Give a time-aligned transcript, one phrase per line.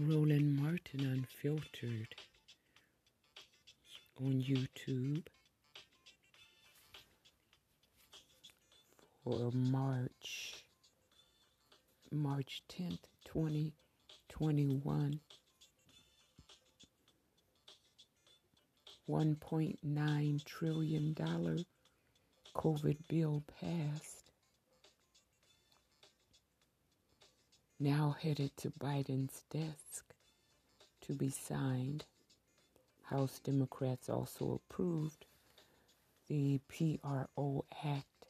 [0.00, 2.14] Roland Martin Unfiltered
[4.20, 5.26] on YouTube
[9.24, 10.64] for March
[12.12, 15.20] March 10th, 2021.
[19.10, 21.14] $1.9 trillion
[22.54, 24.17] COVID bill passed.
[27.80, 30.12] Now headed to Biden's desk
[31.02, 32.04] to be signed.
[33.04, 35.26] House Democrats also approved
[36.26, 38.26] the PRO Act,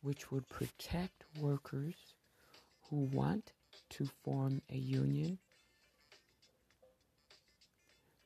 [0.00, 2.14] which would protect workers
[2.88, 3.52] who want
[3.90, 5.38] to form a union.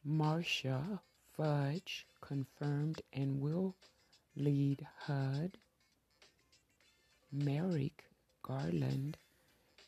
[0.05, 1.01] Marcia
[1.35, 3.75] Fudge confirmed and will
[4.37, 5.57] lead HUD.
[7.33, 8.05] Merrick
[8.43, 9.17] Garland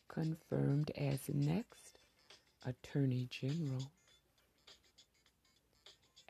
[0.08, 1.98] confirmed as next
[2.64, 3.90] Attorney General.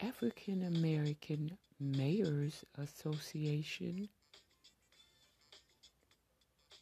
[0.01, 4.09] African American Mayors Association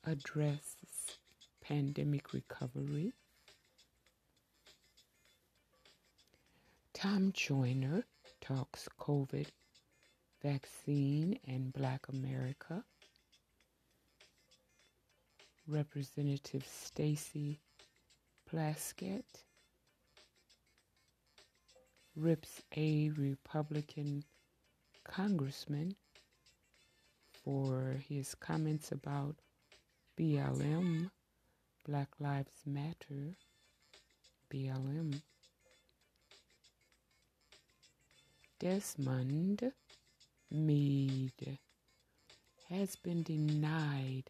[0.04, 1.18] addresses
[1.60, 3.12] pandemic recovery.
[6.94, 8.04] Tom Joyner
[8.40, 9.46] talks COVID
[10.42, 12.84] vaccine and Black America.
[15.68, 17.60] Representative Stacey
[18.50, 19.44] Plaskett
[22.16, 24.24] rips a Republican
[25.04, 25.94] congressman
[27.44, 29.36] for his comments about
[30.18, 31.10] BLM,
[31.86, 33.36] Black Lives Matter,
[34.52, 35.20] BLM.
[38.58, 39.72] Desmond
[40.50, 41.58] Meade
[42.68, 44.24] has been denied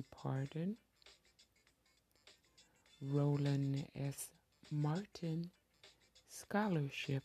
[0.00, 0.76] pardon.
[3.02, 4.28] Roland S.
[4.70, 5.50] Martin
[6.28, 7.24] Scholarship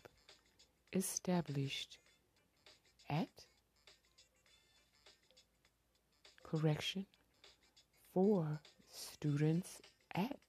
[0.92, 1.98] established
[3.10, 3.30] at
[6.44, 7.06] correction
[8.14, 8.60] for
[8.90, 9.82] students
[10.16, 10.40] at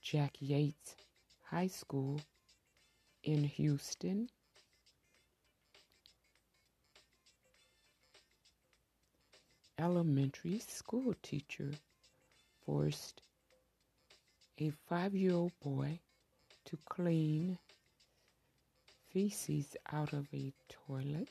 [0.00, 0.94] Jack Yates
[1.50, 2.20] High School
[3.22, 4.28] in Houston.
[9.78, 11.70] Elementary school teacher
[12.64, 13.20] forced
[14.58, 15.98] a five year old boy
[16.64, 17.58] to clean
[19.12, 20.52] feces out of a
[20.86, 21.28] toilet.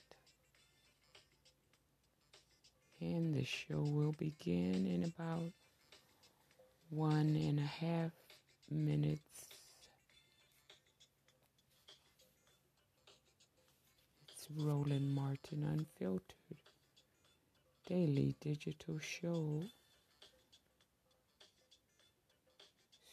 [2.99, 5.51] And the show will begin in about
[6.89, 8.11] one and a half
[8.69, 9.47] minutes.
[14.29, 16.62] It's Roland Martin Unfiltered
[17.93, 19.61] daily digital show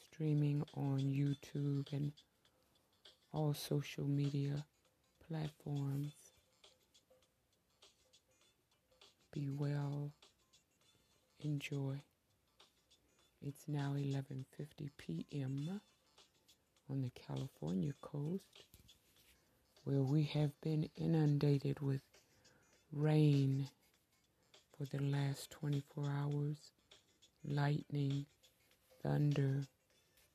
[0.07, 2.13] streaming on YouTube and
[3.31, 4.65] all social media
[5.29, 6.15] platforms.
[9.35, 10.13] Be well.
[11.41, 12.01] Enjoy.
[13.43, 15.83] It's now 11:50 p.m.
[16.89, 18.65] on the California coast
[19.85, 22.01] where we have been inundated with
[22.91, 23.69] rain
[24.81, 26.57] for the last 24 hours
[27.45, 28.25] lightning,
[29.03, 29.65] thunder,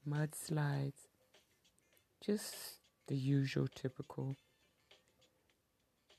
[0.07, 1.07] mudslides,
[2.23, 2.55] just
[3.07, 4.35] the usual typical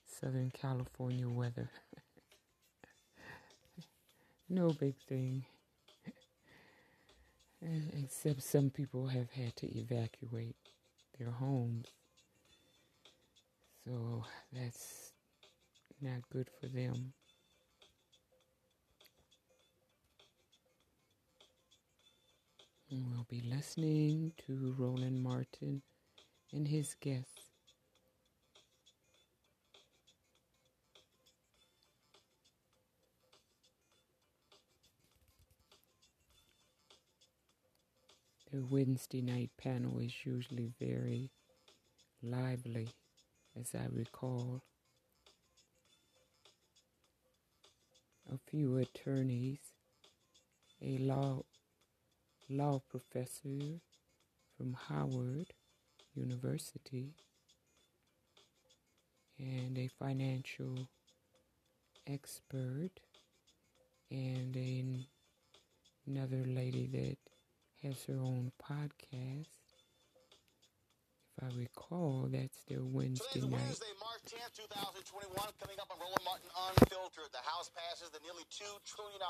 [0.05, 1.69] Southern California weather.
[4.49, 5.45] no big thing.
[8.03, 10.55] Except some people have had to evacuate
[11.17, 11.87] their homes.
[13.85, 15.13] So that's
[16.01, 17.13] not good for them.
[22.89, 25.81] We'll be listening to Roland Martin
[26.53, 27.51] and his guests.
[38.53, 41.29] The Wednesday night panel is usually very
[42.23, 42.87] lively,
[43.59, 44.63] as I recall.
[48.33, 49.59] A few attorneys,
[50.81, 51.43] a law
[52.49, 53.81] law professor
[54.57, 55.53] from Howard
[56.15, 57.13] University
[59.37, 60.89] and a financial
[62.07, 62.91] expert
[64.09, 64.83] and a,
[66.07, 67.17] another lady that
[67.87, 69.47] has her own podcast.
[71.37, 73.61] If I recall, that's their Wednesday night.
[73.61, 74.57] Wednesday, March 10th,
[75.05, 77.29] 2021, coming up on Roland Martin Unfiltered.
[77.29, 79.21] The House passes the nearly $2 trillion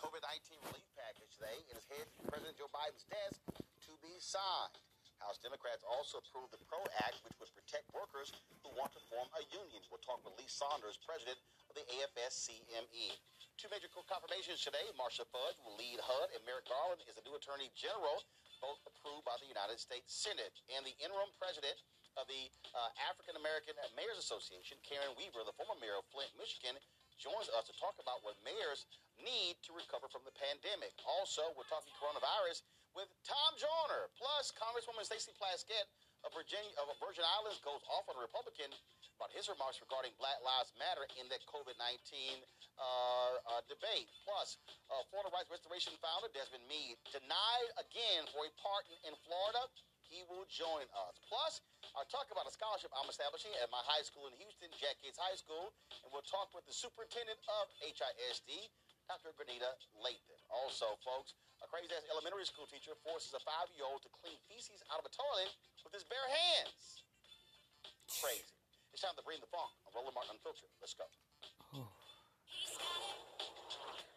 [0.00, 1.60] COVID 19 relief package today.
[1.68, 4.80] It is headed to President Joe Biden's desk to be signed.
[5.20, 8.32] House Democrats also approved the PRO Act, which would protect workers
[8.64, 9.84] who want to form a union.
[9.92, 11.36] We'll talk with Lee Saunders, president
[11.68, 13.12] of the AFSCME.
[13.60, 14.88] Two major confirmations today.
[14.96, 18.24] Marcia Fudge will lead HUD, and Merrick Garland is the new Attorney General,
[18.64, 20.56] both approved by the United States Senate.
[20.72, 21.76] And the interim president
[22.16, 26.80] of the uh, African American Mayors Association, Karen Weaver, the former mayor of Flint, Michigan,
[27.20, 28.88] joins us to talk about what mayors
[29.24, 30.92] need to recover from the pandemic.
[31.04, 32.64] Also, we're talking coronavirus
[32.94, 35.86] with Tom Joyner, plus Congresswoman Stacey Plaskett
[36.26, 38.68] of Virginia of Virgin Islands goes off on a Republican
[39.16, 42.40] about his remarks regarding Black Lives Matter in that COVID 19
[42.80, 44.08] uh, uh, debate.
[44.24, 44.56] Plus,
[44.88, 49.68] uh, Florida Rights Restoration founder Desmond Meade denied again for a pardon in Florida.
[50.08, 51.14] He will join us.
[51.28, 51.62] Plus,
[51.94, 55.20] I'll talk about a scholarship I'm establishing at my high school in Houston, Jack Yates
[55.20, 55.70] High School,
[56.02, 58.50] and we'll talk with the superintendent of HISD,
[59.10, 59.34] Dr.
[59.34, 60.38] Grenita Lathan.
[60.54, 64.38] Also, folks, a crazy ass elementary school teacher forces a five year old to clean
[64.46, 65.50] feces out of a toilet
[65.82, 67.02] with his bare hands.
[68.22, 68.54] Crazy.
[68.94, 70.70] It's time to bring the funk on Roland Martin Unfiltered.
[70.78, 71.10] Let's go.
[72.46, 73.18] He's got it.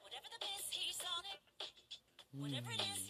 [0.05, 0.37] Whatever the
[0.69, 1.41] he's on it.
[2.37, 3.01] Whatever it is,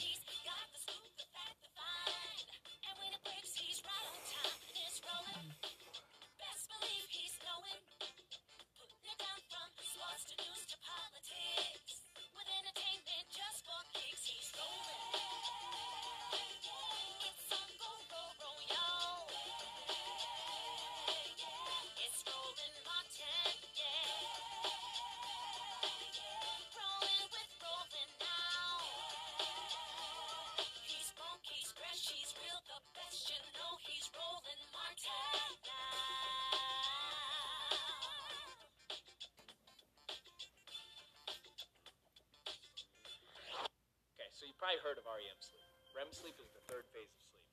[44.53, 45.65] you probably heard of REM sleep.
[45.97, 47.49] REM sleep is the third phase of sleep.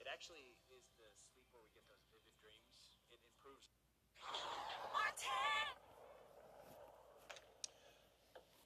[0.00, 2.88] It actually is the sleep where we get those vivid dreams.
[3.12, 3.68] It improves.
[4.88, 5.76] Martin!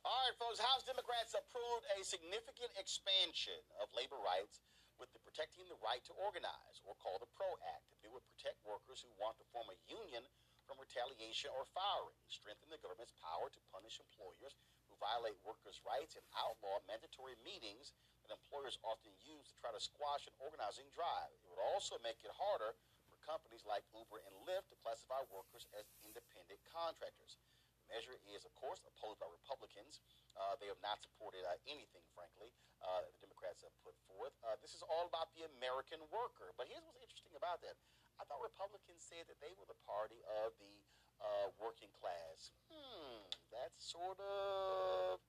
[0.06, 0.62] All right, folks.
[0.62, 4.62] House Democrats approved a significant expansion of labor rights
[5.02, 7.90] with the Protecting the Right to Organize, or called the PRO Act.
[7.90, 10.22] The bill would protect workers who want to form a union
[10.70, 16.14] from retaliation or firing, strengthen the government's power to punish employers who violate workers' rights,
[16.14, 17.90] and outlaw mandatory meetings
[18.22, 21.34] that employers often use to try to squash an organizing drive.
[21.42, 22.78] It would also make it harder
[23.10, 27.42] for companies like Uber and Lyft to classify workers as independent contractors.
[27.82, 29.98] The measure is, of course, opposed by Republicans.
[30.38, 34.32] Uh, they have not supported uh, anything, frankly, uh, that the Democrats have put forth.
[34.46, 36.54] Uh, this is all about the American worker.
[36.54, 37.74] But here's what's interesting about that.
[38.20, 40.86] I thought Republicans said that they were the party of the
[41.22, 42.50] uh, working class.
[42.68, 45.22] Hmm, that's sort of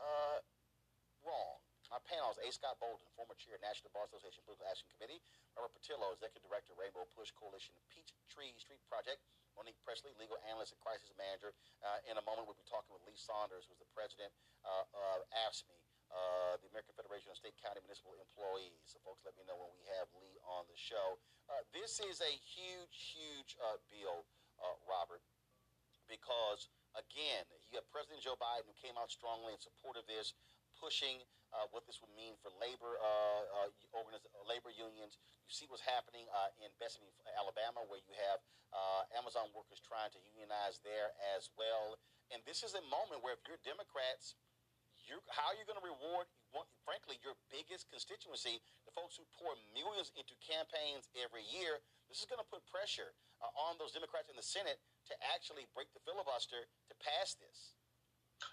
[0.00, 0.38] uh,
[1.22, 1.60] wrong.
[1.88, 2.48] My panel is A.
[2.52, 5.24] Scott Bolden, former chair of National Bar Association Political Action Committee,
[5.56, 9.24] Robert Patillo, executive director, of Rainbow Push Coalition Peach Tree Street Project,
[9.56, 11.56] Monique Presley, legal analyst and crisis manager.
[11.80, 14.28] Uh, in a moment, we'll be talking with Lee Saunders, who's the president
[14.68, 14.84] uh,
[15.16, 15.80] of AFSCME,
[16.12, 18.84] uh, the American Federation of State, County, Municipal Employees.
[18.84, 21.16] So, folks, let me know when we have Lee on the show.
[21.48, 24.28] Uh, this is a huge, huge uh, bill,
[24.60, 25.22] uh, Robert,
[26.08, 30.32] because, again, you have President Joe Biden who came out strongly in support of this,
[30.78, 31.20] pushing
[31.50, 35.18] uh, what this would mean for labor uh, uh, organiz- labor unions.
[35.48, 38.38] You see what's happening uh, in Bessemer, Alabama, where you have
[38.70, 41.98] uh, Amazon workers trying to unionize there as well.
[42.30, 44.36] And this is a moment where if you're Democrats,
[45.08, 46.28] you're, how are you going to reward,
[46.84, 51.80] frankly, your biggest constituency, the folks who pour millions into campaigns every year?
[52.12, 55.66] This is going to put pressure uh, on those Democrats in the Senate to actually
[55.74, 57.78] break the filibuster to pass this.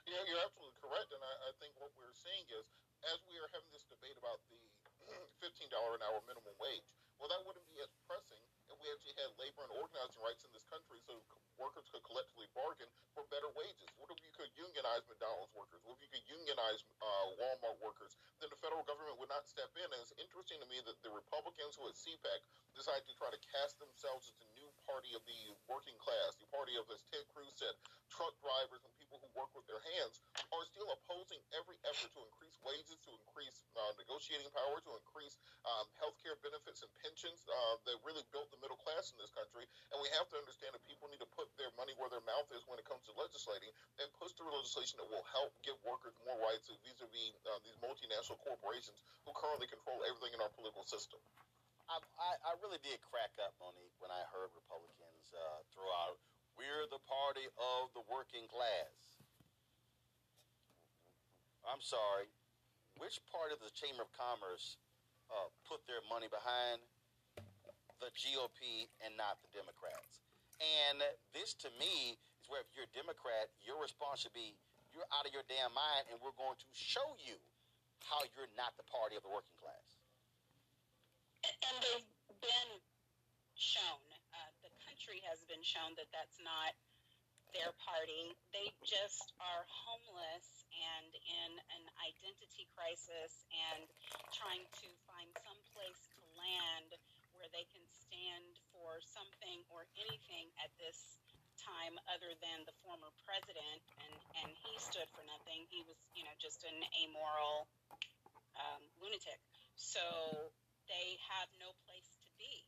[0.09, 1.13] Yeah, you're absolutely correct.
[1.13, 2.65] And I, I think what we're seeing is,
[3.05, 4.57] as we are having this debate about the
[5.45, 6.89] $15 an hour minimum wage,
[7.21, 10.51] well, that wouldn't be as pressing if we actually had labor and organizing rights in
[10.51, 11.15] this country so
[11.55, 13.87] workers could collectively bargain for better wages.
[13.95, 15.79] What if you could unionize McDonald's workers?
[15.85, 18.17] What if you could unionize uh, Walmart workers?
[18.41, 19.87] Then the federal government would not step in.
[19.87, 22.41] And it's interesting to me that the Republicans who at CPAC
[22.75, 24.49] decided to try to cast themselves as the
[24.85, 27.73] party of the working class, the party of, as Ted Cruz said,
[28.13, 30.21] truck drivers and people who work with their hands,
[30.53, 35.35] are still opposing every effort to increase wages, to increase uh, negotiating power, to increase
[35.67, 39.33] um, health care benefits and pensions uh, that really built the middle class in this
[39.33, 39.67] country.
[39.91, 42.47] And we have to understand that people need to put their money where their mouth
[42.53, 46.15] is when it comes to legislating and push through legislation that will help give workers
[46.23, 51.19] more rights vis-a-vis uh, these multinational corporations who currently control everything in our political system.
[51.85, 56.17] I, I, I really did crack up, Monique, when I heard Republicans uh, throw out,
[56.57, 59.21] we're the party of the working class.
[61.65, 62.29] I'm sorry,
[62.97, 64.77] which part of the Chamber of Commerce
[65.29, 66.81] uh, put their money behind
[68.01, 70.21] the GOP and not the Democrats.
[70.61, 71.01] And
[71.33, 74.55] this, to me, is where if you're a Democrat, your response should be,
[74.93, 77.35] "You're out of your damn mind, and we're going to show you
[78.07, 79.94] how you're not the party of the working class."
[81.45, 82.71] And, they've been
[83.53, 84.01] shown.
[84.33, 86.73] Uh, the country has been shown that that's not
[87.53, 88.33] their party.
[88.51, 93.85] They just are homeless and in an identity crisis and
[94.33, 96.97] trying to find some place to land
[97.37, 101.21] where they can stand for something or anything at this
[101.61, 106.21] time other than the former president and and he stood for nothing he was you
[106.21, 107.65] know just an amoral
[108.59, 109.39] um, lunatic
[109.79, 110.03] so
[110.89, 112.65] they have no place to be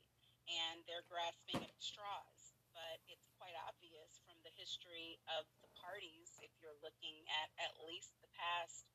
[0.47, 6.37] and they're grasping at straws but it's quite obvious from the history of the parties
[6.45, 8.85] if you're looking at at least the past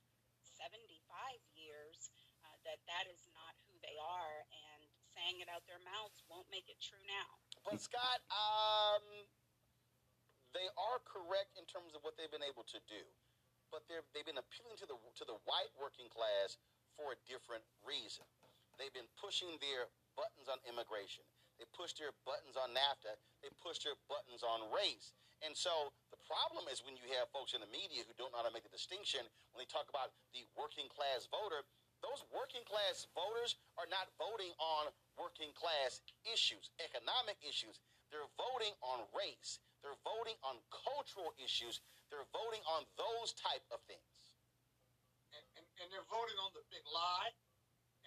[0.59, 0.99] 75
[1.55, 2.11] years
[2.47, 4.83] uh, that that is not who they are and
[5.14, 7.31] saying it out their mouths won't make it true now
[7.67, 9.05] But Scott, um,
[10.52, 13.02] they are correct in terms of what they've been able to do,
[13.73, 16.59] but they've been appealing to the to the white working class
[16.97, 18.26] for a different reason.
[18.79, 21.25] They've been pushing their buttons on immigration.
[21.61, 23.14] They pushed their buttons on NAFTA.
[23.45, 25.12] They pushed their buttons on race.
[25.43, 28.43] And so the problem is when you have folks in the media who don't know
[28.43, 31.62] how to make the distinction when they talk about the working class voter.
[32.02, 37.79] Those working class voters are not voting on working class issues, economic issues.
[38.11, 39.62] They're voting on race.
[39.87, 41.79] They're voting on cultural issues.
[42.11, 44.02] They're voting on those type of things.
[45.35, 47.31] and, and, and they're voting on the big lie,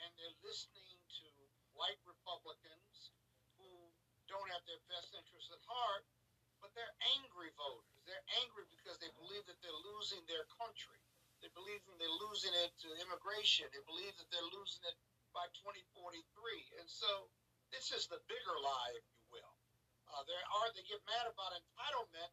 [0.04, 1.28] and they're listening to
[1.76, 3.12] white Republicans
[3.60, 3.70] who
[4.28, 6.06] don't have their best interests at heart,
[6.64, 8.02] but they're angry voters.
[8.08, 11.00] They're angry because they believe that they're losing their country.
[11.44, 13.70] They believe that they're losing it to immigration.
[13.70, 14.98] They believe that they're losing it
[15.36, 16.24] by 2043.
[16.82, 17.30] And so
[17.70, 19.54] this is the bigger lie, if you will.
[20.10, 22.32] Uh, there are they get mad about entitlement.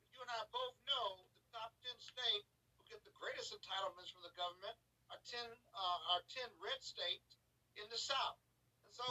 [0.00, 4.10] But you and I both know the top 10 states who get the greatest entitlements
[4.10, 4.74] from the government
[5.10, 7.38] are 10 uh, are 10 red states
[7.74, 8.38] in the South.
[8.86, 9.04] And so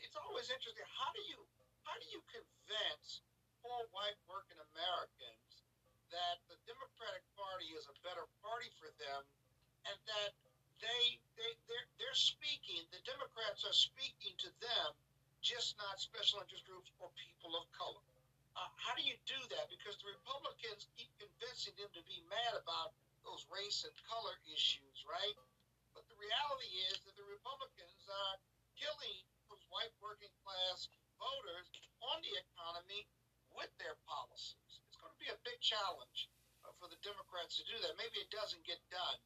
[0.00, 0.84] it's always interesting.
[0.88, 1.40] How do you
[1.88, 3.24] how do you convince
[3.64, 5.64] poor white working Americans
[6.12, 9.20] that the Democratic Party is a better party for them,
[9.88, 10.32] and that
[10.80, 12.84] they they they're, they're speaking.
[12.92, 14.88] The Democrats are speaking to them,
[15.40, 18.04] just not special interest groups or people of color.
[18.58, 19.70] Uh, how do you do that?
[19.70, 22.90] Because the Republicans keep convincing them to be mad about
[23.28, 25.36] those race and color issues, right?
[25.92, 28.36] But the reality is that the Republicans are
[28.72, 29.20] killing
[29.52, 30.88] those white working class
[31.20, 31.68] voters
[32.00, 33.04] on the economy
[33.52, 34.80] with their policies.
[34.88, 36.32] It's going to be a big challenge
[36.64, 38.00] uh, for the Democrats to do that.
[38.00, 39.18] Maybe it doesn't get done,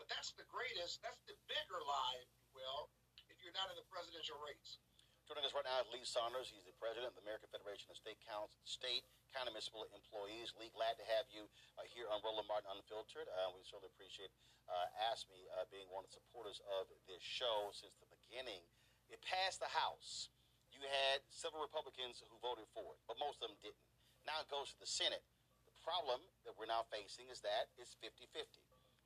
[0.00, 2.88] but that's the greatest, that's the bigger lie, if you will,
[3.28, 4.80] if you're not in the presidential race.
[5.28, 6.48] Joining us right now is Lee Saunders.
[6.48, 10.50] He's the president of the American Federation of State Council, State County Municipal Employees.
[10.58, 11.46] Lee, glad to have you
[11.78, 13.30] uh, here on Roland Martin Unfiltered.
[13.30, 14.30] Uh, we certainly appreciate
[14.66, 18.58] uh, AFSCME uh, being one of the supporters of this show since the beginning.
[19.06, 20.30] It passed the House.
[20.74, 23.78] You had several Republicans who voted for it, but most of them didn't.
[24.26, 25.22] Now it goes to the Senate.
[25.66, 28.46] The problem that we're now facing is that it's 50 50.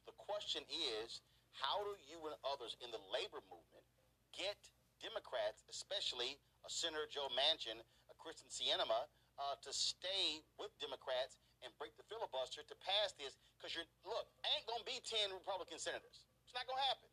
[0.08, 1.20] The question is
[1.52, 3.86] how do you and others in the labor movement
[4.32, 4.56] get
[5.04, 7.78] Democrats, especially a Senator Joe Manchin,
[8.08, 9.06] a Kyrsten Sinema,
[9.38, 13.34] uh, to stay with Democrats and break the filibuster to pass this?
[13.56, 16.24] Because you're look, ain't gonna be ten Republican senators.
[16.44, 17.08] It's not gonna happen.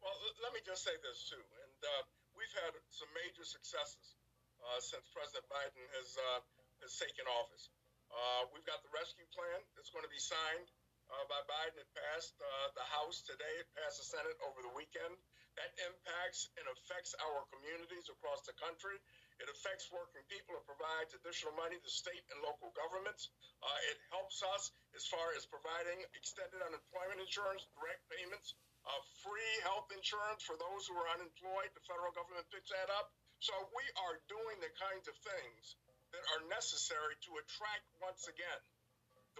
[0.00, 4.16] Well, let me just say this too, and uh, we've had some major successes
[4.64, 6.40] uh, since President Biden has uh,
[6.84, 7.68] has taken office.
[8.10, 10.66] Uh, we've got the rescue plan that's going to be signed
[11.14, 11.78] uh, by Biden.
[11.78, 13.54] It passed uh, the House today.
[13.62, 15.14] It passed the Senate over the weekend.
[15.58, 18.96] That impacts and affects our communities across the country.
[19.40, 20.52] It affects working people.
[20.60, 23.32] It provides additional money to state and local governments.
[23.64, 28.52] Uh, it helps us as far as providing extended unemployment insurance, direct payments,
[28.84, 31.72] uh, free health insurance for those who are unemployed.
[31.72, 33.08] The federal government picks that up.
[33.40, 35.80] So we are doing the kinds of things
[36.12, 38.60] that are necessary to attract once again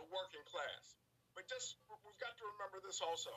[0.00, 0.96] the working class.
[1.36, 1.76] But just
[2.08, 3.32] we've got to remember this also.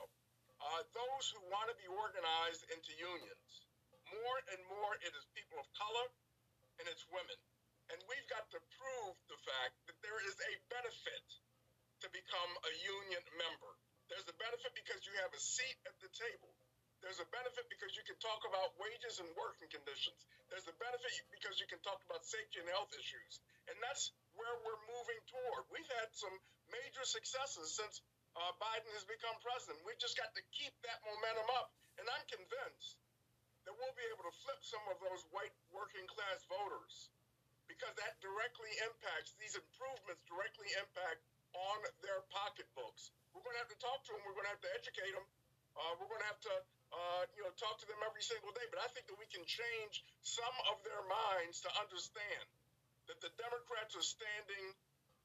[0.64, 3.52] Uh, those who want to be organized into unions,
[4.08, 6.08] more and more it is people of color
[6.82, 7.38] and it's women.
[7.92, 11.26] And we've got to prove the fact that there is a benefit
[12.02, 13.72] to become a union member.
[14.10, 16.50] There's a benefit because you have a seat at the table.
[17.04, 20.16] There's a benefit because you can talk about wages and working conditions.
[20.48, 23.44] There's a benefit because you can talk about safety and health issues.
[23.68, 25.68] And that's where we're moving toward.
[25.68, 26.32] We've had some
[26.72, 28.00] major successes since
[28.34, 29.84] uh, Biden has become president.
[29.84, 31.68] We've just got to keep that momentum up.
[32.00, 33.03] And I'm I'm convinced
[33.64, 37.08] that we'll be able to flip some of those white working class voters
[37.68, 41.20] because that directly impacts, these improvements directly impact
[41.56, 43.14] on their pocketbooks.
[43.32, 44.20] We're going to have to talk to them.
[44.28, 45.26] We're going to have to educate them.
[45.74, 46.54] Uh, we're going to have to,
[46.94, 48.66] uh, you know, talk to them every single day.
[48.70, 52.46] But I think that we can change some of their minds to understand
[53.10, 54.66] that the Democrats are standing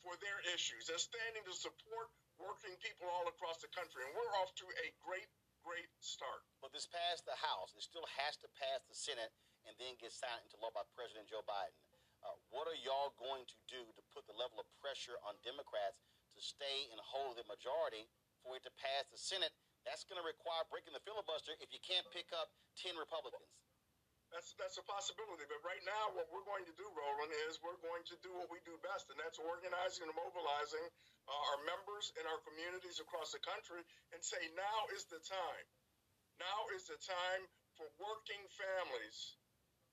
[0.02, 0.90] for their issues.
[0.90, 4.88] They're standing to support working people all across the country, and we're off to a
[5.04, 5.28] great,
[5.70, 6.42] great start.
[6.66, 7.78] But this passed the House.
[7.78, 9.30] It still has to pass the Senate
[9.70, 11.78] and then get signed into law by President Joe Biden.
[12.26, 16.02] Uh, what are y'all going to do to put the level of pressure on Democrats
[16.34, 18.10] to stay and hold the majority
[18.42, 19.54] for it to pass the Senate?
[19.86, 22.50] That's going to require breaking the filibuster if you can't pick up
[22.82, 23.46] 10 Republicans.
[24.34, 25.46] That's that's a possibility.
[25.50, 28.46] But right now, what we're going to do, Roland, is we're going to do what
[28.54, 30.86] we do best, and that's organizing and mobilizing
[31.30, 35.66] uh, our members in our communities across the country, and say now is the time.
[36.42, 37.46] Now is the time
[37.78, 39.38] for working families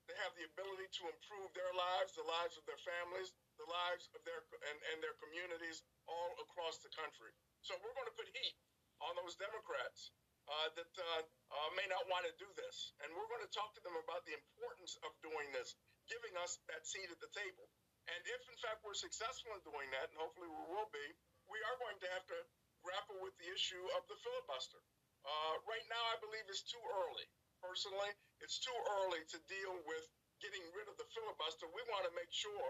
[0.09, 4.07] to have the ability to improve their lives, the lives of their families, the lives
[4.15, 4.39] of their
[4.71, 7.29] and, and their communities all across the country.
[7.61, 8.55] So we're going to put heat
[9.03, 10.15] on those Democrats
[10.47, 12.95] uh, that uh, uh, may not want to do this.
[13.03, 15.75] And we're going to talk to them about the importance of doing this,
[16.07, 17.67] giving us that seat at the table.
[18.07, 21.07] And if, in fact, we're successful in doing that, and hopefully we will be,
[21.51, 22.39] we are going to have to
[22.83, 24.79] grapple with the issue of the filibuster.
[25.27, 27.27] Uh, right now, I believe it's too early.
[27.59, 30.05] Personally, it's too early to deal with
[30.39, 31.67] getting rid of the filibuster.
[31.73, 32.67] We want to make sure,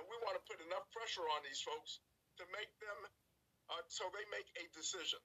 [0.00, 2.00] and we want to put enough pressure on these folks
[2.40, 2.98] to make them
[3.70, 5.20] uh, so they make a decision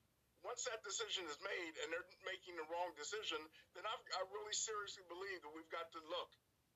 [0.46, 3.42] once that decision is made and they're making the wrong decision,
[3.74, 6.32] then I've, i really seriously believe that we've got to look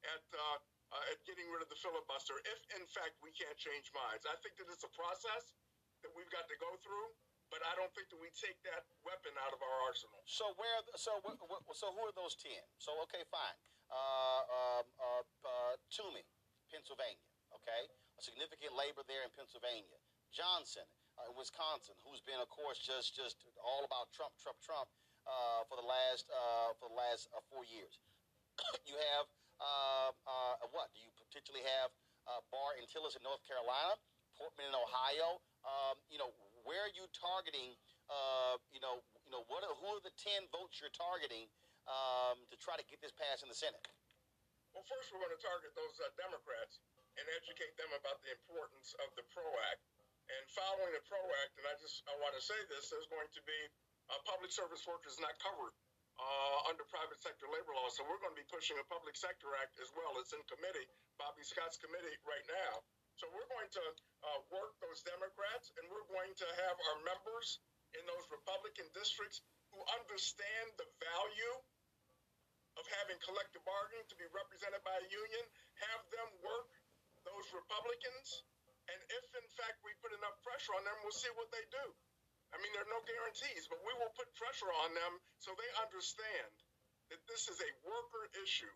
[0.09, 0.57] at uh,
[0.89, 4.25] uh, at getting rid of the filibuster if, in fact, we can't change minds.
[4.25, 5.53] I think that it's a process
[6.03, 7.09] that we've got to go through,
[7.49, 10.21] but I don't think that we take that weapon out of our arsenal.
[10.29, 10.79] So where?
[10.95, 11.17] So
[11.73, 12.61] so who are those ten?
[12.77, 13.57] So okay, fine.
[13.89, 16.21] Uh, um, uh, uh, Toomey,
[16.69, 17.25] Pennsylvania.
[17.49, 19.97] Okay, a significant labor there in Pennsylvania.
[20.29, 20.85] Johnson,
[21.17, 24.85] uh, in Wisconsin, who's been, of course, just just all about Trump, Trump, Trump
[25.25, 27.97] uh, for the last uh, for the last four years.
[28.89, 29.25] you have
[30.69, 30.93] what?
[30.93, 31.89] Do you potentially have
[32.53, 33.97] Burr and Tillis in North Carolina,
[34.37, 35.41] Portman in Ohio?
[35.65, 36.31] Um, you know,
[36.63, 37.75] where are you targeting?
[38.73, 39.61] you know, you know, what?
[39.61, 41.45] Are, who are the ten votes you're targeting
[41.85, 43.81] um, to try to get this passed in the Senate?
[44.73, 46.81] Well, first we're going to target those Democrats
[47.17, 49.81] and educate them about the importance of the PRO Act
[50.29, 53.29] and following the PRO Act, and I just I want to say this, there's going
[53.33, 53.59] to be
[54.13, 55.73] uh, public service workers not covered
[56.21, 57.89] uh, under private sector labor law.
[57.89, 60.13] So we're going to be pushing a public sector act as well.
[60.21, 60.85] It's in committee,
[61.17, 62.85] Bobby Scott's committee right now.
[63.19, 63.85] So we're going to
[64.23, 67.59] uh, work those Democrats, and we're going to have our members
[67.99, 69.43] in those Republican districts
[69.75, 71.55] who understand the value
[72.79, 75.43] of having collective bargaining to be represented by a union,
[75.83, 76.71] have them work
[77.27, 78.47] those Republicans
[78.89, 81.85] and if, in fact, we put enough pressure on them, we'll see what they do.
[82.49, 85.69] I mean, there are no guarantees, but we will put pressure on them so they
[85.77, 86.49] understand
[87.13, 88.73] that this is a worker issue.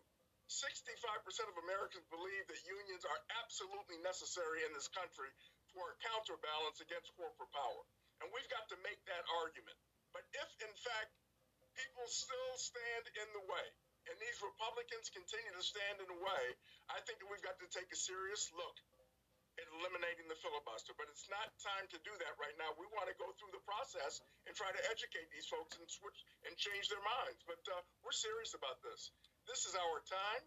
[0.48, 5.32] 65% of Americans believe that unions are absolutely necessary in this country
[5.72, 7.82] for a counterbalance against corporate power.
[8.22, 9.76] And we've got to make that argument.
[10.12, 11.10] But if, in fact,
[11.74, 13.66] people still stand in the way,
[14.06, 16.44] and these Republicans continue to stand in the way,
[16.92, 18.76] I think that we've got to take a serious look
[19.58, 20.92] at eliminating the filibuster.
[20.94, 22.74] But it's not time to do that right now.
[22.76, 26.20] We want to go through the process and try to educate these folks and switch
[26.46, 27.40] and change their minds.
[27.48, 29.10] But uh, we're serious about this.
[29.44, 30.44] This is our time.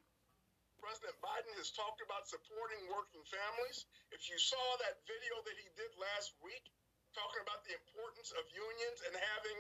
[0.81, 3.85] President Biden has talked about supporting working families.
[4.09, 6.65] If you saw that video that he did last week,
[7.13, 9.59] talking about the importance of unions and having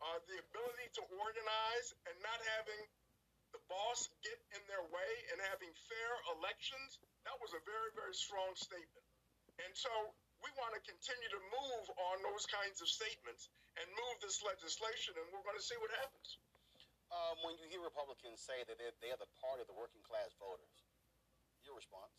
[0.00, 2.80] uh, the ability to organize and not having
[3.52, 8.16] the boss get in their way and having fair elections, that was a very, very
[8.16, 9.04] strong statement.
[9.64, 9.92] And so
[10.40, 15.16] we want to continue to move on those kinds of statements and move this legislation,
[15.16, 16.40] and we're going to see what happens.
[17.08, 20.28] Um, when you hear Republicans say that they're, they're the party of the working class
[20.36, 20.76] voters,
[21.64, 22.12] your response?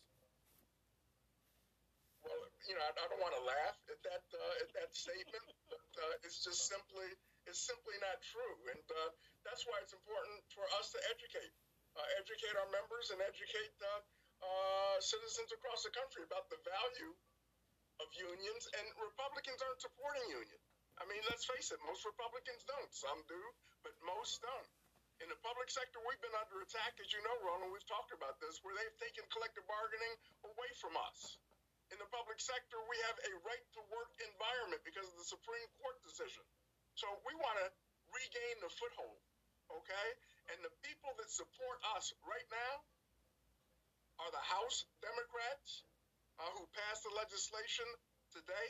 [2.26, 5.46] Well, you know, I, I don't want to laugh at that uh, at that statement,
[5.72, 7.08] but uh, it's just simply
[7.48, 9.10] it's simply not true, and uh,
[9.46, 11.54] that's why it's important for us to educate,
[11.96, 14.04] uh, educate our members, and educate uh,
[15.00, 17.12] citizens across the country about the value
[18.04, 20.64] of unions, and Republicans aren't supporting unions.
[21.00, 22.92] I mean, let's face it, most Republicans don't.
[22.92, 23.40] Some do,
[23.80, 24.68] but most don't.
[25.20, 28.40] In the public sector, we've been under attack, as you know, Roland, we've talked about
[28.40, 30.16] this, where they've taken collective bargaining
[30.48, 31.36] away from us.
[31.92, 35.68] In the public sector, we have a right to work environment because of the Supreme
[35.84, 36.40] Court decision.
[36.96, 37.68] So we want to
[38.16, 39.20] regain the foothold,
[39.68, 40.08] okay?
[40.56, 42.72] And the people that support us right now
[44.24, 45.84] are the House Democrats
[46.40, 47.84] uh, who passed the legislation
[48.32, 48.68] today.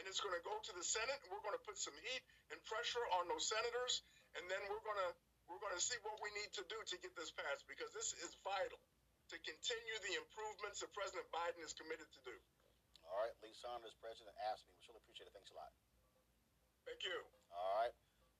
[0.00, 2.24] And it's going to go to the Senate, and we're going to put some heat
[2.48, 4.04] and pressure on those senators,
[4.36, 5.12] and then we're going to
[5.46, 8.14] we're going to see what we need to do to get this passed because this
[8.22, 8.78] is vital
[9.30, 12.36] to continue the improvements that President Biden is committed to do.
[13.06, 14.74] All right, Lee Saunders, President, AFSCME.
[14.74, 15.34] We really appreciate it.
[15.34, 15.70] Thanks a lot.
[16.86, 17.18] Thank you.
[17.54, 17.94] All right.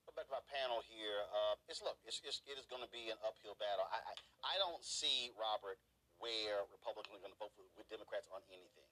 [0.07, 1.19] Go back to our panel here.
[1.35, 3.83] Uh, it's look, it's, it's it is going to be an uphill battle.
[3.91, 5.75] I, I I don't see Robert
[6.23, 8.87] where Republicans are going to vote for, with Democrats on anything.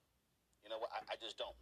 [0.67, 0.91] You know what?
[0.91, 1.55] I, I just don't.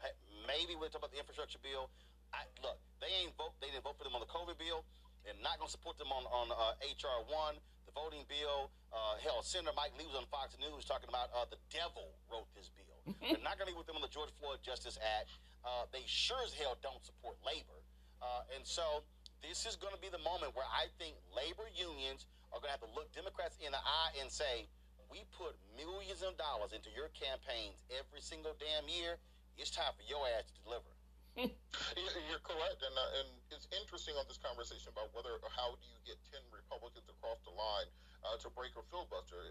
[0.49, 1.93] Maybe we'll talk about the infrastructure bill.
[2.33, 3.53] I, look, they ain't vote.
[3.61, 4.81] They didn't vote for them on the COVID bill.
[5.23, 7.55] They're not going to support them on on uh, HR one,
[7.88, 8.71] the voting bill.
[8.91, 12.47] Uh, hell, Senator Mike Lee was on Fox News talking about uh, the devil wrote
[12.53, 13.15] this bill.
[13.23, 15.31] They're not going to be with them on the George Floyd Justice Act.
[15.63, 17.79] Uh, they sure as hell don't support labor,
[18.19, 19.07] uh, and so
[19.39, 22.75] this is going to be the moment where I think labor unions are going to
[22.75, 24.67] have to look Democrats in the eye and say,
[25.07, 29.23] "We put millions of dollars into your campaigns every single damn year.
[29.55, 30.92] It's time for your ass to deliver."
[31.37, 31.49] You-
[32.29, 35.85] You're correct, and uh, and it's interesting on this conversation about whether or how do
[35.89, 37.89] you get ten Republicans across the line
[38.21, 39.41] uh, to break a filibuster.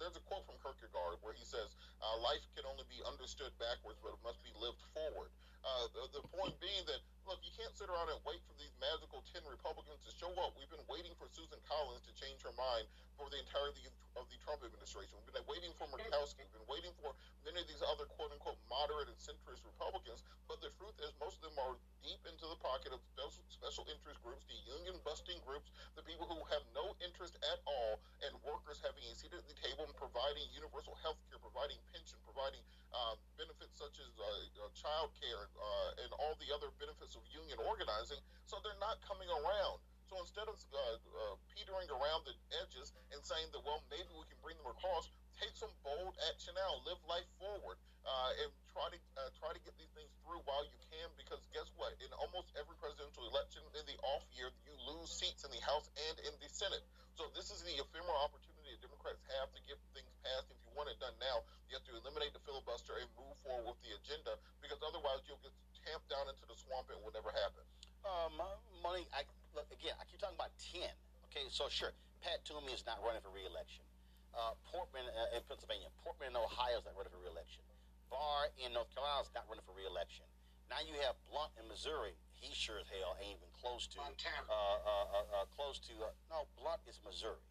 [0.00, 4.00] There's a quote from Kierkegaard where he says, uh, "Life can only be understood backwards,
[4.00, 5.28] but it must be lived forward."
[5.60, 8.70] Uh, the, the point being that look, you can't sit around and wait for these
[8.78, 10.54] magical ten Republicans to show up.
[10.54, 12.86] We've been waiting for Susan Collins to change her mind
[13.18, 13.82] for the entirety
[14.14, 15.18] of the Trump administration.
[15.26, 16.46] We've been waiting for Murkowski.
[16.46, 20.22] We've been waiting for many of these other quote unquote moderate and centrist Republicans.
[20.46, 21.74] But the truth is, most of them are
[22.06, 26.30] deep into the pocket of special, special interest groups, the union busting groups, the people
[26.30, 29.96] who have no interest at all in workers having a seat at the table and
[29.98, 32.62] providing universal health care, providing pension, providing
[32.94, 34.24] uh, benefits such as uh,
[34.62, 38.20] uh, child care uh, and all the other benefits of union organizing.
[38.46, 39.80] So they're not coming around.
[40.06, 44.22] So instead of uh, uh, petering around the edges and saying that, well, maybe we
[44.30, 47.74] can bring them across, take some bold action now, live life forward,
[48.06, 51.10] uh, and try to uh, try to get these things through while you can.
[51.18, 51.90] Because guess what?
[51.98, 55.90] In almost every presidential election, in the off year, you lose seats in the House
[55.98, 56.86] and in the Senate.
[57.18, 60.46] So this is the ephemeral opportunity that Democrats have to get things passed.
[60.54, 63.74] If you want it done now, you have to eliminate the filibuster and move forward
[63.74, 64.38] with the agenda.
[64.62, 65.54] Because otherwise, you'll get
[65.86, 67.62] tamped down into the swamp and it will never happen.
[68.02, 68.34] Um,
[68.82, 69.22] Monique, I,
[69.54, 70.82] look, again, I keep talking about 10.
[71.30, 73.86] Okay, so sure, Pat Toomey is not running for reelection.
[74.34, 77.62] Uh, Portman uh, in Pennsylvania, Portman in Ohio is not running for reelection.
[78.10, 80.26] Burr in North Carolina is not running for reelection.
[80.70, 82.14] Now you have Blunt in Missouri.
[82.34, 84.02] He sure as hell ain't even close to.
[84.02, 84.46] Montana.
[84.50, 85.94] Uh, uh, uh, uh, close to.
[85.98, 87.42] Uh, no, Blunt is Missouri.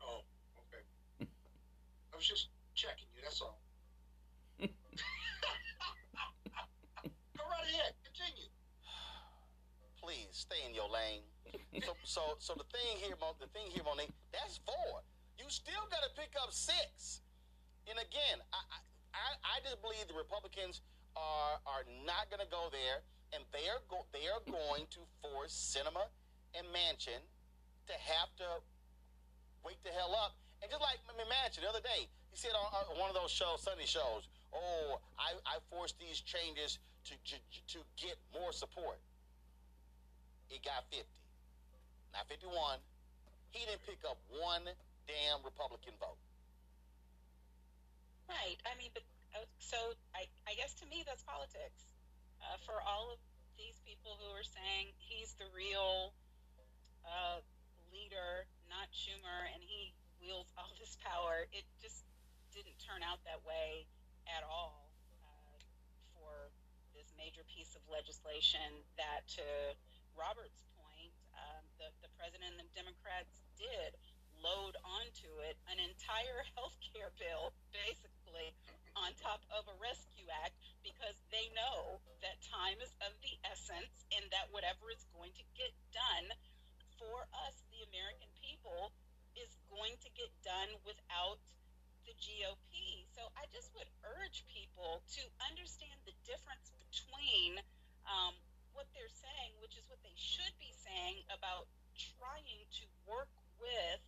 [0.00, 0.24] Oh,
[0.66, 0.82] okay.
[2.10, 3.20] I was just checking you.
[3.22, 3.60] That's all.
[7.70, 7.94] Ahead.
[8.02, 8.50] Continue.
[10.02, 11.22] Please stay in your lane.
[11.86, 15.04] so, so, so the thing here, the thing here, Monique, that's four.
[15.38, 17.20] You still got to pick up six.
[17.86, 18.60] And again, I,
[19.14, 20.80] I, I- just believe the Republicans
[21.14, 23.04] are are not going to go there,
[23.36, 26.08] and they are go, they are going to force Sinema
[26.58, 27.20] and Manchin
[27.86, 28.48] to have to
[29.62, 30.34] wake the hell up.
[30.62, 33.16] And just like I mean, Manchin the other day, he said on, on one of
[33.16, 36.78] those shows, Sunday shows, "Oh, I, I forced these changes
[37.10, 38.98] to, to to get more support."
[40.50, 41.06] It got 50,
[42.10, 42.50] not 51.
[43.54, 44.66] He didn't pick up one
[45.06, 46.18] damn Republican vote.
[48.26, 48.58] Right.
[48.66, 49.78] I mean, but uh, so
[50.14, 51.86] I, I guess to me that's politics.
[52.42, 53.18] Uh, for all of
[53.54, 56.10] these people who are saying he's the real
[57.06, 57.38] uh,
[57.94, 62.02] leader, not Schumer, and he wields all this power, it just
[62.50, 63.86] didn't turn out that way
[64.26, 64.89] at all
[67.20, 68.64] major piece of legislation
[68.96, 69.44] that, to
[70.16, 73.92] Robert's point, um, the, the president and the Democrats did
[74.40, 78.56] load onto it an entire health care bill, basically,
[78.96, 84.08] on top of a rescue act because they know that time is of the essence
[84.16, 86.26] and that whatever is going to get done
[86.96, 88.96] for us, the American people,
[89.36, 91.40] is going to get done without
[92.10, 93.06] the GOP.
[93.14, 93.86] So I just would
[94.18, 97.62] urge people to understand the difference between
[98.10, 98.34] um,
[98.74, 103.30] what they're saying, which is what they should be saying about trying to work
[103.62, 104.02] with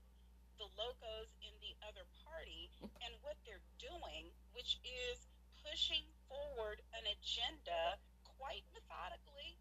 [0.62, 2.71] the logos in the other party
[3.03, 5.27] and what they're doing, which is
[5.59, 7.99] pushing forward an agenda
[8.38, 9.59] quite methodically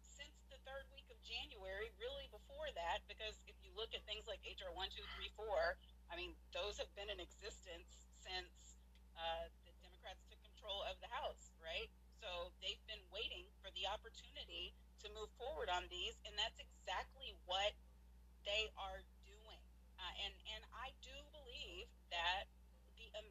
[0.00, 4.24] since the third week of January, really before that, because if you look at things
[4.24, 5.76] like HR 1234,
[6.08, 8.80] I mean, those have been in existence since
[9.16, 11.92] uh, the Democrats took control of the House, right?
[12.24, 14.72] So they've been waiting for the opportunity
[15.04, 17.76] to move forward on these, and that's exactly what
[18.48, 19.22] they are doing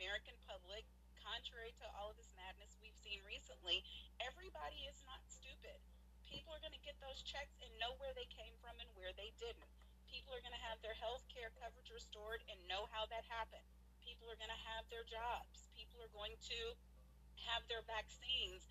[0.01, 0.82] American public,
[1.21, 3.86] contrary to all of this madness we've seen recently,
[4.17, 5.77] everybody is not stupid.
[6.25, 9.13] People are going to get those checks and know where they came from and where
[9.13, 9.69] they didn't.
[10.10, 13.63] People are going to have their health care coverage restored and know how that happened.
[14.01, 15.69] People are going to have their jobs.
[15.77, 16.60] People are going to
[17.45, 18.65] have their vaccines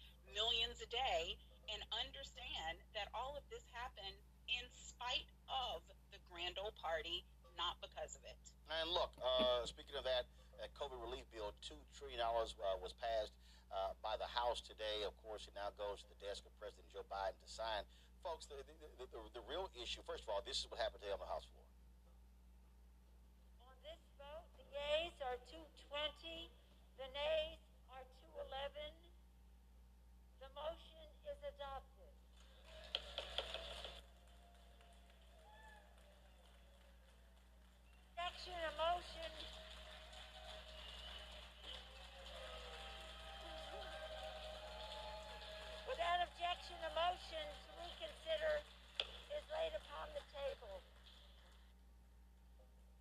[0.91, 1.39] millions a day
[1.71, 4.19] and understand that all of this happened
[4.51, 7.23] in spite of the grand old party,
[7.55, 8.39] not because of it.
[8.71, 10.27] And look, uh, speaking of that,
[10.59, 13.35] that COVID relief bill, $2 trillion uh, was passed
[13.71, 15.07] uh, by the House today.
[15.07, 17.87] Of course, it now goes to the desk of President Joe Biden to sign.
[18.27, 21.01] Folks, the, the, the, the, the real issue, first of all, this is what happened
[21.01, 21.65] today on the House floor.
[23.65, 26.51] On this vote, the yeas are 220,
[27.01, 27.63] the nays
[27.95, 28.05] are
[28.37, 29.10] 211.
[30.61, 32.13] Motion is adopted.
[38.13, 39.33] Objection, a motion.
[45.89, 48.61] Without objection, a motion to reconsider
[49.33, 50.85] is laid upon the table.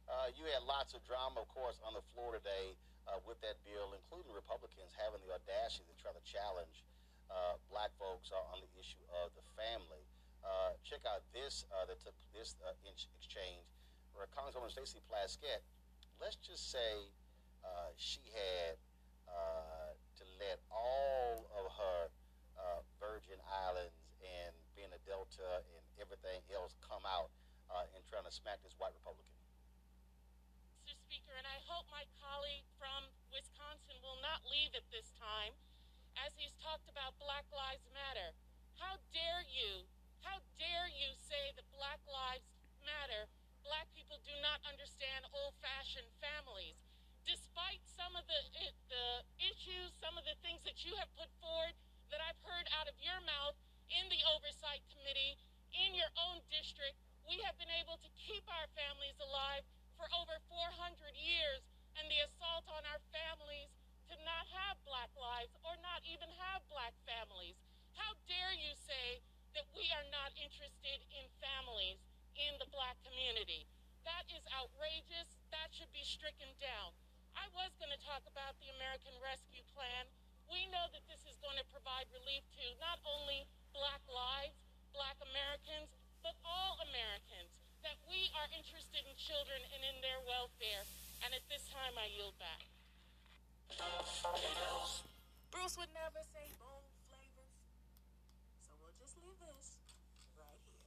[0.07, 3.59] Uh, you had lots of drama, of course, on the floor today uh, with that
[3.67, 6.87] bill, including Republicans having the audacity to try to challenge
[7.29, 10.01] uh, black folks on the issue of the family.
[10.41, 13.69] Uh, check out this uh, that took this uh, exchange
[14.17, 15.61] where Congresswoman Stacey Plaskett,
[16.17, 17.13] let's just say
[17.99, 18.79] she had
[20.15, 21.99] to let all of her
[22.97, 23.37] Virgin
[23.67, 27.29] Islands and being a Delta and everything else come out
[27.93, 29.27] in trying to smack this white Republican.
[30.87, 30.95] Mr.
[31.05, 35.53] Speaker, and I hope my colleague from Wisconsin will not leave at this time
[36.25, 38.35] as he's talked about Black Lives Matter.
[38.75, 39.87] How dare you,
[40.23, 42.47] how dare you say that Black Lives
[42.83, 43.27] Matter,
[43.63, 46.75] black people do not understand old fashioned families.
[47.23, 48.39] Despite some of the,
[48.89, 51.75] the issues, some of the things that you have put forward
[52.09, 53.55] that I've heard out of your mouth
[53.93, 55.37] in the Oversight Committee,
[55.71, 56.97] in your own district,
[57.29, 59.61] we have been able to keep our families alive
[59.93, 61.61] for over 400 years,
[61.99, 63.69] and the assault on our families
[64.09, 67.53] to not have black lives or not even have black families.
[67.93, 69.21] How dare you say
[69.53, 72.01] that we are not interested in families
[72.33, 73.69] in the black community?
[74.01, 75.37] That is outrageous.
[75.53, 76.97] That should be stricken down.
[77.37, 80.09] I was going to talk about the American Rescue Plan.
[80.49, 83.45] We know that this is going to provide relief to not only
[83.77, 84.57] black lives,
[84.89, 85.93] black Americans,
[86.25, 87.53] but all Americans.
[87.85, 90.83] That we are interested in children and in their welfare.
[91.21, 92.78] And at this time, I yield back.
[95.51, 97.53] Bruce would never say bold flavors.
[98.65, 99.77] So we'll just leave this
[100.37, 100.81] right here.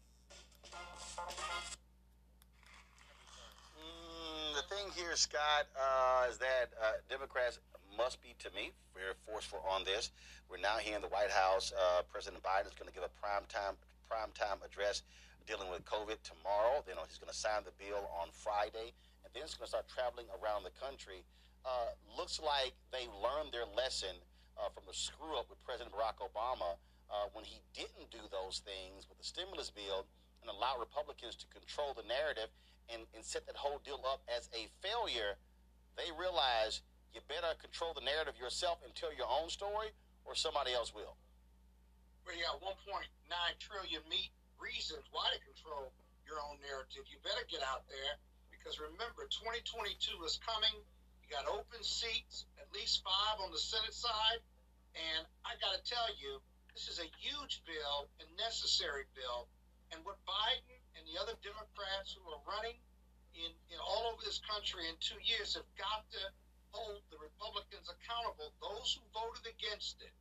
[3.79, 7.61] Mm, the thing here, Scott, uh, is that uh, Democrats
[7.97, 10.11] must be, to me, very forceful on this.
[10.51, 11.73] We're now here in the White House.
[11.73, 13.77] Uh, President Biden is going to give a prime time
[14.09, 15.03] prime time address
[15.47, 16.83] dealing with COVID tomorrow.
[16.87, 18.92] Then he's going to sign the bill on Friday,
[19.25, 21.25] and then he's going to start traveling around the country.
[21.62, 24.14] Uh, looks like they learned their lesson
[24.59, 26.75] uh, from the screw up with President Barack Obama
[27.07, 30.07] uh, when he didn't do those things with the stimulus bill
[30.42, 32.51] and allow Republicans to control the narrative
[32.90, 35.38] and, and set that whole deal up as a failure.
[35.94, 36.83] They realize
[37.14, 39.92] you better control the narrative yourself and tell your own story,
[40.25, 41.14] or somebody else will.
[42.25, 43.07] Well, you got 1.9
[43.59, 45.92] trillion meat reasons why to control
[46.27, 47.05] your own narrative.
[47.11, 48.16] You better get out there
[48.51, 50.72] because remember, 2022 is coming
[51.33, 54.45] got open seats, at least five on the Senate side.
[54.92, 56.45] And I got to tell you,
[56.77, 59.49] this is a huge bill and necessary bill.
[59.97, 62.77] And what Biden and the other Democrats who are running
[63.33, 66.23] in, in all over this country in two years have got to
[66.77, 70.12] hold the Republicans accountable, those who voted against it.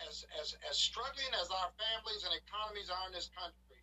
[0.00, 3.80] As, as, as struggling as our families and economies are in this country,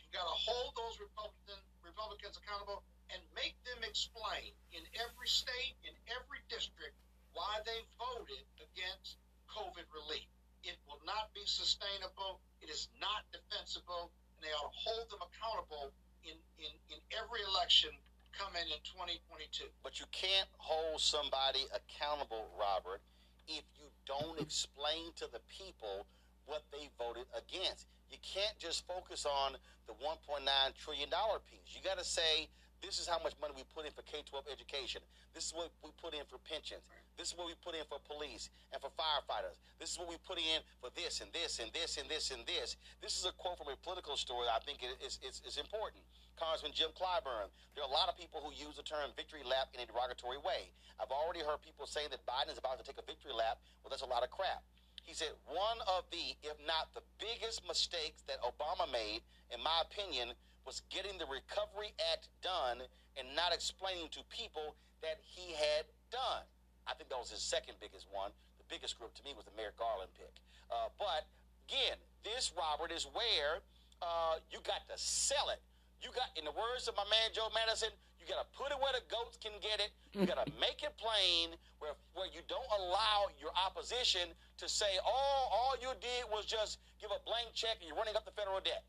[0.00, 2.80] you've got to hold those Republican, Republicans accountable
[3.12, 6.96] and make them explain in every state, in every district,
[7.32, 9.16] why they voted against
[9.48, 10.28] COVID relief.
[10.64, 12.40] It will not be sustainable.
[12.60, 14.12] It is not defensible.
[14.36, 15.94] And they ought to hold them accountable
[16.26, 17.90] in, in, in every election
[18.36, 19.70] coming in 2022.
[19.82, 23.00] But you can't hold somebody accountable, Robert,
[23.48, 26.06] if you don't explain to the people
[26.46, 27.86] what they voted against.
[28.10, 30.44] You can't just focus on the $1.9
[30.76, 31.10] trillion
[31.44, 31.76] piece.
[31.76, 34.46] You got to say This is how much money we put in for K 12
[34.46, 35.02] education.
[35.34, 36.86] This is what we put in for pensions.
[37.18, 39.58] This is what we put in for police and for firefighters.
[39.82, 42.46] This is what we put in for this and this and this and this and
[42.46, 42.78] this.
[43.02, 46.06] This is a quote from a political story I think it's important.
[46.38, 47.50] Congressman Jim Clyburn.
[47.74, 50.38] There are a lot of people who use the term victory lap in a derogatory
[50.38, 50.70] way.
[51.02, 53.58] I've already heard people say that Biden is about to take a victory lap.
[53.82, 54.62] Well, that's a lot of crap.
[55.02, 59.82] He said one of the, if not the biggest mistakes that Obama made, in my
[59.82, 60.36] opinion,
[60.68, 62.84] was getting the Recovery Act done
[63.16, 66.44] and not explaining to people that he had done.
[66.84, 68.36] I think that was his second biggest one.
[68.60, 70.28] The biggest group to me was the Merrick Garland pick.
[70.68, 71.24] Uh, but
[71.64, 73.64] again, this, Robert, is where
[74.04, 75.64] uh, you got to sell it.
[76.04, 77.88] You got, in the words of my man Joe Madison,
[78.20, 79.88] you got to put it where the goats can get it.
[80.12, 85.00] You got to make it plain where, where you don't allow your opposition to say,
[85.00, 88.36] oh, all you did was just give a blank check and you're running up the
[88.36, 88.84] federal debt.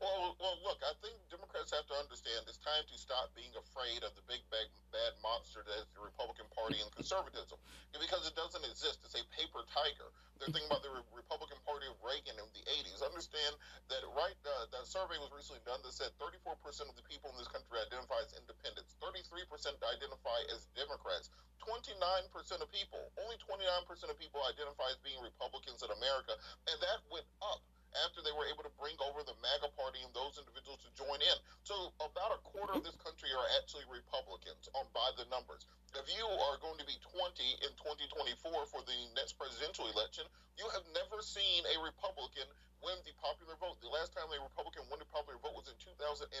[0.00, 4.02] Well, well, look, I think Democrats have to understand it's time to stop being afraid
[4.06, 7.58] of the big bad, bad monster that is the Republican Party and conservatism,
[7.94, 9.02] because it doesn't exist.
[9.06, 10.10] It's a paper tiger.
[10.42, 12.98] They're thinking about the Republican Party of Reagan in the '80s.
[12.98, 13.54] Understand
[13.86, 14.34] that, right?
[14.42, 16.58] Uh, that survey was recently done that said 34%
[16.90, 19.46] of the people in this country identify as independents, 33%
[19.78, 21.30] identify as Democrats,
[21.62, 22.26] 29%
[22.58, 26.34] of people, only 29% of people identify as being Republicans in America,
[26.66, 27.62] and that went up
[28.04, 31.20] after they were able to bring over the MAGA party and those individuals to join
[31.20, 31.36] in.
[31.62, 35.68] So about a quarter of this country are actually Republicans on by the numbers.
[35.92, 37.20] If you are going to be 20
[37.60, 40.24] in 2024 for the next presidential election,
[40.56, 42.48] you have never seen a Republican
[42.80, 43.78] win the popular vote.
[43.84, 46.32] The last time a Republican won the popular vote was in 2004.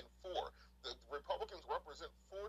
[0.82, 2.48] The Republicans represent 40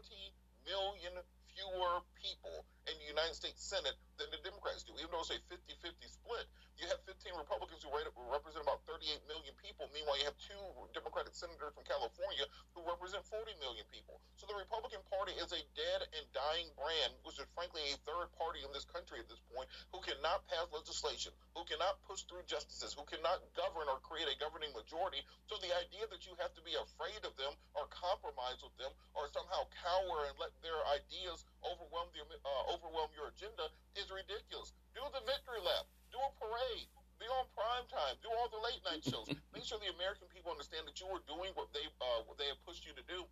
[0.65, 1.13] million
[1.53, 4.93] fewer people in the United States Senate than the Democrats do.
[4.99, 9.23] Even though it's a 50 50 split, you have 15 Republicans who represent about 38
[9.29, 9.87] million people.
[9.93, 10.59] Meanwhile, you have two
[10.91, 14.19] Democratic senators from California who represent 40 million people.
[14.35, 18.33] So the Republican Party is a dead and dying brand, which is frankly a third
[18.35, 22.43] party in this country at this point, who cannot pass legislation, who cannot push through
[22.49, 25.21] justices, who cannot govern or create a governing majority.
[25.45, 28.91] So the idea that you have to be afraid of them or compromise with them
[29.13, 34.75] or somehow cower and let their ideas overwhelm the uh, overwhelm your agenda is ridiculous.
[34.93, 35.87] Do the victory lap.
[36.11, 36.87] Do a parade.
[37.17, 38.19] Be on prime time.
[38.19, 39.31] Do all the late night shows.
[39.55, 42.47] Make sure the American people understand that you are doing what they uh, what they
[42.51, 43.23] have pushed you to do.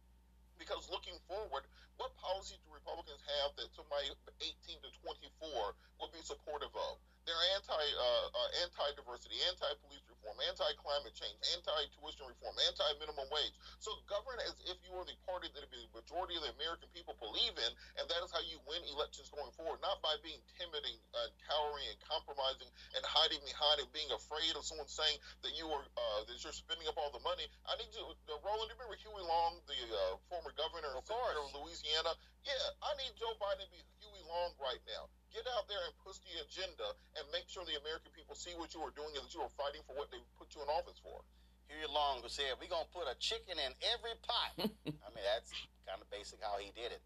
[0.56, 1.66] Because looking forward,
[1.98, 7.02] what policies do Republicans have that somebody 18 to 24 would be supportive of?
[7.22, 12.58] They're anti uh, uh, anti diversity, anti police reform, anti climate change, anti tuition reform,
[12.66, 13.54] anti minimum wage.
[13.78, 17.14] So govern as if you are the party that the majority of the American people
[17.22, 19.78] believe in, and that is how you win elections going forward.
[19.86, 24.58] Not by being timid and uh, cowering and compromising and hiding behind and being afraid
[24.58, 27.46] of someone saying that you are uh, that you're spending up all the money.
[27.70, 28.66] I need you, uh, Roland.
[28.66, 32.18] Do you remember Huey Long, the uh, former governor of, of Louisiana?
[32.42, 35.06] Yeah, I need Joe Biden to be Huey Long right now.
[35.32, 38.76] Get out there and push the agenda and make sure the American people see what
[38.76, 41.00] you are doing and that you are fighting for what they put you in office
[41.00, 41.24] for.
[41.72, 45.52] Huey Long who said, "We're gonna put a chicken in every pot." I mean, that's
[45.88, 47.00] kind of basic how he did it.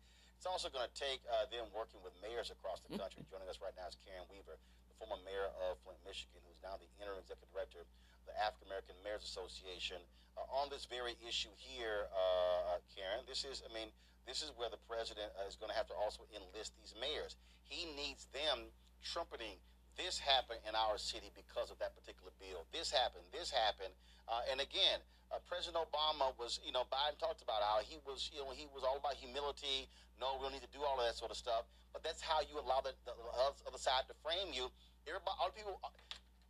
[0.46, 3.26] It's also going to take uh, them working with mayors across the country.
[3.34, 6.78] Joining us right now is Karen Weaver, the former mayor of Flint, Michigan, who's now
[6.78, 7.90] the interim executive director of
[8.30, 9.98] the African American Mayors Association.
[10.38, 13.90] Uh, on this very issue here, uh, Karen, this is, I mean,
[14.26, 17.38] this is where the president uh, is going to have to also enlist these mayors.
[17.66, 18.70] He needs them
[19.02, 19.58] trumpeting
[19.96, 22.68] this happened in our city because of that particular bill.
[22.76, 23.96] This happened, this happened.
[24.28, 25.00] Uh, and again,
[25.32, 28.68] uh, President Obama was, you know, Biden talked about how he was, you know, he
[28.76, 29.88] was all about humility.
[30.20, 31.64] No, we don't need to do all of that sort of stuff.
[31.96, 33.16] But that's how you allow the, the
[33.64, 34.68] other side to frame you.
[35.08, 35.80] Everybody, all the people,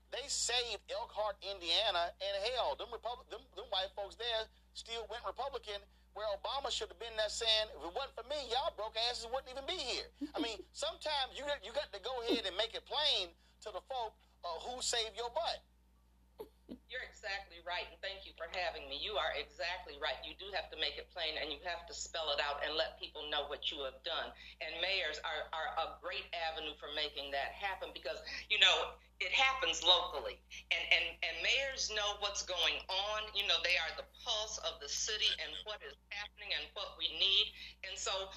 [0.09, 5.21] they saved Elkhart, Indiana, and hell, them, Republic, them, them white folks there still went
[5.21, 5.77] Republican
[6.15, 9.27] where Obama should have been there saying, if it wasn't for me, y'all broke asses
[9.27, 10.07] wouldn't even be here.
[10.31, 13.35] I mean, sometimes you got, you got to go ahead and make it plain
[13.67, 14.15] to the folk
[14.47, 15.59] uh, who saved your butt.
[16.85, 19.01] You're exactly right, and thank you for having me.
[19.01, 20.21] You are exactly right.
[20.21, 22.77] You do have to make it plain, and you have to spell it out and
[22.77, 24.29] let people know what you have done.
[24.61, 28.21] And mayors are, are a great avenue for making that happen because,
[28.53, 30.37] you know, it happens locally,
[30.69, 33.19] and, and, and mayors know what's going on.
[33.33, 36.93] You know, they are the pulse of the city and what is happening and what
[37.01, 37.49] we need.
[37.89, 38.29] And so,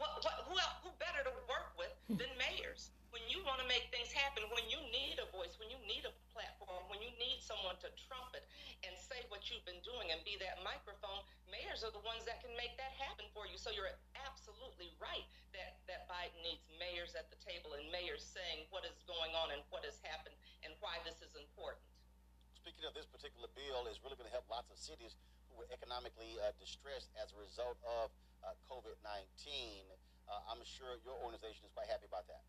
[0.00, 2.96] what, what, who, else, who better to work with than mayors?
[3.10, 6.06] When you want to make things happen, when you need a voice, when you need
[6.06, 8.46] a platform, when you need someone to trumpet
[8.86, 12.38] and say what you've been doing and be that microphone, mayors are the ones that
[12.38, 13.58] can make that happen for you.
[13.58, 13.90] So you're
[14.22, 19.02] absolutely right that, that Biden needs mayors at the table and mayors saying what is
[19.10, 21.82] going on and what has happened and why this is important.
[22.54, 25.68] Speaking of this particular bill, is really going to help lots of cities who were
[25.74, 28.12] economically uh, distressed as a result of
[28.46, 29.88] uh, COVID 19.
[30.30, 32.44] Uh, I'm sure your organization is quite happy about that.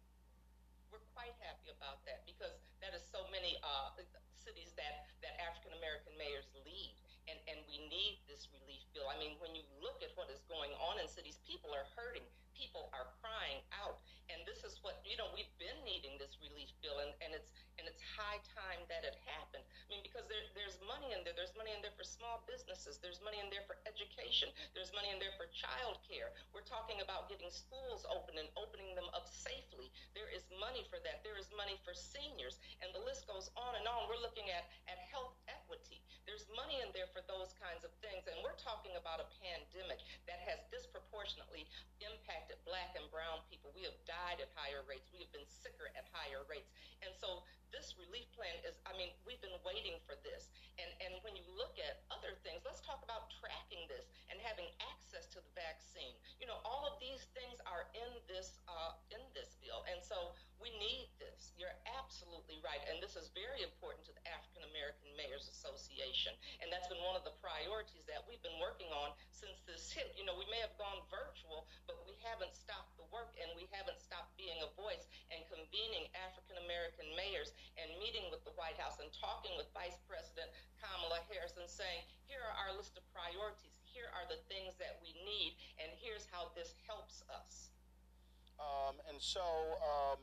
[0.91, 2.51] We're quite happy about that because
[2.83, 3.95] that is so many uh,
[4.35, 6.93] cities that, that African American mayors lead.
[7.31, 9.07] And, and we need this relief bill.
[9.07, 12.27] I mean, when you look at what is going on in cities, people are hurting
[12.61, 13.97] people are crying out.
[14.29, 17.51] And this is what you know we've been needing this relief bill, and, and it's
[17.81, 19.65] and it's high time that it happened.
[19.65, 21.30] I mean, because there, there's money in there.
[21.41, 23.01] There's money in there for small businesses.
[23.01, 24.53] There's money in there for education.
[24.77, 26.29] There's money in there for child care.
[26.53, 29.89] We're talking about getting schools open and opening them up safely.
[30.13, 31.25] There is money for that.
[31.25, 34.05] There is money for seniors, and the list goes on and on.
[34.05, 36.05] We're looking at at health equity.
[36.29, 39.97] There's money in there for those kinds of things, and we're talking about a pandemic
[40.29, 41.65] that has disproportionately
[42.05, 43.73] impacted black and brown people.
[43.73, 45.09] We have died at higher rates.
[45.09, 46.69] We have been sicker at higher rates.
[47.01, 47.41] And so
[47.73, 50.53] this relief plan is, I mean, we've been waiting for this.
[50.81, 54.65] And, and when you look at other things, let's talk about tracking this and having
[54.81, 56.17] access to the vaccine.
[56.41, 59.85] You know, all of these things are in this, uh, in this bill.
[59.85, 61.51] And so we need this.
[61.57, 62.79] You're absolutely right.
[62.85, 66.37] And this is very important to the African American Mayors Association.
[66.61, 70.13] And that's been one of the priorities that we've been working on since this hit.
[70.13, 73.65] You know, we may have gone virtual, but we haven't stopped the work and we
[73.73, 78.77] haven't stopped being a voice and convening African American mayors and meeting with the White
[78.77, 80.47] House and talking with Vice President
[80.77, 83.81] Kamala Harris and saying, here are our list of priorities.
[83.91, 87.75] Here are the things that we need, and here's how this helps us.
[88.55, 89.43] Um, and so,
[89.83, 90.21] um,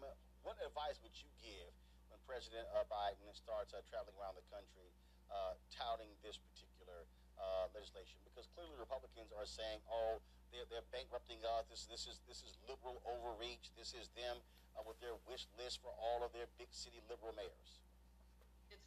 [0.49, 1.69] what advice would you give
[2.09, 4.89] when President Biden starts uh, traveling around the country
[5.29, 7.05] uh, touting this particular
[7.37, 8.17] uh, legislation?
[8.25, 11.69] Because clearly Republicans are saying, "Oh, they're, they're bankrupting us.
[11.69, 13.69] This this is this is liberal overreach.
[13.77, 14.41] This is them
[14.73, 17.85] uh, with their wish list for all of their big city liberal mayors."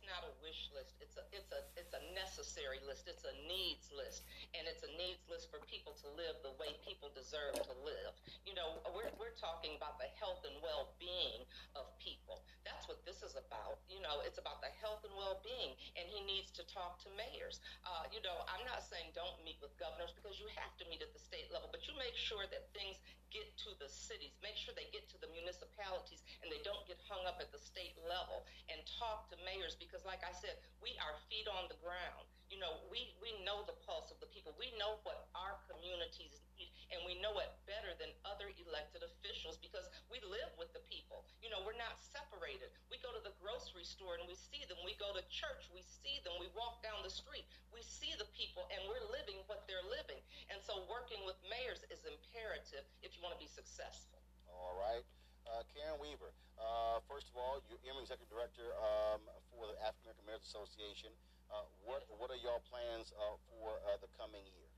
[0.02, 0.98] It's not a wish list.
[0.98, 3.06] It's a it's a it's a necessary list.
[3.06, 4.26] It's a needs list,
[4.58, 8.18] and it's a needs list for people to live the way people deserve to live.
[8.42, 11.46] You know, we're we're talking about the health and well being
[11.78, 12.42] of people.
[12.66, 13.78] That's what this is about.
[13.94, 17.10] You know, it's about the health and well being, and he needs to talk to
[17.14, 17.62] mayors.
[17.86, 21.06] Uh, you know, I'm not saying don't meet with governors because you have to meet
[21.06, 22.98] at the state level, but you make sure that things
[23.32, 27.00] get to the cities, make sure they get to the municipalities, and they don't get
[27.08, 28.44] hung up at the state level.
[28.68, 32.28] And talk to mayors because, like I said, we are feet on the ground.
[32.52, 34.52] You know, we, we know the pulse of the people.
[34.60, 36.44] We know what our communities
[36.92, 41.24] and we know it better than other elected officials because we live with the people.
[41.40, 42.72] You know, we're not separated.
[42.92, 44.80] We go to the grocery store and we see them.
[44.84, 46.36] We go to church, we see them.
[46.40, 50.20] We walk down the street, we see the people, and we're living what they're living.
[50.52, 54.20] And so, working with mayors is imperative if you want to be successful.
[54.52, 55.04] All right.
[55.50, 56.32] Uh, Karen Weaver,
[56.62, 61.12] uh, first of all, you're interim executive director um, for the African American Mayors Association.
[61.52, 64.71] Uh, what what are y'all plans uh, for uh, the coming year?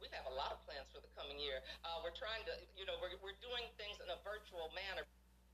[0.00, 1.64] We have a lot of plans for the coming year.
[1.80, 5.08] Uh, we're trying to, you know, we're, we're doing things in a virtual manner.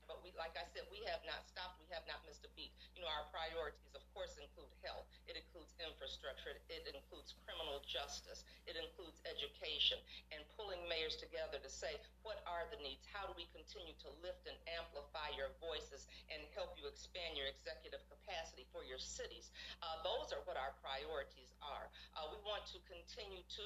[0.07, 1.79] But we, like I said, we have not stopped.
[1.79, 2.73] We have not missed a beat.
[2.95, 5.07] You know, our priorities, of course, include health.
[5.29, 6.55] It includes infrastructure.
[6.67, 8.43] It includes criminal justice.
[8.67, 9.99] It includes education
[10.35, 11.95] and pulling mayors together to say
[12.27, 13.03] what are the needs.
[13.13, 17.47] How do we continue to lift and amplify your voices and help you expand your
[17.47, 19.53] executive capacity for your cities?
[19.79, 21.87] Uh, those are what our priorities are.
[22.17, 23.65] Uh, we want to continue to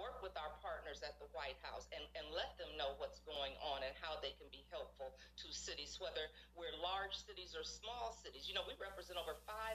[0.00, 3.52] work with our partners at the White House and, and let them know what's going
[3.60, 7.66] on and how they can be helpful to cities cities, whether we're large cities or
[7.66, 8.46] small cities.
[8.46, 9.74] You know, we represent over 500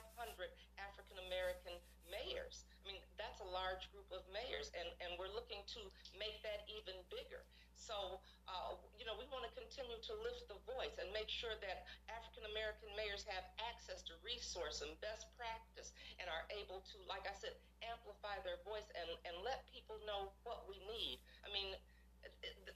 [0.80, 1.76] African American
[2.08, 2.64] mayors.
[2.80, 5.82] I mean, that's a large group of mayors, and, and we're looking to
[6.16, 7.44] make that even bigger.
[7.76, 11.60] So, uh, you know, we want to continue to lift the voice and make sure
[11.60, 16.96] that African American mayors have access to resource and best practice and are able to,
[17.12, 21.20] like I said, amplify their voice and, and let people know what we need.
[21.44, 21.76] I mean,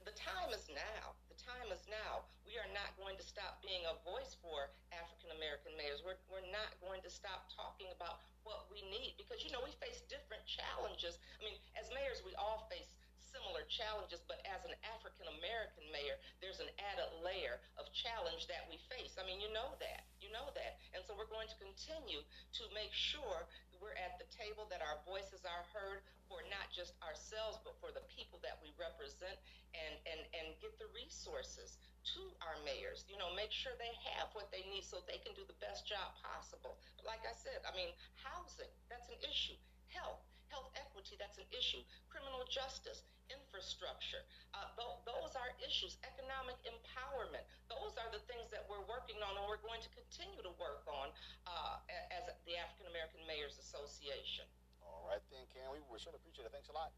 [0.08, 1.16] the time is now.
[1.44, 2.24] Time is now.
[2.48, 6.00] We are not going to stop being a voice for African American mayors.
[6.00, 9.76] We're, we're not going to stop talking about what we need because, you know, we
[9.84, 11.20] face different challenges.
[11.20, 16.16] I mean, as mayors, we all face similar challenges, but as an African American mayor,
[16.40, 19.20] there's an added layer of challenge that we face.
[19.20, 20.08] I mean, you know that.
[20.24, 20.80] You know that.
[20.96, 23.44] And so we're going to continue to make sure
[23.84, 26.00] we're at the table, that our voices are heard
[26.32, 29.36] for not just ourselves, but for the people that we represent
[29.76, 31.76] and, and, and get the resources
[32.16, 33.04] to our mayors.
[33.12, 35.84] You know, make sure they have what they need so they can do the best
[35.84, 36.80] job possible.
[37.04, 37.92] Like I said, I mean,
[38.24, 39.60] housing, that's an issue.
[39.92, 40.24] Health,
[40.54, 41.82] health equity, that's an issue.
[42.14, 43.02] Criminal justice,
[43.34, 44.22] infrastructure,
[44.54, 45.98] uh, th- those are issues.
[46.06, 50.40] Economic empowerment, those are the things that we're working on and we're going to continue
[50.46, 51.10] to work on
[51.50, 51.82] uh,
[52.14, 54.46] as the African American Mayors Association.
[54.86, 56.54] All right then, Karen, we will surely appreciate it.
[56.54, 56.94] Thanks a lot.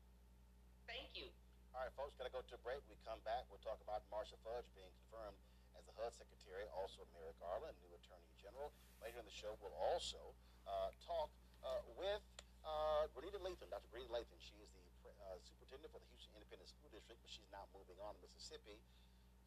[0.86, 1.32] Thank you.
[1.72, 2.80] All right, folks, gotta go to a break.
[2.88, 3.48] We come back.
[3.52, 5.36] We'll talk about Marcia Fudge being confirmed
[5.76, 8.72] as the HUD Secretary, also Merrick Garland, new Attorney General.
[9.04, 10.20] Later in the show, we'll also
[10.68, 11.28] uh, talk
[11.68, 12.24] uh, with
[12.66, 13.90] uh, Renita Lathan, Dr.
[13.94, 14.40] Renita Lathan.
[14.42, 14.70] She is
[15.06, 18.26] the uh, superintendent for the Houston Independent School District, but she's now moving on to
[18.34, 18.82] Mississippi.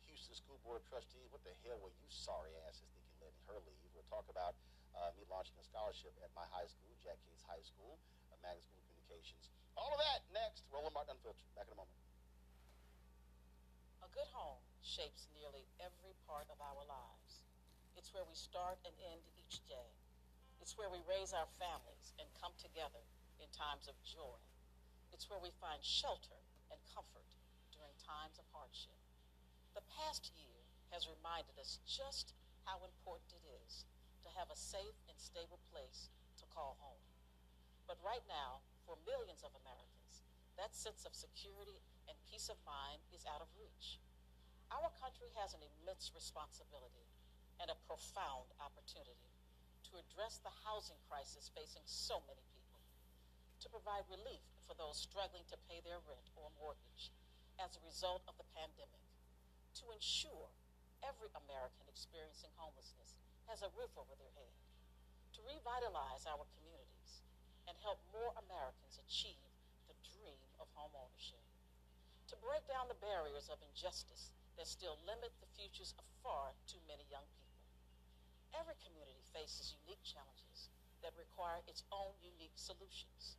[0.07, 3.59] Houston School Board of Trustees, what the hell were you sorry asses thinking letting her
[3.67, 3.91] leave?
[3.93, 4.57] We'll talk about
[4.97, 7.99] uh, me launching a scholarship at my high school, Jack Yates High School,
[8.33, 9.51] uh, Magnet School of Communications.
[9.77, 10.67] All of that next.
[10.73, 11.47] Roland Martin Unfiltered.
[11.55, 11.99] Back in a moment.
[14.03, 17.47] A good home shapes nearly every part of our lives.
[17.95, 19.91] It's where we start and end each day.
[20.69, 23.01] It's where we raise our families and come together
[23.41, 24.37] in times of joy.
[25.17, 26.37] It's where we find shelter
[26.69, 27.25] and comfort
[27.73, 28.93] during times of hardship.
[29.73, 30.61] The past year
[30.93, 32.37] has reminded us just
[32.69, 33.89] how important it is
[34.21, 37.01] to have a safe and stable place to call home.
[37.89, 40.21] But right now, for millions of Americans,
[40.61, 41.81] that sense of security
[42.13, 44.05] and peace of mind is out of reach.
[44.69, 47.09] Our country has an immense responsibility
[47.57, 49.33] and a profound opportunity
[49.89, 52.81] to address the housing crisis facing so many people,
[53.65, 57.09] to provide relief for those struggling to pay their rent or mortgage
[57.57, 59.05] as a result of the pandemic,
[59.73, 60.53] to ensure
[61.01, 63.17] every American experiencing homelessness
[63.49, 64.55] has a roof over their head,
[65.33, 67.25] to revitalize our communities
[67.65, 69.49] and help more Americans achieve
[69.89, 71.41] the dream of homeownership,
[72.29, 76.83] to break down the barriers of injustice that still limit the futures of far too
[76.85, 77.48] many young people.
[78.57, 80.73] Every community faces unique challenges
[81.05, 83.37] that require its own unique solutions.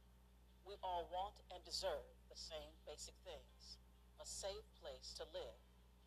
[0.65, 3.79] We all want and deserve the same basic things
[4.19, 5.59] a safe place to live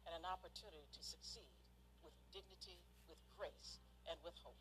[0.05, 1.57] and an opportunity to succeed
[2.05, 2.77] with dignity,
[3.09, 4.61] with grace, and with hope.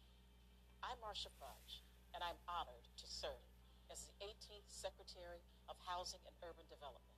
[0.79, 1.83] I'm Marcia Fudge,
[2.15, 3.43] and I'm honored to serve
[3.91, 7.11] as the 18th Secretary of Housing and Urban Development.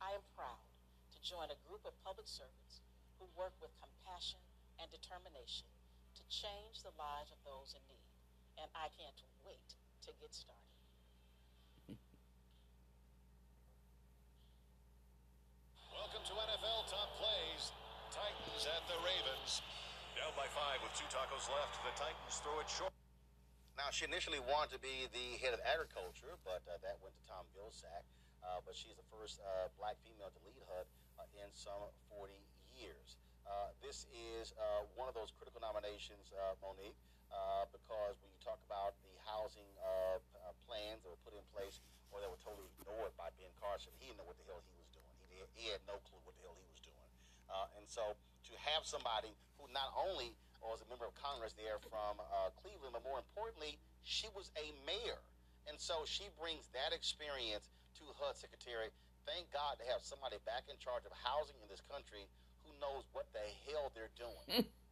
[0.00, 0.64] I am proud
[1.12, 2.80] to join a group of public servants
[3.20, 4.40] who work with compassion
[4.80, 5.68] and determination
[6.36, 8.12] change the lives of those in need,
[8.60, 9.72] and I can't wait
[10.04, 10.68] to get started.
[15.88, 17.72] Welcome to NFL Top Plays.
[18.12, 19.64] Titans at the Ravens.
[20.12, 21.80] Down by five with two tacos left.
[21.80, 22.92] The Titans throw it short.
[23.80, 27.24] Now, she initially wanted to be the head of agriculture, but uh, that went to
[27.24, 28.04] Tom Vilsack.
[28.44, 30.84] Uh, but she's the first uh, black female to lead HUD
[31.16, 31.80] uh, in some
[32.12, 32.36] 40
[32.76, 33.16] years.
[33.46, 36.98] Uh, this is uh, one of those critical nominations, uh, Monique,
[37.70, 39.66] because when you talk about the housing
[40.66, 41.78] plans that were put in place
[42.10, 44.74] or that were totally ignored by Ben Carson, he didn't know what the hell he
[44.74, 45.14] was doing.
[45.30, 47.08] He, did, he had no clue what the hell he was doing.
[47.78, 52.18] And so to have somebody who not only was a member of Congress there from
[52.58, 55.22] Cleveland, but more importantly, she was a mayor.
[55.70, 57.70] And so she brings that experience
[58.02, 58.90] to HUD Secretary.
[59.26, 62.26] Thank God to have somebody back in charge of housing in this country
[62.80, 64.66] knows what the hell they're doing.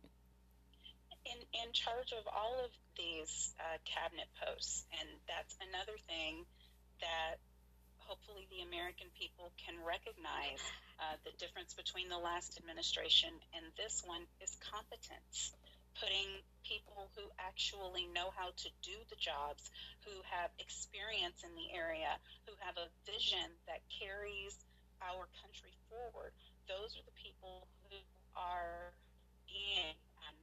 [1.25, 6.45] in in charge of all of these uh, cabinet posts, and that's another thing
[7.01, 7.41] that
[8.05, 10.61] hopefully the American people can recognize.
[10.95, 15.51] Uh, the difference between the last administration and this one is competence.
[15.99, 19.71] Putting people who actually know how to do the jobs,
[20.07, 22.15] who have experience in the area,
[22.47, 24.55] who have a vision that carries
[25.03, 26.31] our country forward.
[26.71, 27.74] Those are the people who
[28.37, 28.93] are
[29.47, 29.95] being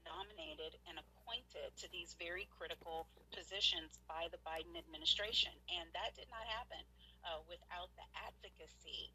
[0.05, 5.53] nominated and appointed to these very critical positions by the Biden administration.
[5.71, 6.83] And that did not happen
[7.23, 9.13] uh, without the advocacy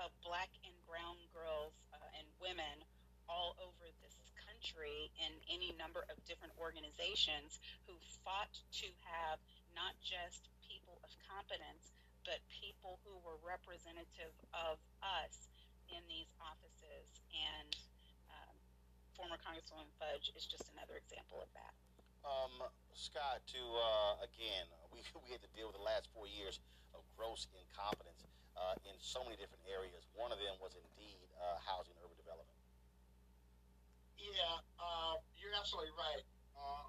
[0.00, 2.82] of black and brown girls uh, and women
[3.30, 7.94] all over this country in any number of different organizations who
[8.26, 8.52] fought
[8.82, 9.38] to have
[9.72, 11.94] not just people of competence,
[12.26, 15.48] but people who were representative of us
[15.90, 17.08] in these offices.
[17.30, 17.70] And
[19.16, 21.72] former Congresswoman Fudge is just another example of that.
[22.22, 22.54] Um,
[22.94, 26.62] Scott, to uh, again, we, we had to deal with the last four years
[26.94, 28.24] of gross incompetence
[28.56, 30.04] uh, in so many different areas.
[30.14, 32.56] One of them was indeed uh, housing and urban development.
[34.20, 36.22] Yeah, uh, you're absolutely right.
[36.54, 36.86] Uh,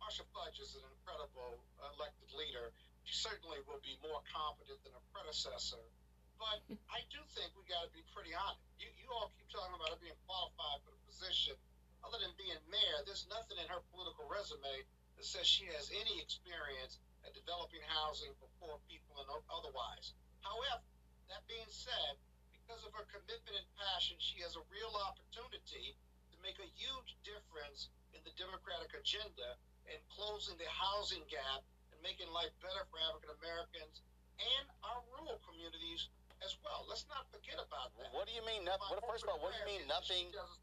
[0.00, 1.60] Marcia Fudge is an incredible
[1.92, 2.72] elected leader.
[3.04, 5.84] She certainly will be more competent than her predecessor.
[6.40, 8.64] But I do think we got to be pretty honest.
[8.80, 11.52] You, you all keep talking about her being qualified for the position.
[12.00, 14.88] Other than being mayor, there's nothing in her political resume
[15.20, 16.96] that says she has any experience
[17.28, 20.16] at developing housing for poor people and otherwise.
[20.40, 20.80] However,
[21.28, 22.16] that being said,
[22.56, 25.92] because of her commitment and passion, she has a real opportunity
[26.32, 29.60] to make a huge difference in the Democratic agenda
[29.92, 31.60] and closing the housing gap
[31.92, 34.00] and making life better for African Americans
[34.40, 36.08] and our rural communities
[36.44, 36.84] as well.
[36.88, 38.08] Let's not forget about that.
[38.12, 38.88] What do you mean nothing?
[38.90, 40.28] What, first of all, what do you mean nothing?
[40.32, 40.56] She does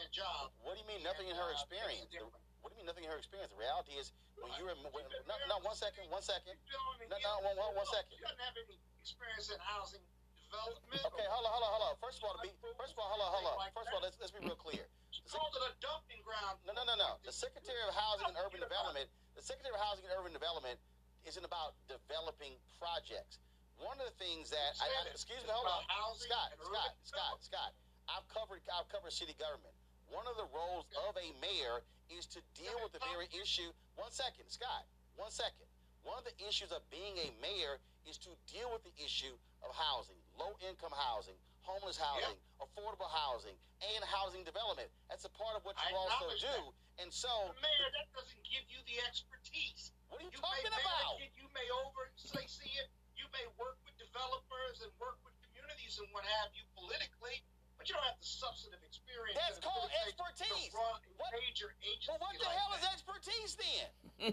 [0.00, 0.50] a job.
[0.64, 2.08] What do you mean nothing in her And, uh, experience?
[2.08, 2.46] makes a The- difference.
[2.60, 3.50] What do you mean nothing in her experience?
[3.52, 6.56] The reality is when you're in, when, no, no, one second, one second.
[6.66, 8.12] You know, I mean, No, you- no, one, one, one second.
[8.12, 10.04] She doesn't have any experience in housing
[10.44, 11.04] development.
[11.08, 11.94] Okay, hold on, hold on, hold on.
[12.04, 13.72] First of all, to be, first of all, hold on, hold on.
[13.72, 14.84] First of all, let's let's be real clear.
[15.10, 16.58] She called it a dumping ground.
[16.66, 17.16] No, no, no, no.
[17.24, 20.78] The Secretary of Housing and Urban Development, the Secretary of Housing and Urban Development
[21.24, 23.38] isn't about developing projects.
[23.80, 25.82] One of the things that I, I excuse me, hold on,
[26.20, 27.72] Scott, Scott, Scott, Scott.
[28.12, 29.72] I've covered I've covered city government.
[30.12, 31.80] One of the roles of a mayor
[32.12, 33.70] is to deal with the very issue.
[33.96, 34.84] One second, Scott.
[35.16, 35.64] One second.
[36.02, 37.78] One of the issues of being a mayor
[38.08, 43.54] is to deal with the issue of housing, low income housing, homeless housing, affordable housing,
[43.94, 44.88] and housing development.
[45.12, 46.48] That's a part of what you I also do.
[46.48, 47.04] that.
[47.04, 47.28] And so,
[47.60, 49.92] Mayor, that doesn't give you the expertise.
[50.08, 51.20] what are you, You talking may about?
[51.20, 52.88] manage it, you may oversee it,
[53.20, 57.44] you may work with developers and work with communities and what have you politically,
[57.76, 59.36] but you don't have the substantive experience.
[59.36, 60.72] That's that called expertise.
[60.72, 64.32] To run a What- Well, what the like hell is expertise then?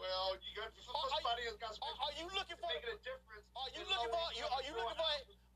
[0.00, 2.72] Well, you got for Are- are somebody who's got Are, are you looking for?
[2.72, 3.44] making a difference.
[3.52, 4.26] Are you looking for?
[4.32, 5.04] You, are you looking for?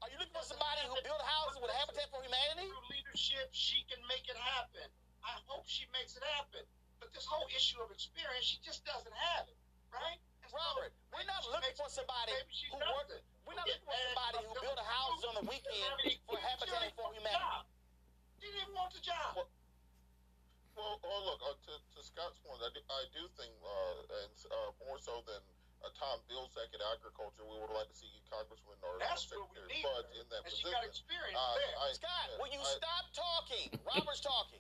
[0.04, 2.68] Are you looking for somebody who built houses with a Habitat for Humanity?
[2.68, 4.84] Through leadership, she can make it happen.
[5.24, 6.60] I hope she makes it happen.
[7.00, 9.56] But this whole issue of experience, she just doesn't have it,
[9.88, 10.20] right?
[10.44, 12.36] And Robert, we're not looking for somebody
[12.68, 12.84] who doesn't.
[12.84, 13.24] worked.
[13.48, 17.64] We're not looking for somebody who built houses on the weekend for Habitat for Humanity.
[18.36, 19.40] She didn't even want the job.
[20.76, 24.36] Well, well look, uh, to, to Scott's point, I do, I do think, uh, and
[24.52, 25.38] uh, more so than
[25.80, 29.54] uh, Tom Vilsack at Agriculture, we would like to see Congressman or That's what we
[29.54, 29.86] Secretary need.
[29.86, 30.74] Bud in that And she position.
[30.74, 31.74] got experience Uh, there.
[31.78, 33.70] I- Scott, will you I- stop talking?
[33.86, 34.58] Robert's talking.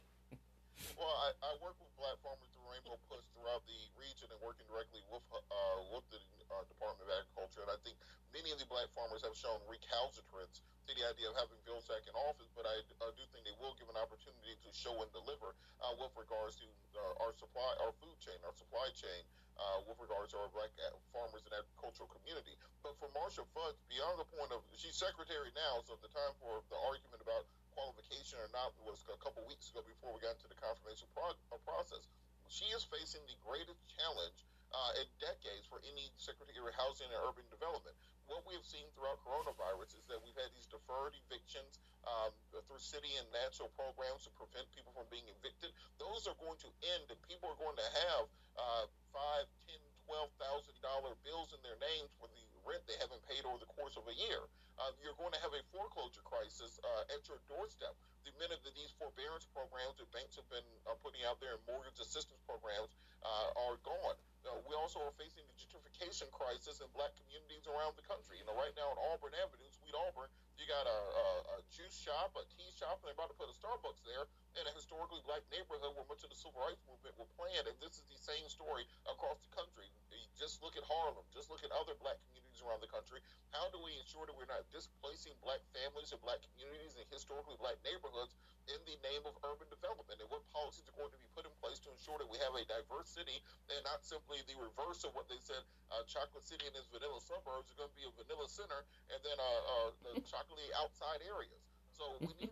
[0.94, 4.64] Well, I, I work with black farmers through Rainbow Push throughout the region and working
[4.68, 7.62] directly with uh, with the uh, Department of Agriculture.
[7.64, 7.96] And I think
[8.32, 12.12] many of the black farmers have shown recalcitrance to the idea of having Vilsack in
[12.28, 15.56] office, but I, I do think they will give an opportunity to show and deliver
[15.80, 19.24] uh, with regards to uh, our supply, our food chain, our supply chain,
[19.56, 22.52] uh, with regards to our black uh, farmers and agricultural community.
[22.84, 26.60] But for Marcia Fudge, beyond the point of she's secretary now, so the time for
[26.68, 30.52] the argument about qualification or not was a couple weeks ago before we got into
[30.52, 32.06] the confirmation pro- uh, process.
[32.48, 37.22] She is facing the greatest challenge uh, in decades for any Secretary of Housing and
[37.22, 37.94] Urban Development.
[38.26, 41.78] What we have seen throughout coronavirus is that we've had these deferred evictions
[42.08, 45.70] um, through city and national programs to prevent people from being evicted.
[46.00, 48.24] Those are going to end, and people are going to have
[48.56, 53.20] uh, five, ten, twelve thousand dollar bills in their names for the rent they haven't
[53.28, 54.40] paid over the course of a year.
[54.80, 57.94] Uh, you're going to have a foreclosure crisis uh, at your doorstep.
[58.24, 61.62] The minute that these forbearance programs that banks have been uh, putting out there and
[61.68, 64.16] mortgage assistance programs uh, are gone.
[64.44, 68.40] Uh, we also are facing the gentrification crisis in black communities around the country.
[68.40, 71.96] You know, right now in Auburn Avenue, Sweet Auburn, you got a, a, a juice
[71.96, 74.24] shop, a tea shop, and they're about to put a Starbucks there
[74.54, 77.66] in a historically black neighborhood where much of the civil rights movement were planned.
[77.66, 79.90] And this is the same story across the country.
[80.34, 83.22] Just look at Harlem, just look at other black communities around the country.
[83.54, 87.54] How do we ensure that we're not displacing black families and black communities and historically
[87.62, 88.34] black neighborhoods
[88.66, 90.18] in the name of urban development?
[90.18, 92.50] And what policies are going to be put in place to ensure that we have
[92.58, 93.38] a diverse city
[93.70, 95.62] and not simply the reverse of what they said
[95.94, 98.82] uh, Chocolate City and its vanilla suburbs are going to be a vanilla center
[99.14, 101.62] and then uh, uh, the chocolatey outside areas.
[101.94, 102.50] So we need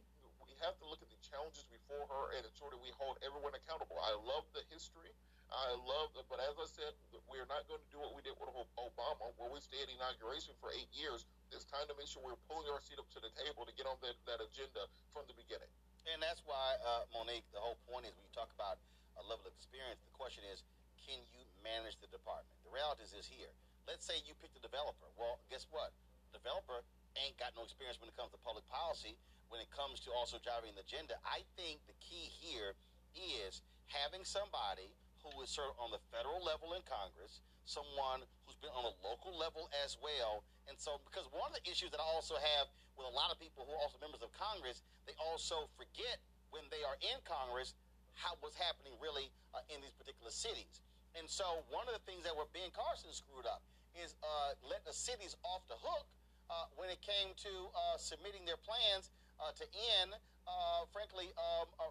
[0.63, 3.99] have to look at the challenges before her and ensure that we hold everyone accountable.
[3.99, 5.11] I love the history.
[5.53, 6.97] I love, but as I said,
[7.29, 8.49] we're not going to do what we did with
[8.81, 11.29] Obama, where we stayed at inauguration for eight years.
[11.53, 13.85] It's time to make sure we're pulling our seat up to the table to get
[13.85, 15.69] on that, that agenda from the beginning.
[16.09, 18.81] And that's why, uh, Monique, the whole point is when you talk about
[19.21, 20.65] a level of experience, the question is,
[21.05, 22.57] can you manage the department?
[22.65, 23.53] The reality is this here.
[23.85, 25.05] Let's say you pick the developer.
[25.21, 25.93] Well, guess what?
[26.33, 26.81] Developer
[27.21, 29.21] ain't got no experience when it comes to public policy,
[29.53, 31.21] when it comes to also driving the agenda.
[31.29, 32.73] I think the key here
[33.13, 33.61] is
[33.93, 34.89] having somebody
[35.21, 39.37] who is served on the federal level in Congress, someone who's been on a local
[39.37, 40.41] level as well.
[40.65, 43.37] And so, because one of the issues that I also have with a lot of
[43.37, 47.77] people who are also members of Congress, they also forget when they are in Congress
[48.17, 50.81] how what's happening really uh, in these particular cities.
[51.13, 53.61] And so, one of the things that were Ben Carson screwed up
[53.93, 56.09] is uh, let the cities off the hook
[56.49, 59.13] uh, when it came to uh, submitting their plans
[59.43, 59.67] uh, to
[59.99, 60.15] end,
[60.47, 61.87] uh, frankly, um, a,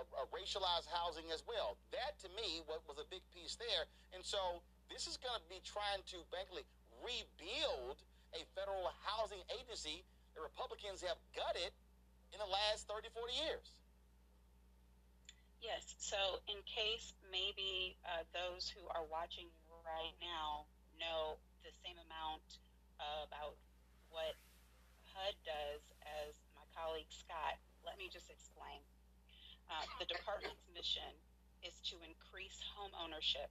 [0.00, 1.76] a, a racialized housing as well.
[1.92, 3.84] That, to me, what was a big piece there.
[4.16, 6.64] And so, this is going to be trying to, frankly,
[7.04, 8.00] rebuild
[8.32, 11.72] a federal housing agency that Republicans have gutted
[12.32, 13.68] in the last 30, 40 years.
[15.60, 15.96] Yes.
[16.00, 19.48] So, in case maybe uh, those who are watching
[19.84, 20.68] right now
[21.00, 22.44] know the same amount
[23.28, 23.56] about
[24.08, 24.32] what
[25.12, 25.82] HUD does
[26.24, 26.43] as
[26.74, 27.56] colleague Scott,
[27.86, 28.82] let me just explain.
[29.70, 31.08] Uh, the department's mission
[31.64, 33.48] is to increase home ownership,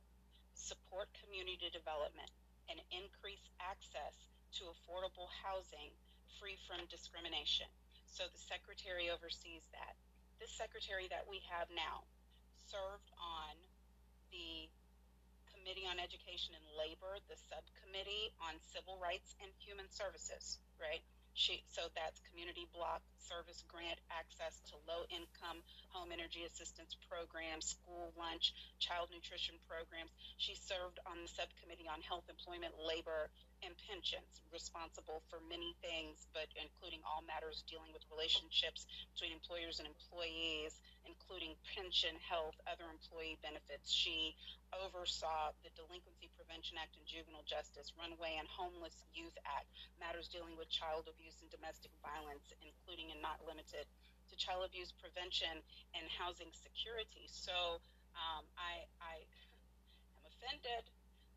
[0.53, 2.30] support community development,
[2.69, 4.13] and increase access
[4.59, 5.89] to affordable housing
[6.38, 7.65] free from discrimination.
[8.05, 9.97] So the secretary oversees that.
[10.38, 12.05] This secretary that we have now
[12.69, 13.57] served on
[14.30, 14.69] the
[15.49, 21.01] Committee on Education and Labor, the subcommittee on Civil Rights and Human Services, right?
[21.34, 27.73] She, so that's community block service grant access to low income home energy assistance programs,
[27.73, 30.13] school lunch, child nutrition programs.
[30.38, 33.34] She served on the subcommittee on health, employment, labor,
[33.65, 39.79] and pensions, responsible for many things, but including all matters dealing with relationships between employers
[39.81, 43.91] and employees, including pension, health, other employee benefits.
[43.91, 44.36] She
[44.74, 49.70] oversaw the Delinquency Prevention Act and Juvenile Justice, Runaway and Homeless Youth Act,
[50.01, 53.86] matters dealing with child abuse and domestic violence, including and not limited
[54.30, 55.62] to child abuse prevention
[55.93, 57.30] and housing security.
[57.30, 57.82] So
[58.18, 59.22] um, I, I
[60.18, 60.89] am offended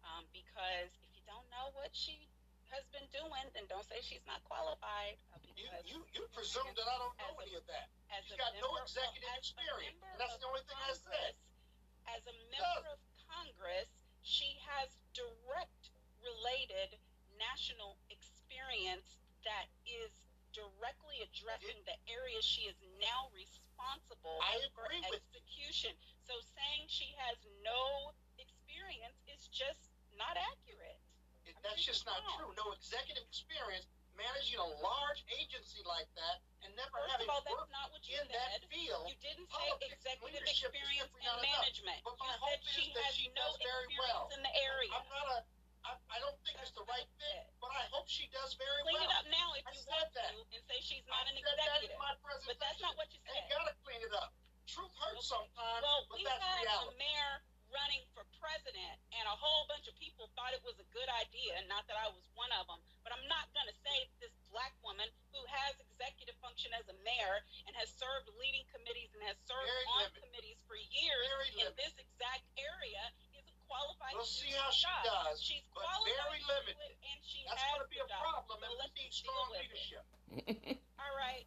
[0.07, 2.29] um, because if you don't know what she
[2.77, 5.16] has been doing, then don't say she's not qualified.
[5.33, 7.89] uh, You, you, you presume that I don't know As a- any of that.
[8.29, 9.97] She's got no executive as experience.
[10.05, 11.33] And that's the only thing I said.
[11.33, 13.89] Congress, As a member of Congress,
[14.22, 16.97] she has direct related
[17.41, 20.12] national experience that is
[20.53, 25.41] directly addressing the areas she is now responsible I for agree with you.
[25.41, 25.93] execution.
[26.24, 30.99] So saying she has no experience is just not accurate.
[31.47, 32.53] It- That's just not true.
[32.59, 33.86] No executive experience
[34.16, 37.92] managing a large agency like that and never First having of all, that's worked not
[37.92, 39.05] what you in that field.
[39.12, 41.61] You didn't say executive experience and not enough.
[41.62, 42.01] management.
[42.03, 44.22] But You my said hope is she that has she no does very well.
[44.34, 44.92] in the area.
[44.97, 45.38] I'm not a.
[45.86, 48.99] I, I don't think it's the right fit, but I hope she does very Clean
[48.99, 49.07] well.
[49.07, 50.34] it up now if I you want that.
[50.34, 52.01] to and say she's I not an said that in executive.
[52.03, 52.11] my
[52.42, 53.36] But that's not what you said.
[53.38, 54.34] Ain't gotta clean it up.
[54.66, 56.90] Truth hurts sometimes, Well, but we that's had reality.
[56.90, 57.34] a mayor
[57.77, 61.61] running for president, and a whole bunch of people thought it was a good idea.
[61.68, 64.72] Not that I was one of them, but I'm not going to say this black
[64.81, 65.05] woman
[65.37, 69.68] who has executive function as a mayor and has served leading committees and has served
[69.68, 70.20] Very on limited.
[70.24, 71.77] committees for years Very in limited.
[71.77, 73.05] this exact area
[73.37, 74.16] isn't qualified.
[74.16, 75.05] We'll see how she job.
[75.29, 76.93] does, She's but very limited.
[76.97, 78.22] and she That's has going to be a job.
[78.24, 80.05] problem, So and we need strong leadership.
[81.03, 81.45] All right.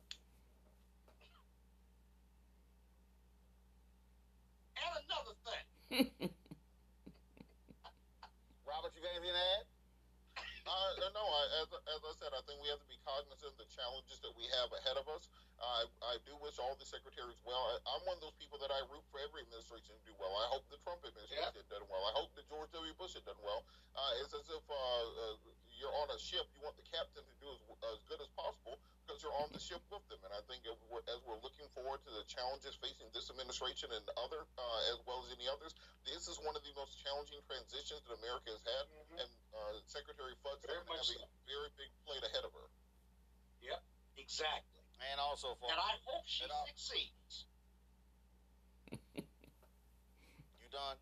[4.80, 6.06] And another thing, Robert,
[8.94, 9.66] you got anything to add?
[10.70, 13.58] Uh, no, I, as, as I said, I think we have to be cognizant of
[13.58, 15.34] the challenges that we have ahead of us.
[15.58, 17.74] I, I do wish all the secretaries well.
[17.74, 20.30] I, I'm one of those people that I root for every administration to do well.
[20.38, 22.06] I hope the Trump administration had done well.
[22.06, 22.94] I hope the George W.
[23.02, 23.66] Bush had done well.
[23.98, 25.42] Uh, it's as if uh, uh,
[25.80, 26.44] you're on a ship.
[26.54, 27.60] You want the captain to do as,
[27.96, 28.78] as good as possible
[29.10, 30.22] because you're on the ship with them.
[30.22, 33.90] And I think if we're, as we're looking forward to the challenges facing this administration
[33.90, 35.74] and other, uh, as well as any others,
[36.06, 38.86] this is one of the most challenging transitions that America has had.
[39.18, 42.68] And uh, Secretary Fudge Very has much a very big plate ahead of her.
[43.66, 43.82] Yep,
[44.22, 44.84] exactly.
[45.10, 47.50] And also for And I hope she succeeds.
[50.62, 51.00] you done?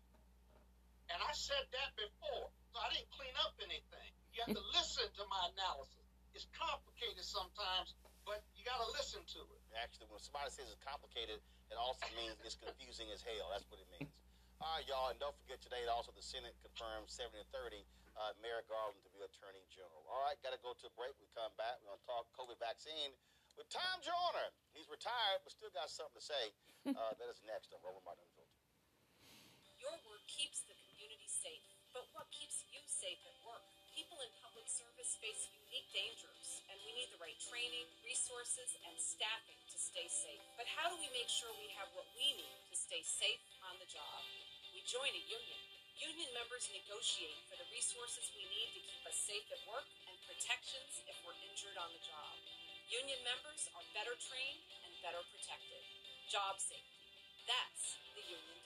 [1.12, 4.12] And I said that before, so I didn't clean up anything.
[4.38, 6.06] You have to listen to my analysis.
[6.30, 7.90] It's complicated sometimes,
[8.22, 9.60] but you got to listen to it.
[9.74, 13.50] Actually, when somebody says it's complicated, it also means it's confusing as hell.
[13.50, 14.14] That's what it means.
[14.62, 17.82] All right, y'all, and don't forget today also the Senate confirmed 70 to 30
[18.14, 20.06] uh, Merrick Garland to be Attorney General.
[20.06, 21.18] All right, got to go to a break.
[21.18, 21.82] We come back.
[21.82, 23.10] We're going to talk COVID vaccine
[23.58, 24.54] with Tom Joyner.
[24.70, 26.44] He's retired, but still got something to say.
[26.86, 28.54] Uh, that is next on Roland Martin Unfiltered.
[29.82, 33.47] Your work keeps the community safe, but what keeps you safe at work?
[34.78, 40.06] Service face unique dangers, and we need the right training, resources, and staffing to stay
[40.06, 40.38] safe.
[40.54, 43.74] But how do we make sure we have what we need to stay safe on
[43.82, 44.22] the job?
[44.70, 45.62] We join a union.
[45.98, 50.14] Union members negotiate for the resources we need to keep us safe at work and
[50.30, 52.38] protections if we're injured on the job.
[52.86, 55.82] Union members are better trained and better protected.
[56.30, 57.02] Job safety.
[57.50, 58.57] That's the union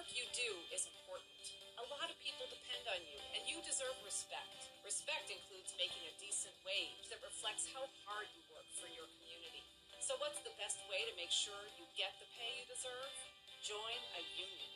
[0.00, 1.44] work you do is important.
[1.76, 4.72] A lot of people depend on you, and you deserve respect.
[4.80, 9.60] Respect includes making a decent wage that reflects how hard you work for your community.
[10.00, 13.12] So, what's the best way to make sure you get the pay you deserve?
[13.60, 14.72] Join a union.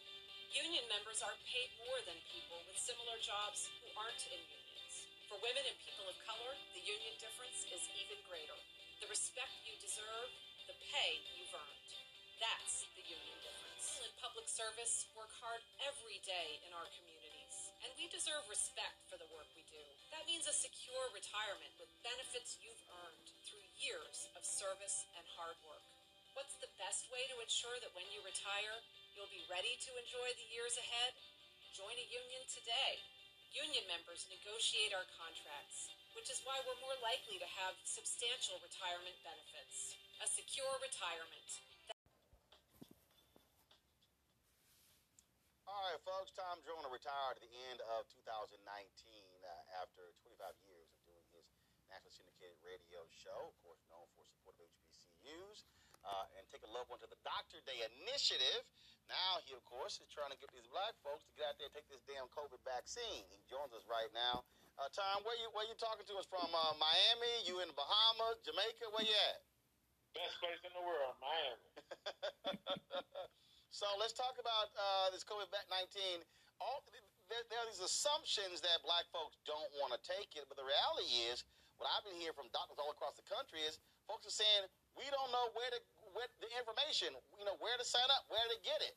[0.52, 5.08] Union members are paid more than people with similar jobs who aren't in unions.
[5.32, 8.60] For women and people of color, the union difference is even greater.
[9.00, 10.28] The respect you deserve,
[10.68, 11.90] the pay you've earned.
[12.44, 13.33] That's the union
[14.24, 19.28] public service work hard every day in our communities, And we deserve respect for the
[19.28, 19.84] work we do.
[20.16, 25.60] That means a secure retirement with benefits you've earned through years of service and hard
[25.68, 25.84] work.
[26.32, 28.80] What's the best way to ensure that when you retire,
[29.12, 31.12] you'll be ready to enjoy the years ahead?
[31.76, 33.04] Join a union today.
[33.52, 39.20] Union members negotiate our contracts, which is why we're more likely to have substantial retirement
[39.20, 40.00] benefits.
[40.24, 41.73] A secure retirement.
[45.84, 46.32] All right, folks.
[46.32, 51.44] Tom Joyner retired at the end of 2019 uh, after 25 years of doing his
[51.92, 55.68] national syndicated radio show, of course, known for support of HBCUs,
[56.08, 58.64] uh, and take a loved one to the Doctor Day initiative.
[59.12, 61.68] Now he, of course, is trying to get these black folks to get out there
[61.68, 63.28] and take this damn COVID vaccine.
[63.28, 64.40] He joins us right now.
[64.80, 66.48] Uh, Tom, where you where you talking to us from?
[66.48, 67.44] Uh, Miami?
[67.44, 68.40] You in the Bahamas?
[68.40, 68.88] Jamaica?
[68.88, 69.44] Where you at?
[70.16, 71.68] Best place in the world, Miami.
[73.74, 76.22] So let's talk about uh, this COVID 19.
[76.62, 76.86] All
[77.26, 80.62] there, there are these assumptions that black folks don't want to take it, but the
[80.62, 81.42] reality is,
[81.82, 85.10] what I've been hearing from doctors all across the country is, folks are saying we
[85.10, 85.80] don't know where to
[86.14, 88.94] where the information, you know, where to sign up, where to get it.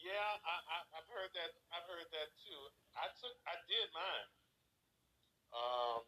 [0.00, 0.56] Yeah, I,
[0.96, 1.52] I've heard that.
[1.68, 2.60] I've heard that too.
[2.96, 4.28] I took, I did mine.
[5.52, 6.00] Um,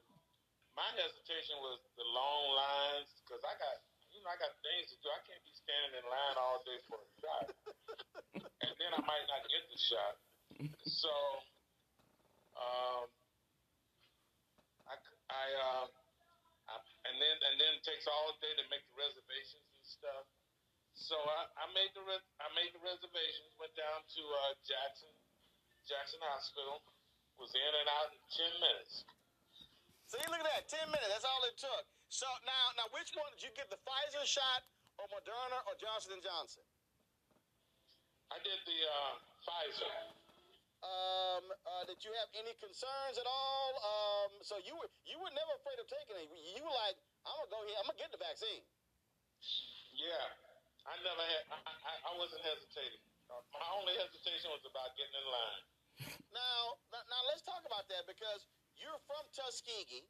[0.73, 3.77] my hesitation was the long lines because I got,
[4.09, 5.13] you know, I got things to do.
[5.13, 7.47] I can't be standing in line all day for a shot,
[8.67, 10.15] and then I might not get the shot.
[10.87, 11.13] So,
[12.59, 13.07] um,
[14.91, 14.95] I,
[15.31, 15.87] I, uh,
[16.71, 16.75] I,
[17.11, 20.25] and then and then it takes all day to make the reservations and stuff.
[20.93, 23.55] So I, I made the res- I made the reservations.
[23.59, 25.13] Went down to uh, Jackson
[25.89, 26.83] Jackson Hospital.
[27.41, 29.03] Was in and out in ten minutes.
[30.13, 31.09] See, look at that, ten minutes.
[31.09, 31.89] That's all it took.
[32.13, 33.73] So now, now, which one did you get?
[33.73, 34.69] The Pfizer shot,
[35.03, 36.63] or Moderna, or Johnson and Johnson?
[38.31, 39.91] I did the uh, Pfizer.
[40.83, 43.71] Um, uh, did you have any concerns at all?
[43.83, 46.31] Um, so you were you were never afraid of taking it.
[46.31, 47.79] You were like, I'm gonna go here.
[47.83, 48.63] I'm gonna get the vaccine.
[49.95, 50.27] Yeah,
[50.87, 51.43] I never had.
[51.51, 53.03] I, I, I wasn't hesitating.
[53.55, 55.63] My only hesitation was about getting in line.
[56.35, 58.45] Now, now, now let's talk about that because
[58.77, 60.05] you're from Tuskegee,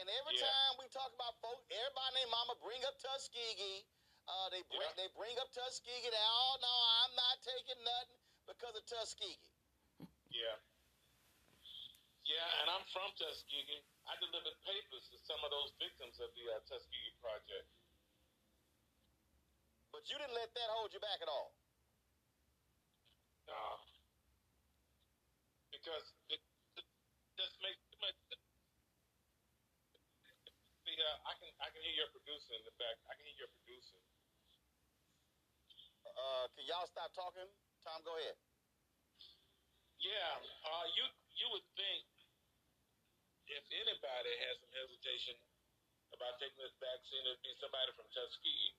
[0.00, 0.48] and every Yeah.
[0.48, 3.84] time we talk about folks, everybody named Mama bring up Tuskegee.
[4.26, 6.10] Uh, they bring they bring up Tuskegee.
[6.10, 6.74] They oh no,
[7.06, 8.18] I'm not taking nothing
[8.50, 9.38] because of Tuskegee.
[10.34, 10.58] Yeah.
[12.26, 13.86] Yeah, and I'm from Tuskegee.
[14.10, 17.70] I delivered papers to some of those victims of the uh, Tuskegee Project.
[19.94, 21.54] But you didn't let that hold you back at all.
[23.46, 23.78] No.
[25.70, 26.42] Because it,
[26.74, 26.86] it
[27.38, 28.18] just makes too much.
[30.82, 32.98] See, uh, I can I can hear your producer in the back.
[33.06, 33.65] I can hear your producer.
[36.16, 37.44] Uh, can y'all stop talking?
[37.84, 38.36] Tom, go ahead.
[40.00, 40.32] Yeah,
[40.64, 41.04] uh, you
[41.36, 42.04] you would think
[43.46, 45.36] if anybody has some hesitation
[46.16, 48.74] about taking this vaccine, it'd be somebody from Tuskegee.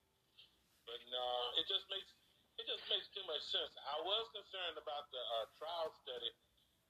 [0.84, 1.26] But no,
[1.60, 2.10] it just makes
[2.58, 3.70] it just makes too much sense.
[3.86, 6.32] I was concerned about the uh, trial study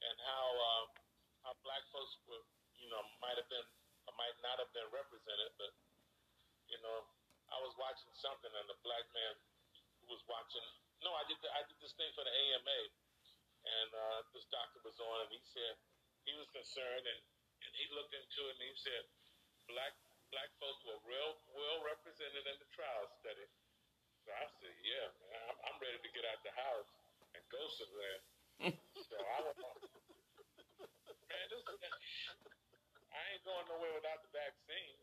[0.01, 0.85] and how uh,
[1.45, 2.45] how black folks were,
[2.81, 3.67] you know, might have been
[4.09, 5.51] or might not have been represented.
[5.61, 5.73] But
[6.73, 7.05] you know,
[7.53, 9.35] I was watching something, and the black man
[10.09, 10.65] was watching.
[11.05, 12.81] No, I did the, I did this thing for the AMA
[13.69, 15.75] and uh, this doctor was on, and he said
[16.25, 17.21] he was concerned, and,
[17.65, 19.03] and he looked into it, and he said
[19.69, 19.93] black
[20.33, 23.49] black folks were real well represented in the trial study.
[24.25, 26.93] So I said, yeah, man, I'm, I'm ready to get out the house
[27.33, 28.19] and go somewhere.
[29.09, 29.57] so I was,
[31.33, 31.65] man, this,
[33.09, 35.01] I ain't going nowhere without the vaccine.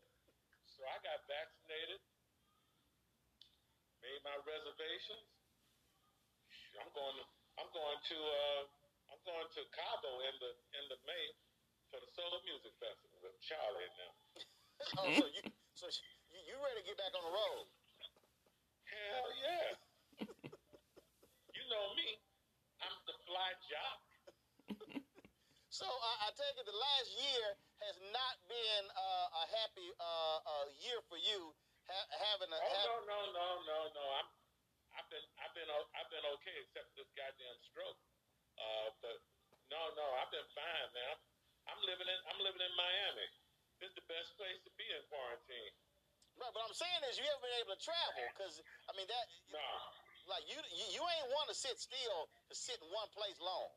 [0.70, 1.98] So I got vaccinated,
[4.06, 5.26] made my reservations.
[6.78, 7.26] I'm going to
[7.58, 8.62] I'm going to uh,
[9.10, 11.26] I'm going to Cabo in the end of May
[11.90, 14.12] for the Solar Music Festival with Charlie now.
[15.02, 15.42] oh, so you
[15.74, 17.66] so you, you ready to get back on the road?
[18.86, 19.68] Hell yeah!
[21.56, 22.22] you know me,
[22.86, 23.98] I'm the fly jock.
[25.66, 27.46] So I, I take it the last year
[27.82, 31.52] has not been uh, a happy uh, uh, year for you
[31.88, 32.58] ha- having a.
[32.58, 34.04] Oh no no no no no!
[34.22, 34.28] I'm
[34.96, 38.00] I've been I've been I've been okay except for this goddamn stroke.
[38.56, 39.18] Uh, but
[39.68, 41.06] no no I've been fine man.
[41.12, 41.20] I'm,
[41.76, 43.28] I'm living in I'm living in Miami.
[43.78, 45.72] This is the best place to be in quarantine.
[46.36, 49.26] Right, but I'm saying is you haven't been able to travel because I mean that.
[50.26, 53.70] Like you, you, you ain't want to sit still to sit in one place long.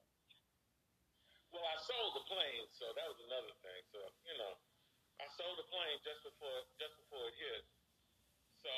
[1.53, 3.81] Well, I sold the plane, so that was another thing.
[3.93, 4.53] So you know,
[5.21, 7.63] I sold the plane just before just before it hit.
[8.63, 8.73] So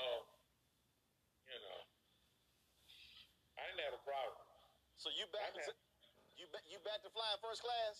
[1.49, 1.79] you know,
[3.57, 4.45] I didn't have a problem.
[4.97, 5.53] So you back?
[6.51, 7.95] Ba- you back to flying first class?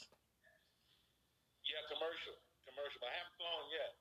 [1.63, 2.35] Yeah, commercial,
[2.67, 2.99] commercial.
[2.99, 3.93] But I haven't flown yet,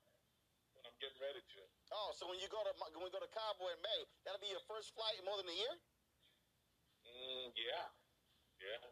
[0.75, 1.61] but I'm getting ready to.
[1.95, 4.51] Oh, so when you go to when we go to Cabo in May, that'll be
[4.51, 5.75] your first flight in more than a year.
[7.07, 7.85] Mm, yeah,
[8.59, 8.83] yeah.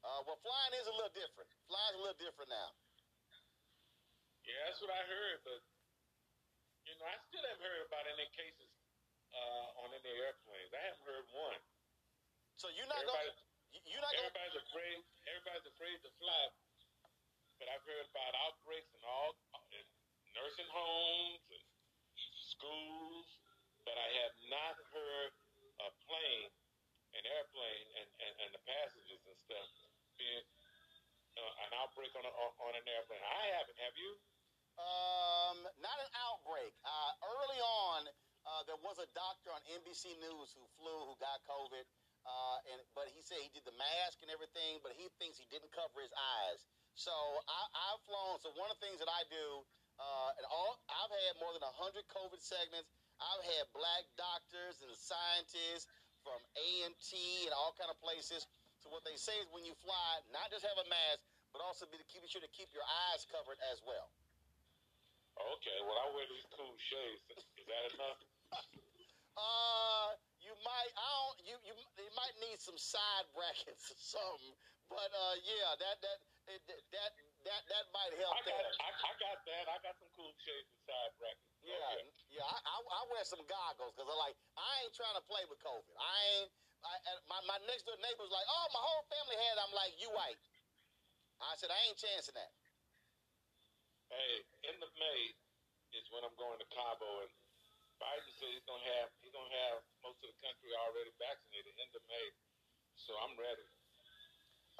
[0.00, 1.48] Uh, well, flying is a little different.
[1.68, 2.70] Flying's a little different now.
[4.48, 5.60] Yeah, that's what I heard, but
[6.90, 8.66] you know, I still haven't heard about any cases
[9.30, 10.70] uh, on any airplanes.
[10.74, 11.62] I haven't heard one.
[12.58, 13.46] So you're not everybody, gonna
[13.78, 14.98] you- you're not gonna everybody's afraid.
[15.30, 16.44] Everybody's afraid to fly,
[17.62, 19.38] but I've heard about outbreaks in all
[19.70, 19.86] in
[20.34, 21.64] nursing homes and
[22.34, 23.38] schools,
[23.86, 25.32] but I have not heard
[25.86, 26.50] a plane,
[27.14, 29.68] an airplane, and, and, and the passengers and stuff
[30.18, 30.44] being
[31.38, 33.22] uh, an outbreak on a, on an airplane.
[33.22, 33.78] I haven't.
[33.78, 34.18] Have you?
[34.80, 36.72] Um, not an outbreak.
[36.80, 38.00] Uh, early on,
[38.48, 41.84] uh, there was a doctor on NBC News who flew who got COVID.
[42.20, 45.48] Uh, and but he said he did the mask and everything, but he thinks he
[45.48, 46.60] didn't cover his eyes.
[46.92, 47.12] So
[47.48, 48.36] I, I've flown.
[48.44, 49.64] So one of the things that I do,
[49.96, 52.92] uh, and all I've had more than hundred COVID segments.
[53.20, 55.84] I've had black doctors and scientists
[56.24, 58.48] from A and T and all kind of places.
[58.80, 61.20] So what they say is when you fly, not just have a mask,
[61.52, 64.08] but also be to keep sure to keep your eyes covered as well.
[65.56, 65.78] Okay.
[65.84, 67.22] Well, I wear these cool shades.
[67.56, 68.20] Is that enough?
[69.40, 70.12] Uh,
[70.42, 70.92] you might.
[70.98, 71.38] I don't.
[71.48, 71.72] You you.
[71.96, 74.52] They might need some side brackets or something.
[74.90, 76.18] But uh, yeah, that that
[76.50, 77.10] it, that
[77.46, 78.36] that that might help.
[78.36, 78.60] I got.
[78.60, 79.64] I, I got that.
[79.70, 81.56] I got some cool shades and side brackets.
[81.62, 82.44] Yeah, yeah.
[82.44, 84.36] I, I, I wear some goggles because I like.
[84.58, 85.94] I ain't trying to play with COVID.
[85.96, 86.50] I ain't.
[86.84, 86.92] I,
[87.30, 89.94] my my next door neighbor was like, "Oh, my whole family had." it." I'm like,
[89.96, 90.42] "You white?"
[91.40, 92.52] I said, "I ain't chancing that."
[94.10, 95.20] Hey, end of May
[95.94, 97.30] is when I'm going to Cabo, and
[98.02, 101.94] Biden said he's gonna have he's gonna have most of the country already vaccinated end
[101.94, 102.26] of May,
[102.98, 103.62] so I'm ready.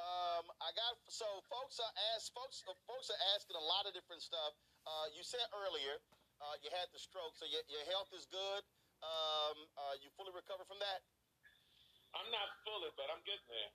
[0.02, 3.94] Um, I got so folks are ask folks uh, folks are asking a lot of
[3.94, 4.58] different stuff.
[4.82, 6.02] Uh, you said earlier
[6.42, 8.66] uh, you had the stroke, so your, your health is good.
[8.98, 11.06] Um, uh, you fully recovered from that.
[12.18, 13.72] I'm not fully, but I'm getting there.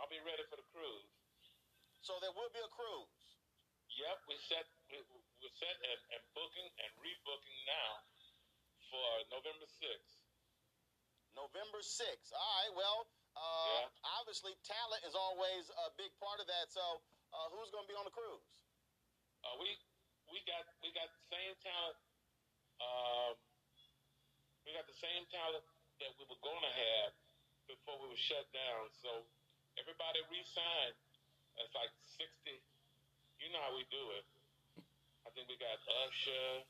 [0.00, 1.12] I'll be ready for the cruise.
[2.00, 3.19] So there will be a cruise.
[4.00, 4.96] Yep, we set we,
[5.44, 7.92] we're set and, and booking and rebooking now
[8.88, 10.20] for November sixth.
[11.34, 12.30] November 6th.
[12.34, 12.72] All right.
[12.74, 12.98] Well,
[13.38, 13.86] uh,
[14.18, 16.68] obviously talent is always a big part of that.
[16.74, 16.82] So
[17.30, 18.50] uh, who's going to be on the cruise?
[19.46, 19.72] Uh, we
[20.28, 21.96] we got we got the same talent.
[22.82, 23.32] Um,
[24.66, 25.64] we got the same talent
[26.02, 27.10] that we were going to have
[27.70, 28.90] before we were shut down.
[29.00, 29.24] So
[29.78, 30.98] everybody re-signed.
[31.62, 32.60] It's like sixty.
[33.40, 34.24] You know how we do it.
[35.24, 36.60] I think we got Usher,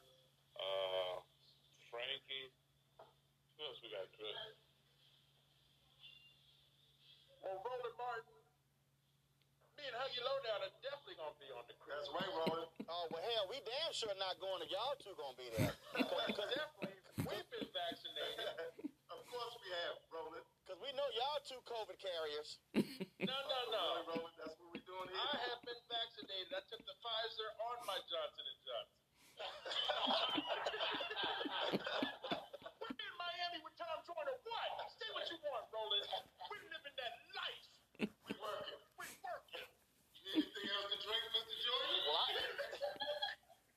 [0.54, 1.18] uh,
[1.90, 2.54] Frankie.
[3.58, 4.06] Who else we got?
[4.14, 4.30] Chris?
[7.42, 8.38] Well, Roland Martin,
[9.74, 12.06] me and Huggy Lowdown are definitely going to be on the cruise.
[12.06, 12.70] That's right, Roland.
[12.86, 14.62] Oh well, hell, we damn sure not going.
[14.62, 16.94] If y'all two going to be there, definitely,
[17.26, 18.46] we've been vaccinated.
[19.14, 20.46] of course we have, Roland.
[20.62, 22.62] Because we know y'all two COVID carriers.
[23.26, 23.84] No, no, no.
[24.06, 24.39] Roland, that's what we're doing
[25.10, 26.54] I have been vaccinated.
[26.54, 29.00] I took the Pfizer on my Johnson and Johnson.
[32.78, 34.36] We're in Miami with Tom Joyner.
[34.46, 34.70] What?
[34.94, 36.06] Say what you want, Roland.
[36.46, 37.66] We're living that life.
[37.98, 38.80] We working.
[39.02, 39.68] We working.
[40.14, 41.56] You need anything else to drink, Mr.
[41.58, 41.98] Joyner?
[42.06, 42.30] Well, I,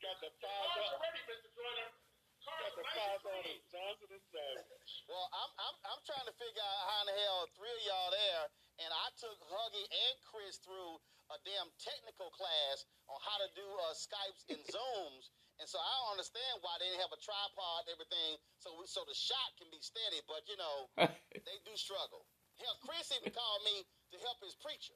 [0.05, 1.49] got the Car's already, Mr.
[1.57, 1.89] Joyner.
[2.43, 3.57] Car's Got the nice five and on clean.
[3.57, 4.77] it, Johnson and Johnson.
[5.07, 8.11] Well, I'm, I'm I'm trying to figure out how in the hell three of y'all
[8.11, 8.43] there,
[8.83, 10.99] and I took Huggy and Chris through
[11.33, 15.89] a damn technical class on how to do uh, Skypes and Zooms, and so I
[16.05, 19.49] don't understand why they didn't have a tripod and everything, so we, so the shot
[19.57, 20.21] can be steady.
[20.29, 20.77] But you know,
[21.33, 22.29] they do struggle.
[22.61, 23.81] Hell, Chris even called me
[24.13, 24.93] to help his preacher.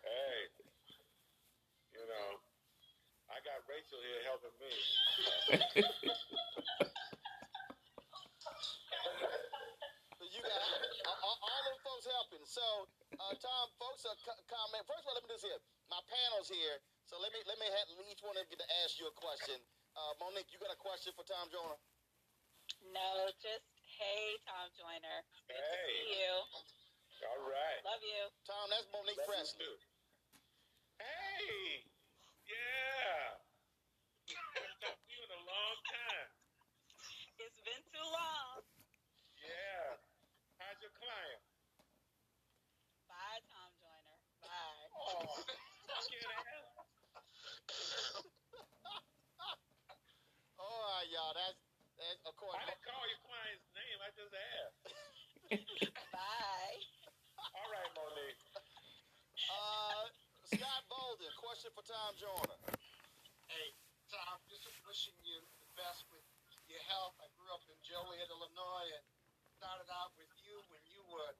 [0.00, 0.48] Hey,
[1.92, 2.28] you know,
[3.28, 4.72] I got Rachel here helping me.
[10.28, 10.60] You got
[11.24, 12.44] all, all, all them folks helping.
[12.46, 12.62] So,
[13.18, 14.86] uh, Tom, folks are co- comment.
[14.86, 15.58] First of all, let me do this here.
[15.90, 16.78] My panel's here,
[17.10, 19.14] so let me let me have each one of them get to ask you a
[19.18, 19.58] question.
[19.98, 21.74] Uh, Monique, you got a question for Tom Joyner?
[22.94, 23.66] No, just
[23.98, 25.18] hey, Tom Joyner.
[25.50, 25.90] Good to Hey.
[25.90, 26.34] see you.
[27.26, 27.82] All right.
[27.82, 28.22] Love you.
[28.46, 29.34] Tom, that's Monique Love you
[31.02, 31.82] Hey,
[32.46, 33.42] yeah.
[34.54, 36.30] Haven't talked to you in a long time.
[50.58, 51.32] Oh, All right, y'all.
[51.32, 51.56] That's
[51.96, 52.60] that's of course.
[52.60, 53.98] I didn't call your client's name.
[54.04, 54.84] I just asked.
[56.12, 56.76] Bye.
[57.56, 58.42] All right, Monique.
[59.48, 60.12] Uh,
[60.44, 62.58] Scott Bolden, question for Tom Joyner.
[63.48, 63.72] Hey,
[64.12, 66.26] Tom, just wishing you the best with
[66.68, 67.16] your health.
[67.22, 69.04] I grew up in Joliet, Illinois, and
[69.56, 71.32] started out with you when you were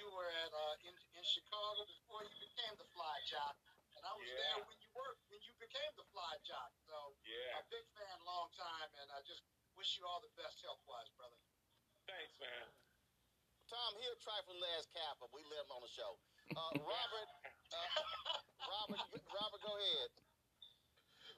[0.00, 3.52] you were at uh, in, in Chicago before you became the fly jock,
[3.92, 4.40] and I was Yeah.
[4.40, 6.72] there when you were when you became the fly jock.
[6.88, 6.96] So
[7.28, 7.60] Yeah.
[7.60, 9.44] A big fan, long time, and I just
[9.76, 11.36] wish you all the best health wise, brother.
[12.08, 12.66] Thanks, man.
[13.68, 16.16] Tom, here trifling last cap, but we let him on the show.
[16.56, 17.30] Uh, Robert,
[17.70, 17.88] uh,
[18.66, 20.10] Robert, Robert, go ahead.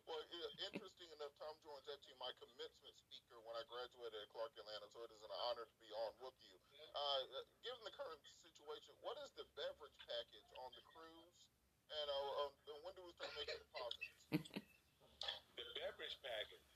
[0.09, 4.51] Well, yeah, interesting enough, Tom Joyner actually my commencement speaker when I graduated at Clark
[4.59, 6.59] Atlanta, so it is an honor to be on with you.
[6.91, 7.21] Uh,
[7.63, 8.19] given the current
[8.63, 11.39] situation, what is the beverage package on the cruise,
[11.91, 14.07] and, uh, um, and when do we start making deposits?
[15.53, 16.67] The beverage package.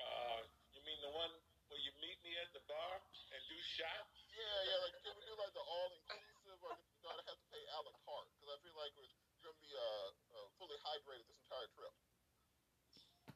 [0.00, 0.40] Uh,
[0.72, 1.28] you mean the one
[1.68, 2.94] where you meet me at the bar
[3.34, 4.14] and do shots?
[4.32, 4.78] Yeah, yeah.
[4.86, 7.80] Like, can we do like the all inclusive, or do I have to pay a
[7.82, 8.30] la carte?
[8.38, 11.94] Because I feel like we're, you're gonna be uh, uh, fully hydrated this entire trip.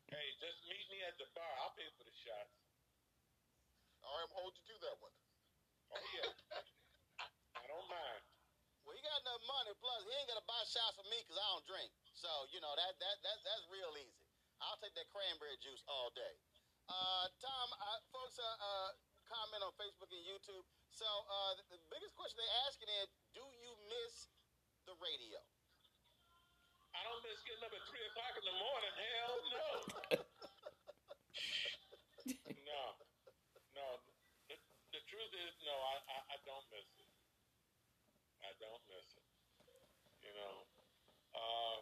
[0.08, 1.52] Hey, just meet me at the bar.
[1.66, 2.54] I'll pay for the shots.
[4.06, 5.16] All right, I'm hold you to that one.
[5.92, 6.30] Oh yeah.
[7.62, 8.22] I don't mind.
[8.82, 9.70] Well, he got enough money.
[9.78, 11.90] Plus, he ain't gonna buy shots for me because I don't drink.
[12.18, 14.26] So you know that that that that's real easy.
[14.62, 16.34] I'll take that cranberry juice all day.
[16.90, 18.90] Uh, Tom, uh, folks, uh, uh,
[19.26, 20.66] comment on Facebook and YouTube.
[20.90, 24.26] So uh, the, the biggest question they're asking is, do you miss
[24.86, 25.38] the radio?
[26.92, 28.92] I don't miss getting up at three o'clock in the morning.
[28.98, 29.34] Hell
[32.70, 32.82] no,
[33.78, 33.88] no.
[34.46, 34.56] The,
[34.94, 35.74] the truth is, no.
[35.74, 37.08] I, I, I don't miss it.
[38.42, 39.26] I don't miss it.
[40.22, 40.66] You know.
[41.32, 41.78] Uh,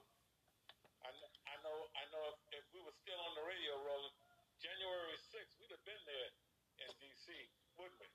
[1.03, 1.77] I, kn- I know.
[1.97, 2.23] I know.
[2.31, 4.13] If, if we were still on the radio rolling,
[4.61, 6.31] January sixth, we'd have been there
[6.85, 7.33] in D.C.,
[7.81, 8.09] wouldn't we?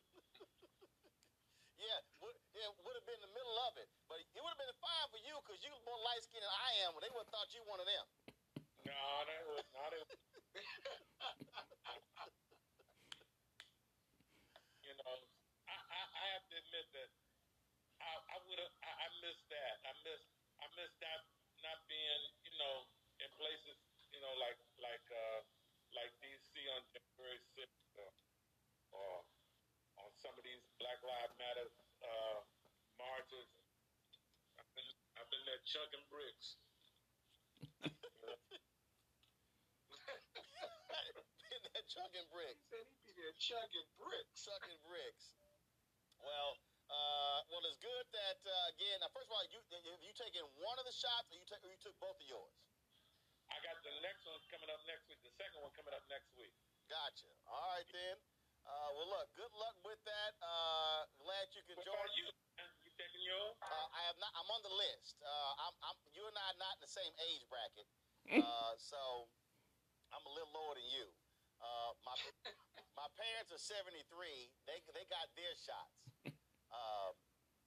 [1.76, 4.62] Yeah, would, yeah, would have been in the middle of it, but it would have
[4.64, 6.96] been fine for you because you more light skinned than I am.
[7.04, 8.06] They would have thought you one of them.
[8.88, 8.96] No,
[9.28, 10.08] that was not it.
[14.88, 15.16] you know,
[15.68, 17.10] I, I, I have to admit that
[18.06, 19.74] I, I would have I, I missed that.
[19.90, 20.22] I miss
[20.62, 21.26] I miss that
[21.66, 22.86] not being, you know,
[23.20, 23.78] in places,
[24.14, 25.42] you know, like like uh
[25.98, 28.12] like DC on January sixth or,
[28.94, 29.26] or
[29.98, 31.68] on some of these Black Lives Matter
[32.06, 32.40] uh
[33.02, 33.50] marches.
[34.62, 36.62] I've been I've been there chugging bricks.
[41.56, 42.60] in that chugging bricks.
[42.60, 44.42] He said he'd be there chugging bricks.
[44.42, 45.38] Chugging bricks.
[46.22, 46.58] Well,
[46.90, 48.98] uh, well, it's good that uh, again.
[49.02, 51.62] Now, first of all, you have you taken one of the shots, or you, ta-
[51.62, 52.56] or you took both of yours?
[53.54, 55.22] I got the next one coming up next week.
[55.22, 56.54] The second one coming up next week.
[56.90, 57.30] Gotcha.
[57.46, 58.18] All right then.
[58.66, 59.30] Uh, well, look.
[59.38, 60.34] Good luck with that.
[60.42, 61.94] Uh, glad you can What join.
[62.02, 62.26] about you?
[62.82, 63.54] You taking yours?
[63.62, 64.34] Uh, I have not.
[64.34, 65.22] I'm on the list.
[65.22, 65.98] Uh, I'm, I'm.
[66.18, 67.86] You and I are not in the same age bracket.
[68.42, 69.30] Uh, so
[70.10, 71.06] I'm a little lower than you.
[71.62, 72.18] Uh, my
[73.06, 74.02] my parents are 73.
[74.66, 75.94] They they got their shots.
[76.76, 77.16] Um,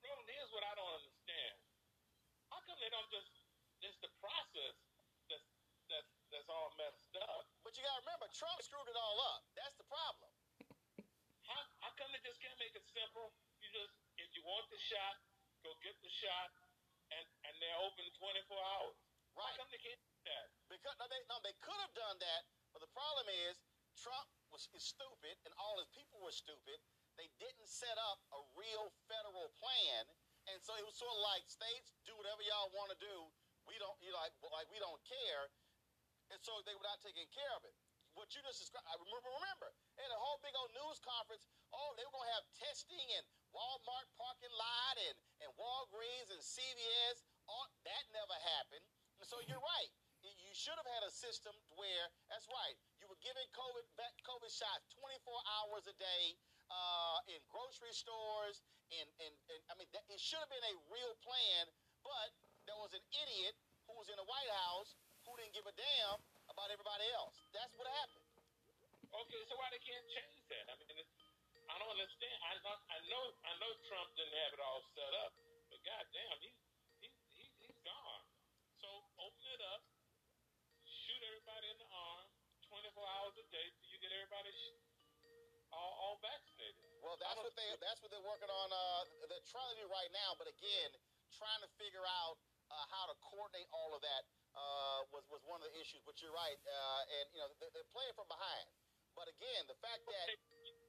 [0.04, 1.56] Problem is what I don't understand.
[2.52, 3.30] How come they don't just
[3.80, 4.76] it's the process
[5.32, 5.48] that's
[5.88, 7.48] that's that's all messed up?
[7.64, 9.48] but you gotta remember, Trump screwed it all up.
[9.56, 10.28] That's the problem.
[11.48, 13.32] How how come they just can't make it simple?
[13.64, 15.16] You just if you want the shot,
[15.64, 16.52] go get the shot
[17.16, 18.98] and and they're open twenty four hours.
[19.32, 19.56] Right.
[19.56, 20.52] How come they can't do that?
[20.68, 22.42] Because no, they, no, they could have done that,
[22.76, 23.56] but the problem is
[23.96, 26.78] Trump was stupid, and all his people were stupid.
[27.16, 30.02] They didn't set up a real federal plan,
[30.48, 33.16] and so it was sort of like states do whatever y'all want to do.
[33.68, 35.44] We don't, you know, like, like we don't care,
[36.32, 37.74] and so they were not taking care of it.
[38.16, 41.46] What you just described, I remember, remember, they had a whole big old news conference.
[41.70, 45.16] Oh, they were going to have testing and Walmart parking lot and,
[45.46, 47.22] and Walgreens and CVS.
[47.46, 48.82] All, that never happened.
[49.22, 49.92] And so you're right.
[50.36, 53.86] You- should have had a system where, that's right, you were giving COVID,
[54.26, 56.34] COVID shots 24 hours a day
[56.66, 58.58] uh, in grocery stores.
[58.90, 61.70] And, and, and I mean, that, it should have been a real plan,
[62.02, 62.34] but
[62.66, 63.54] there was an idiot
[63.86, 66.18] who was in the White House who didn't give a damn
[66.50, 67.38] about everybody else.
[67.54, 68.24] That's what happened.
[69.14, 70.64] Okay, so why they can't change that?
[70.68, 71.06] I mean,
[71.70, 72.36] I don't understand.
[72.44, 75.32] I know, I know, I know Trump didn't have it all set up,
[75.70, 77.16] but goddamn, he's,
[77.60, 78.24] he's gone.
[78.80, 78.88] So
[79.20, 79.84] open it up,
[80.88, 82.28] shoot everybody in the arm,
[82.72, 84.74] 24 hours a day till you get everybody sh-
[85.70, 86.82] all, all vaccinated.
[87.04, 88.68] Well, that's what they that's what they're working on.
[88.72, 90.90] Uh, they're trying to do right now, but again,
[91.36, 92.36] trying to figure out
[92.72, 94.24] uh, how to coordinate all of that
[94.56, 96.02] uh, was was one of the issues.
[96.02, 98.66] But you're right, uh, and you know they're, they're playing from behind.
[99.14, 100.26] But again, the fact that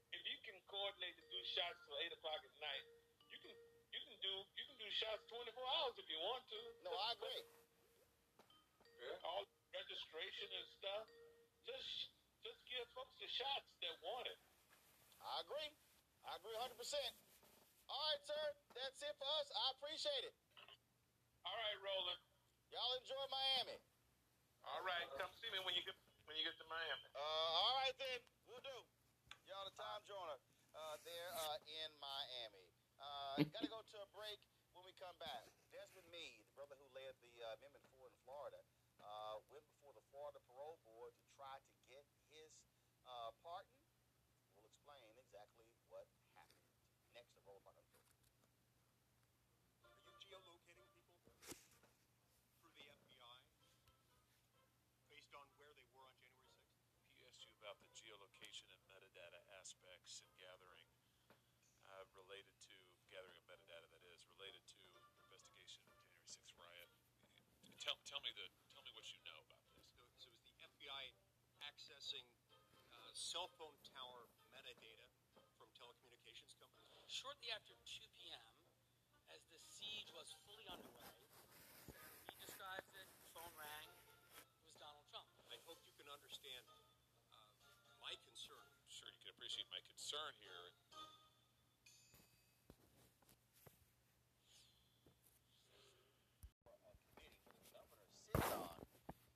[0.10, 2.86] If you can coordinate to do shots till eight o'clock at night,
[3.30, 3.54] you can
[3.94, 6.60] you can do you can do shots 24 hours if you want to.
[6.86, 7.44] no, I agree.
[9.26, 11.06] all registration and stuff.
[13.30, 14.40] Shots that want it.
[15.22, 15.70] I agree.
[16.26, 16.74] I agree 100%.
[17.90, 18.44] All right, sir.
[18.74, 19.48] That's it for us.
[19.54, 20.36] I appreciate it.
[21.46, 22.22] All right, Roland.
[22.74, 23.78] Y'all enjoy Miami.
[24.66, 25.96] All right, come see me when you get
[26.30, 27.10] when you get to Miami.
[27.18, 28.20] Uh, all right then.
[28.46, 28.78] We'll do.
[29.50, 30.38] Y'all the Tom Joyner
[30.78, 32.70] uh, there uh, in Miami.
[33.02, 34.38] Uh, gotta go to a break
[34.78, 35.50] when we come back.
[35.74, 38.62] Desmond Meade, the brother who led the uh, Amendment 4 in Florida,
[39.02, 41.79] uh, went before the Florida Parole Board to try to
[43.44, 43.72] pardon.
[44.56, 46.68] We'll explain exactly what happened.
[47.16, 48.20] Next, the Roland Martin Report.
[49.84, 51.36] Are you geolocating people
[52.60, 53.40] through the FBI
[55.08, 56.92] based on where they were on January 6th?
[57.16, 60.88] He asked you about the geolocation and metadata aspects and gathering
[61.88, 62.76] uh, related to
[63.08, 64.78] gathering of metadata that is related to
[65.40, 66.92] investigation of January 6th riot.
[67.80, 69.88] Tell, tell me the tell me what you know about this.
[69.96, 71.04] So, so is the FBI
[71.64, 72.28] accessing
[73.30, 75.06] cell phone tower metadata
[75.54, 76.98] from telecommunications companies?
[77.06, 78.46] Shortly after 2 p.m.,
[79.30, 81.14] as the siege was fully underway,
[82.26, 83.90] he describes it, phone rang,
[84.34, 85.30] it was Donald Trump.
[85.54, 87.46] I hope you can understand uh,
[88.02, 88.66] my concern.
[88.90, 90.74] Sure, you can appreciate my concern here.
[98.30, 98.78] sits on.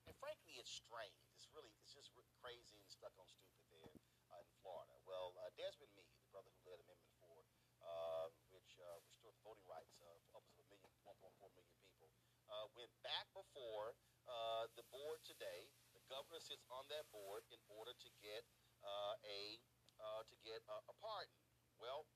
[0.06, 1.18] And frankly, it's strange.
[1.34, 3.90] It's really, it's just r- crazy and stuck on stupid there
[4.30, 4.94] uh, in Florida.
[5.02, 9.44] Well, uh, Desmond Meade, the brother who led Amendment 4, uh, which uh, restored the
[9.46, 12.10] voting rights of of a million, 1.4 million people,
[12.50, 13.94] uh, went back before
[14.26, 15.70] uh, the board today.
[15.94, 18.42] The governor sits on that board in order to get
[18.82, 19.62] uh, a
[20.02, 21.38] uh, to get a, a pardon.
[21.78, 22.10] Well,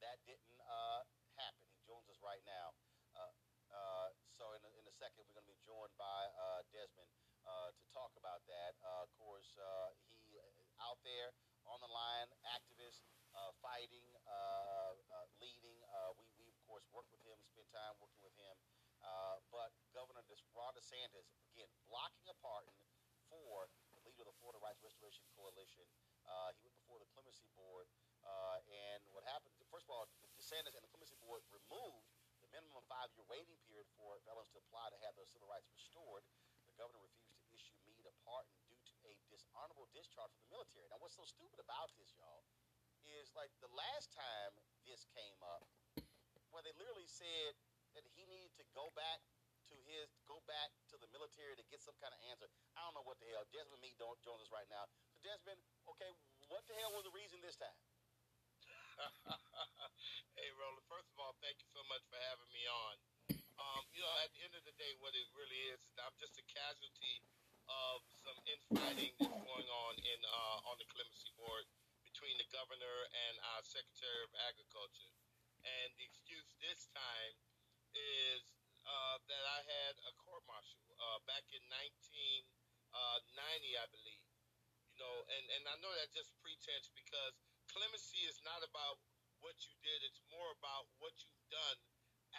[0.00, 0.56] that didn't
[1.36, 1.66] happen.
[1.74, 2.72] He joins us right now.
[4.38, 6.30] So in a, in a second, we're going to be joined by
[6.70, 7.10] Desmond
[7.74, 8.78] to talk about that.
[9.02, 9.50] Of course,
[10.14, 10.38] he
[10.78, 11.34] out there
[11.68, 13.04] on the line, activist,
[13.36, 15.78] uh, fighting, uh, uh, leading.
[15.92, 18.56] Uh, we, we of course work with him, spend time working with him.
[18.98, 20.26] Uh, but Governor
[20.56, 22.74] Ron DeSantis again blocking a pardon
[23.30, 25.86] for the leader of the Florida Rights Restoration Coalition.
[26.58, 27.88] He went before the clemency board,
[28.20, 29.54] and what happened?
[29.72, 30.04] First of all,
[30.36, 32.04] DeSantis and the clemency board removed
[32.44, 36.24] the minimum five-year waiting period for felons to apply to have their civil rights restored.
[36.68, 38.52] The governor refused to issue Meade a pardon
[39.48, 40.84] dishonorable discharge from the military.
[40.92, 42.44] Now, what's so stupid about this, y'all,
[43.16, 44.52] is like the last time
[44.84, 45.64] this came up,
[46.52, 47.56] where they literally said
[47.96, 49.24] that he needed to go back
[49.72, 52.44] to his go back to the military to get some kind of answer.
[52.76, 53.48] I don't know what the hell.
[53.48, 54.84] Desmond Meade don't joins us right now.
[55.08, 55.60] So Desmond,
[55.96, 56.12] okay,
[56.52, 57.72] what the hell was the reason this time?
[60.36, 60.84] hey, Roland.
[60.88, 62.96] First of all, thank you so much for having me on.
[63.60, 66.36] Um, you know, at the end of the day, what it really is I'm just
[66.40, 67.20] a casualty
[67.68, 71.68] of some infighting that's going on in uh, on the clemency board
[72.02, 75.12] between the governor and our Secretary of Agriculture.
[75.62, 77.34] And the excuse this time
[77.92, 78.40] is
[78.88, 84.24] uh, that I had a court martial uh, back in 1990, I believe.
[84.96, 87.36] You know, and, and I know that's just pretense because
[87.68, 88.96] clemency is not about
[89.44, 90.02] what you did.
[90.08, 91.78] It's more about what you've done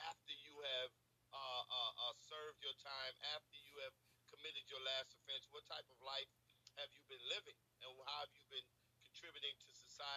[0.09, 0.91] after you have
[1.29, 3.93] uh, uh, uh, served your time, after you have
[4.27, 5.45] committed your last offense.
[5.53, 6.29] What type of life
[6.81, 8.65] have you been living, and how have you been
[9.05, 9.69] contributing to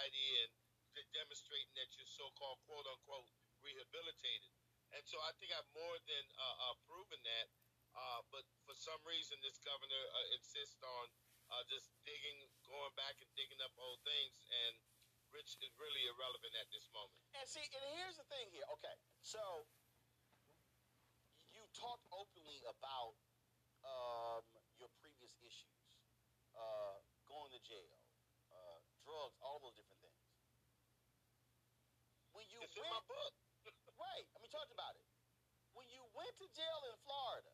[0.02, 0.50] society and
[0.98, 3.30] de- demonstrating that you're so-called "quote unquote"
[3.62, 4.50] rehabilitated?
[4.98, 7.46] And so I think I've more than uh, uh, proven that.
[7.94, 11.06] Uh, but for some reason, this governor uh, insists on
[11.54, 14.74] uh, just digging, going back and digging up old things, and
[15.30, 17.20] Rich is really irrelevant at this moment.
[17.36, 18.64] And see, and here's the thing here.
[18.80, 19.40] Okay, so
[21.52, 23.14] you talked openly about
[23.84, 24.42] um,
[24.80, 25.84] your previous issues,
[26.56, 26.96] uh,
[27.28, 28.01] going to jail,
[29.02, 30.22] drugs, all those different things.
[32.32, 33.34] When you It's went, in my book.
[34.00, 34.26] right?
[34.32, 35.06] I mean, talked about it.
[35.74, 37.52] When you went to jail in Florida,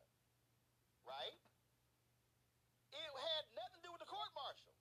[1.03, 1.37] right?
[2.89, 4.73] It had nothing to do with the court martial.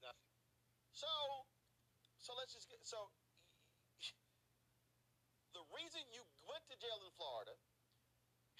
[0.00, 0.32] Nothing.
[0.94, 1.10] So,
[2.18, 3.10] so let's just get so.
[5.56, 7.56] The reason you went to jail in Florida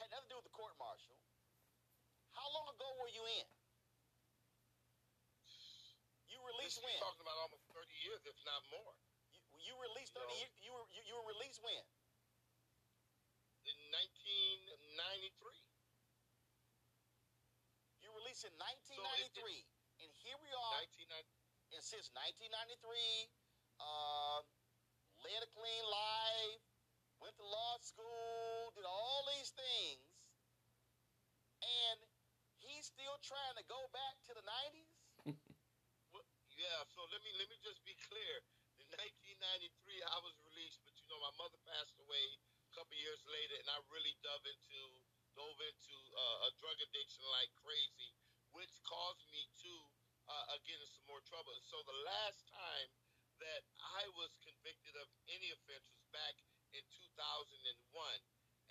[0.03, 1.15] had nothing to do with the court martial.
[2.35, 3.47] How long ago were you in?
[6.69, 7.01] released when?
[7.01, 8.93] Talking about almost thirty years, if not more.
[9.33, 10.37] You, you released thirty.
[10.37, 11.81] You, know, you, you were you, you were released when?
[13.65, 15.65] In nineteen ninety three.
[18.05, 20.85] You released in nineteen ninety three, so and here we are.
[21.73, 23.33] And since nineteen ninety three,
[23.81, 24.45] uh,
[25.25, 26.61] led a clean life,
[27.25, 30.05] went to law school, did all these things,
[31.65, 31.97] and
[32.61, 34.88] he's still trying to go back to the nineties.
[36.59, 38.43] Yeah, so let me let me just be clear.
[38.83, 43.23] In 1993, I was released, but you know my mother passed away a couple years
[43.31, 44.83] later, and I really dove into
[45.39, 48.11] dove into uh, a drug addiction like crazy,
[48.59, 49.73] which caused me to
[50.27, 51.55] uh, uh, get some more trouble.
[51.63, 52.91] So the last time
[53.39, 53.63] that
[54.03, 56.43] I was convicted of any offense was back
[56.75, 57.55] in 2001,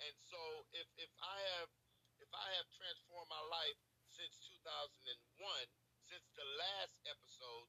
[0.04, 1.72] and so if if I have
[2.20, 3.80] if I have transformed my life
[4.12, 7.68] since 2001, since the last episode,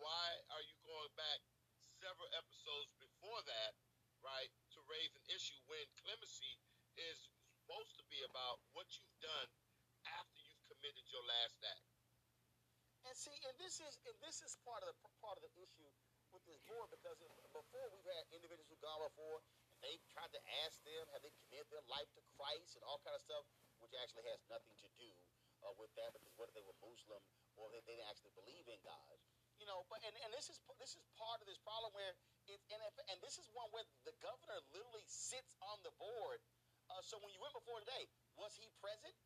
[0.00, 1.40] why are you going back
[2.00, 3.76] several episodes before that,
[4.24, 6.56] right, to raise an issue when clemency
[6.96, 7.28] is
[7.60, 9.52] supposed to be about what you've done
[10.16, 11.84] after you've committed your last act?
[13.04, 15.92] And see, and this is and this is part of the part of the issue
[16.32, 17.20] with this board because
[17.52, 19.44] before we've had individuals who've gone before
[19.76, 23.04] and they've tried to ask them have they committed their life to Christ and all
[23.04, 23.44] kind of stuff,
[23.84, 25.12] which actually has nothing to do
[25.68, 27.20] uh, with that because if they were Muslim
[27.56, 29.16] or they, they didn't actually believe in God,
[29.58, 29.86] you know?
[29.90, 32.14] But and, and this is this is part of this problem where
[32.50, 36.42] it and and this is one where the governor literally sits on the board.
[36.92, 38.04] Uh, so when you went before today,
[38.36, 39.16] was he present?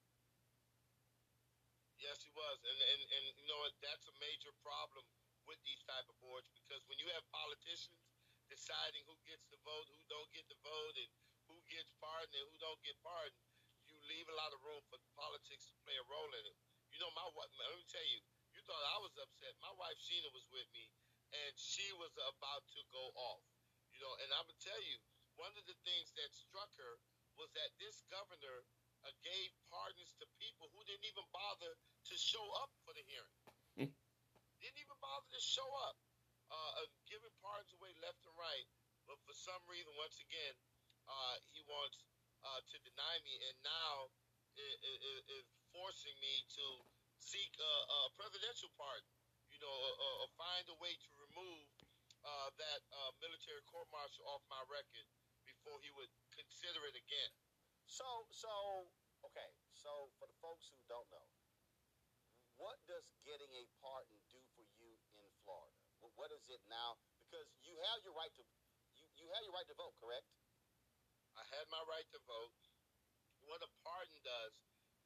[1.99, 3.61] Yes, he was, and and and you know?
[3.83, 5.03] That's a major problem
[5.51, 7.99] with these type of boards because when you have politicians
[8.47, 11.11] deciding who gets the vote, who don't get the vote, and
[11.49, 13.41] who gets pardoned and who don't get pardoned,
[13.89, 16.59] you leave a lot of room for politics to play a role in it.
[16.99, 17.55] You know, my wife.
[17.55, 18.19] Let me tell you,
[18.51, 19.55] you thought I was upset.
[19.63, 20.91] My wife Sheena was with me,
[21.31, 23.47] and she was about to go off.
[23.95, 24.99] You know, and I'm gonna tell you,
[25.39, 26.99] one of the things that struck her
[27.39, 28.67] was that this governor
[29.07, 31.79] uh, gave pardons to people who didn't even bother
[32.11, 33.39] to show up for the hearing.
[34.59, 35.95] didn't even bother to show up.
[36.51, 38.67] Uh, uh, giving pardons away left and right.
[39.07, 40.55] But for some reason, once again,
[41.07, 42.03] uh, he wants
[42.43, 44.11] uh, to deny me, and now
[45.99, 46.67] forcing me to
[47.19, 49.11] seek a, a presidential pardon.
[49.51, 51.67] You know, or, or find a way to remove
[52.23, 55.11] uh, that uh, military court martial off my record
[55.43, 57.33] before he would consider it again.
[57.91, 58.87] So, so
[59.27, 59.51] okay.
[59.75, 61.27] So, for the folks who don't know,
[62.63, 65.75] what does getting a pardon do for you in Florida?
[65.99, 66.95] What, what is it now?
[67.27, 68.45] Because you have your right to
[68.95, 70.31] you, you have your right to vote, correct?
[71.35, 72.55] I had my right to vote.
[73.51, 74.55] What a pardon does,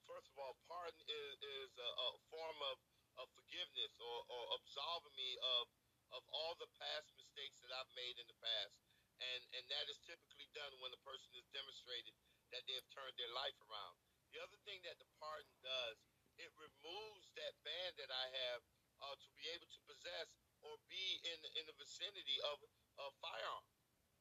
[0.07, 2.77] first of all, pardon is, is a, a form of,
[3.23, 5.67] of forgiveness or, or absolving me of
[6.13, 8.77] of all the past mistakes that I've made in the past.
[9.23, 12.13] And and that is typically done when a person has demonstrated
[12.53, 13.97] that they have turned their life around.
[14.37, 15.97] The other thing that the pardon does,
[16.37, 18.61] it removes that ban that I have
[19.01, 20.29] uh, to be able to possess
[20.61, 22.61] or be in in the vicinity of
[23.01, 23.67] a firearm,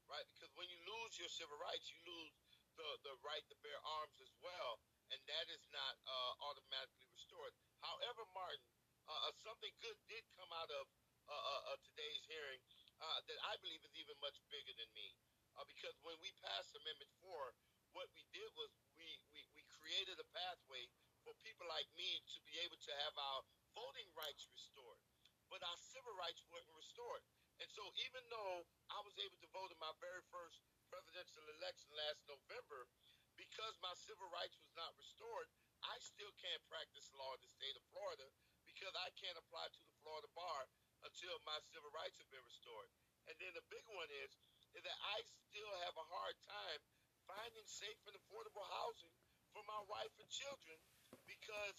[0.08, 0.26] right?
[0.32, 2.34] Because when you lose your civil rights, you lose
[2.80, 4.80] the the right to bear arms as well,
[5.11, 7.51] and that is not uh, automatically restored.
[7.83, 8.63] However, Martin,
[9.11, 10.88] uh, uh something good did come out of
[11.27, 12.59] uh, uh, uh, today's hearing
[13.01, 15.09] that I believe is even much bigger than me.
[15.65, 17.33] Because when we passed Amendment 4,
[17.97, 20.85] what we did was we, we, we created a pathway
[21.25, 23.41] for people like me to be able to have our
[23.73, 25.01] voting rights restored.
[25.49, 27.25] But our civil rights weren't restored.
[27.57, 31.89] And so even though I was able to vote in my very first presidential election
[31.97, 32.85] last November,
[33.52, 35.52] because my civil rights was not restored,
[35.84, 38.23] I still can't practice law in the state of Florida
[38.64, 40.72] because I can't apply to the Florida bar
[41.03, 42.88] until my civil rights have been restored.
[43.28, 44.32] And then the big one is,
[44.72, 45.19] is that I
[45.52, 46.80] still have a hard time
[47.28, 49.11] finding safe and affordable housing
[49.52, 50.80] for my wife and children
[51.28, 51.76] because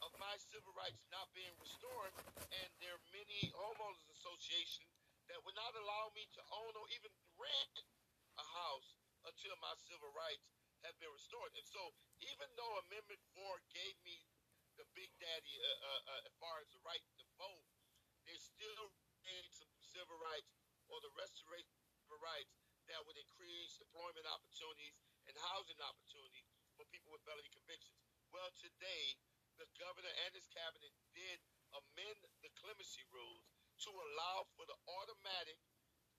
[0.00, 2.16] of my civil rights not being restored.
[2.48, 4.88] And there are many homeowners associations
[5.28, 7.76] that would not allow me to own or even rent
[8.40, 8.96] a house
[9.28, 10.48] until my civil rights
[10.84, 11.52] have been restored.
[11.56, 11.80] And so
[12.20, 13.42] even though Amendment 4
[13.72, 14.20] gave me
[14.76, 17.66] the big daddy uh, uh, uh, as far as the right to vote,
[18.28, 18.92] there's still
[19.54, 20.52] some civil rights
[20.92, 21.72] or the restoration
[22.12, 22.52] of rights
[22.90, 24.94] that would increase employment opportunities
[25.24, 26.44] and housing opportunities
[26.76, 27.96] for people with felony convictions.
[28.34, 29.16] Well, today,
[29.56, 31.38] the governor and his cabinet did
[31.72, 33.46] amend the clemency rules
[33.86, 35.56] to allow for the automatic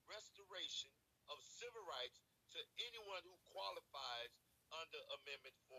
[0.08, 0.90] restoration
[1.30, 2.24] of civil rights
[2.56, 4.32] to anyone who qualifies
[4.74, 5.78] under Amendment 4.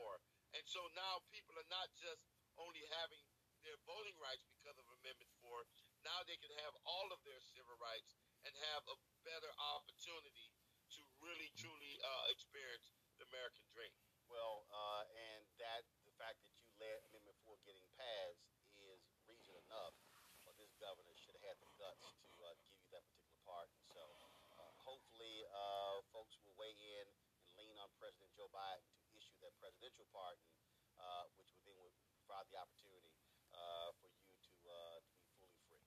[0.56, 2.24] And so now people are not just
[2.58, 3.24] only having
[3.66, 5.68] their voting rights because of Amendment 4,
[6.06, 8.16] now they can have all of their civil rights
[8.48, 8.98] and have a
[9.28, 10.54] better opportunity
[10.96, 12.88] to really truly uh, experience
[13.20, 13.92] the American dream.
[14.32, 18.57] Well, uh, and that the fact that you led Amendment 4 getting passed
[27.98, 30.45] President Joe Biden to issue that presidential pardon,
[30.98, 31.90] uh, which would then
[32.22, 33.14] provide the opportunity
[33.53, 35.86] uh, for you to, uh, to be fully free.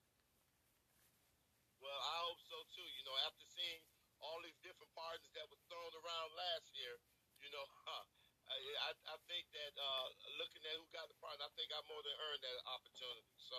[1.79, 2.85] Well, I hope so too.
[2.85, 3.81] You know, after seeing
[4.21, 6.99] all these different pardons that were thrown around last year,
[7.41, 8.05] you know, huh,
[8.51, 12.03] I, I, think that uh, looking at who got the pardon, I think I more
[12.03, 13.31] than earned that opportunity.
[13.39, 13.57] So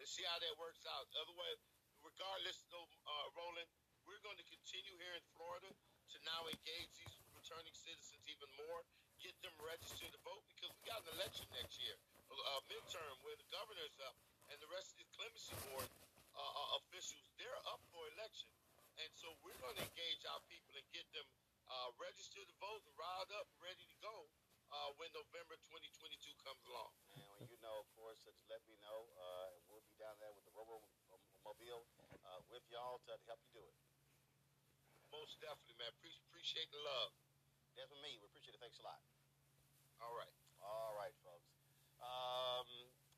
[0.00, 1.06] let's see how that works out.
[1.20, 1.60] Otherwise,
[2.00, 3.68] regardless, though, uh, Roland,
[4.08, 7.11] we're going to continue here in Florida to now engage these
[7.52, 8.80] returning citizens even more,
[9.20, 13.12] get them registered to vote because we got an election next year, a uh, midterm
[13.20, 14.16] where the governor's up
[14.48, 15.84] and the rest of the clemency board
[16.32, 18.48] uh, uh, officials, they're up for election.
[19.04, 21.28] And so we're going to engage our people and get them
[21.68, 24.32] uh, registered to vote and riled up, ready to go
[24.72, 26.88] uh, when November 2022 comes along.
[27.12, 29.12] And when you know, of course, just let me know.
[29.20, 30.80] Uh, we'll be down there with the Robo
[31.44, 31.84] Mobile
[32.32, 33.76] uh, with y'all to help you do it.
[35.12, 35.92] Most definitely, man.
[36.00, 37.12] Pre- appreciate the love.
[37.76, 38.20] That's for me.
[38.20, 38.60] We appreciate it.
[38.60, 39.00] Thanks a lot.
[40.04, 40.34] All right.
[40.60, 41.48] All right, folks.
[42.02, 42.68] Um,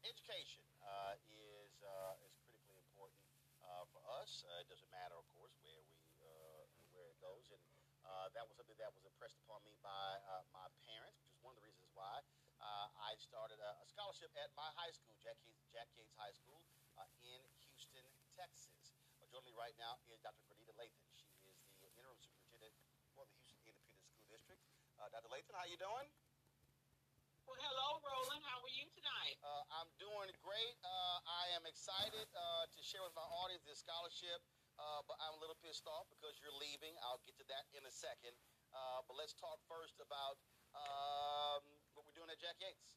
[0.04, 3.18] education uh, is uh, is critically important
[3.64, 4.44] uh, for us.
[4.46, 6.62] Uh, it doesn't matter, of course, where we uh,
[6.94, 7.62] where it goes, and
[8.04, 11.40] uh, that was something that was impressed upon me by uh, my parents, which is
[11.40, 12.20] one of the reasons why
[12.60, 16.36] uh, I started a, a scholarship at my high school, Jack Yates, Jack Yates High
[16.36, 16.60] School,
[17.00, 18.04] uh, in Houston,
[18.36, 18.94] Texas.
[19.18, 20.44] Uh, joining me right now is Dr.
[20.46, 21.08] Grenita Lathan.
[21.16, 22.76] She is the interim superintendent
[23.16, 24.60] for the Houston Independent School District.
[25.04, 25.28] Uh, Dr.
[25.28, 26.08] Lathan, how you doing?
[27.44, 28.40] Well, hello, Roland.
[28.40, 29.36] How are you tonight?
[29.44, 30.76] Uh, I'm doing great.
[30.80, 34.40] Uh, I am excited uh, to share with my audience this scholarship,
[34.80, 36.96] uh, but I'm a little pissed off because you're leaving.
[37.04, 38.32] I'll get to that in a second.
[38.72, 40.40] Uh, but let's talk first about
[40.72, 41.60] um,
[41.92, 42.96] what we're doing at Jack Yates.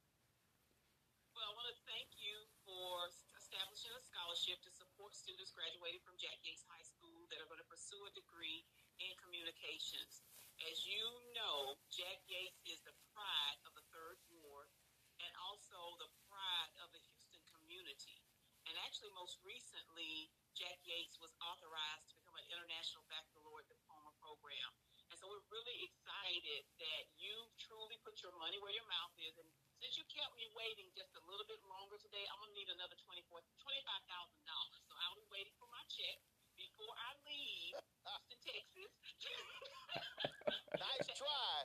[1.36, 6.16] Well, I want to thank you for establishing a scholarship to support students graduating from
[6.16, 8.64] Jack Yates High School that are going to pursue a degree
[9.04, 10.24] in communications.
[10.66, 11.06] As you
[11.38, 14.74] know, Jack Yates is the pride of the third ward
[15.22, 18.18] and also the pride of the Houston community.
[18.66, 24.74] And actually, most recently, Jack Yates was authorized to become an international baccalaureate diploma program.
[25.14, 29.38] And so we're really excited that you truly put your money where your mouth is.
[29.38, 29.48] And
[29.78, 32.74] since you kept me waiting just a little bit longer today, I'm going to need
[32.74, 34.90] another $24,000, $25,000.
[34.90, 36.18] So I'll be waiting for my check
[36.58, 37.78] before I leave
[38.18, 39.74] Houston, Texas.
[40.74, 41.58] nice try.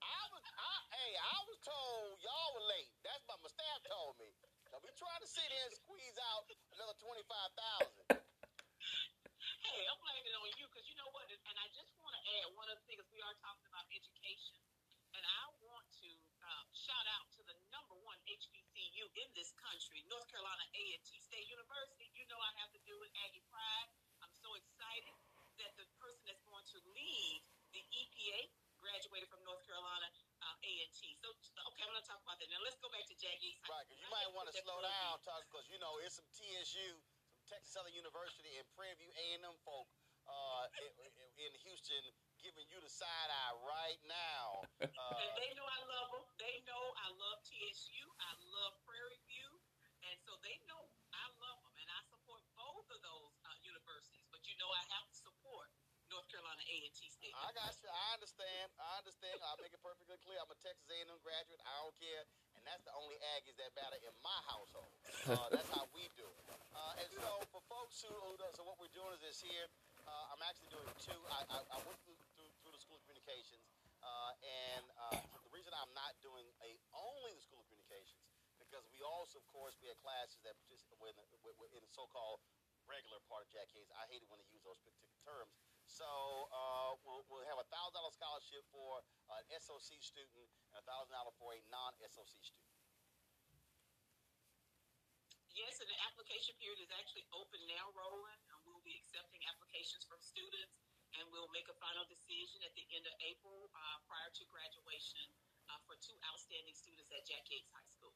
[0.00, 2.88] I was, I, hey, I was told y'all were late.
[3.04, 4.32] That's what my staff told me.
[4.72, 8.04] So we trying to sit here and squeeze out another twenty five thousand.
[9.60, 11.28] Hey, I'm blaming it on you because you know what?
[11.28, 14.56] And I just want to add one other thing because we are talking about education.
[15.12, 16.10] And I want to
[16.46, 21.50] uh, shout out to the number one HBCU in this country, North Carolina A&T State
[21.50, 22.08] University.
[22.14, 23.90] You know I have to do with Aggie Pride.
[24.22, 25.14] I'm so excited
[25.60, 27.40] that the person that's going to lead
[27.76, 28.50] the EPA
[28.80, 30.08] graduated from North Carolina
[30.40, 30.98] uh, A&T.
[31.20, 32.48] So, okay, I'm going to talk about that.
[32.48, 33.60] Now, let's go back to Jack Yates.
[33.68, 36.96] Right, because you might want to slow down, talk because you know it's some TSU,
[37.36, 39.86] some Texas Southern University, and Prairie View A&M folk
[40.24, 42.04] uh, in, in Houston
[42.40, 44.64] giving you the side eye right now.
[44.80, 46.24] Uh, and they know I love them.
[46.40, 48.00] They know I love TSU.
[48.16, 49.50] I love Prairie View,
[50.08, 54.24] and so they know I love them, and I support both of those uh, universities.
[54.32, 55.19] But you know I have to
[56.10, 57.34] North Carolina A&T State.
[57.38, 57.86] I got you.
[57.86, 58.66] I understand.
[58.82, 59.38] I understand.
[59.46, 60.42] I'll make it perfectly clear.
[60.42, 61.62] I'm a Texas A&M graduate.
[61.62, 62.26] I don't care,
[62.58, 64.90] and that's the only Aggies that matter in my household.
[65.30, 66.44] Uh, that's how we do it.
[66.74, 69.70] Uh, and so for folks who, who do, so what we're doing is this here.
[70.02, 71.20] Uh, I'm actually doing two.
[71.30, 73.62] I, I, I went through, through, through the School of Communications,
[74.02, 78.18] uh, and uh, the reason I'm not doing a only the School of Communications
[78.58, 82.42] because we also, of course, we had classes that participate in the so-called
[82.90, 83.90] regular part of Jack Yates.
[83.94, 85.54] I hate it when they use those particular terms.
[85.90, 90.84] So uh, we'll, we'll have a thousand dollar scholarship for an SOC student and a
[90.86, 92.70] thousand dollar for a non-SOC student.
[95.50, 98.40] Yes, and the application period is actually open now, Roland.
[98.54, 100.78] And we'll be accepting applications from students,
[101.18, 105.26] and we'll make a final decision at the end of April uh, prior to graduation
[105.68, 108.14] uh, for two outstanding students at Jack Yates High School.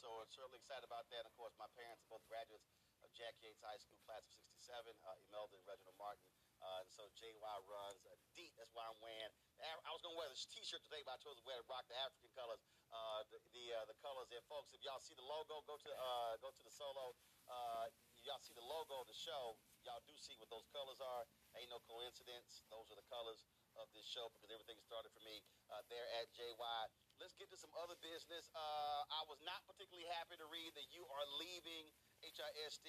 [0.00, 1.22] So I'm certainly excited about that.
[1.28, 2.66] Of course, my parents are both graduates
[3.12, 4.96] Jack Yates High School, class of '67.
[5.04, 6.24] Uh, Emelda and Reginald Martin.
[6.62, 8.54] Uh, and so JY runs a deep.
[8.54, 9.34] That's why I'm wearing.
[9.62, 11.98] I was gonna wear this T-shirt today, but I chose to wear to rock the
[11.98, 12.62] African colors.
[12.90, 14.70] Uh, the the, uh, the colors there, folks.
[14.74, 17.14] If y'all see the logo, go to uh, go to the solo.
[17.50, 17.90] Uh,
[18.22, 19.58] y'all see the logo of the show.
[19.82, 21.26] Y'all do see what those colors are.
[21.58, 22.62] Ain't no coincidence.
[22.70, 23.42] Those are the colors
[23.76, 25.42] of this show because everything started for me
[25.74, 26.82] uh, there at JY.
[27.18, 28.50] Let's get to some other business.
[28.54, 31.90] I was not particularly happy to read that you are leaving
[32.22, 32.86] HISD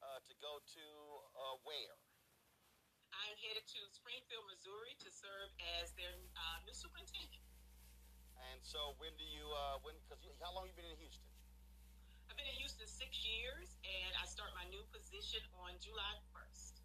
[0.00, 0.84] uh, to go to
[1.36, 1.96] uh, where?
[3.12, 7.44] I'm headed to Springfield, Missouri to serve as their uh, new superintendent.
[8.48, 11.28] And so, when do you, uh, when, because how long have you been in Houston?
[12.32, 16.80] I've been in Houston six years, and I start my new position on July 1st.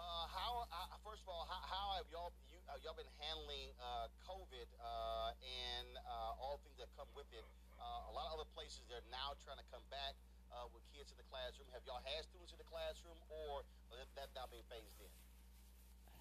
[0.00, 3.70] Uh, how, uh, first of all, how, how have y'all, you, uh, y'all been handling
[3.78, 7.46] uh, COVID uh, and uh, all things that come with it.
[7.78, 10.18] Uh, a lot of other places they're now trying to come back
[10.52, 11.68] uh, with kids in the classroom.
[11.72, 13.64] Have y'all had students in the classroom, or
[13.98, 15.12] is that now being phased in?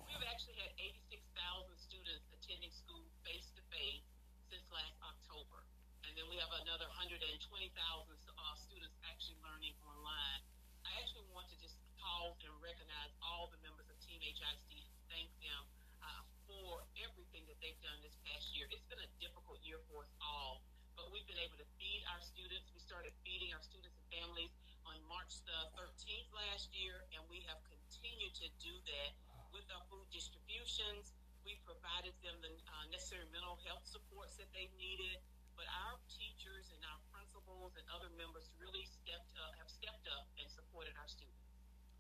[0.08, 4.08] We've actually had 86,000 students attending school face to face
[4.48, 5.68] since last October.
[6.08, 10.42] And then we have another 120,000 uh, students actually learning online.
[10.88, 14.96] I actually want to just pause and recognize all the members of Team HISD and
[15.12, 15.64] thank them
[16.00, 18.72] uh, for everything that they've done this past year.
[18.72, 20.64] It's been a difficult year for us all,
[20.96, 22.72] but we've been able to feed our students.
[22.72, 24.48] We started feeding our students and families
[24.88, 29.12] on March the 13th last year, and we have continued to do that
[29.52, 31.12] with our food distributions.
[31.44, 35.20] We provided them the uh, necessary mental health supports that they needed.
[35.60, 40.32] But our teachers and our principals and other members really stepped up, have stepped up
[40.40, 41.44] and supported our students.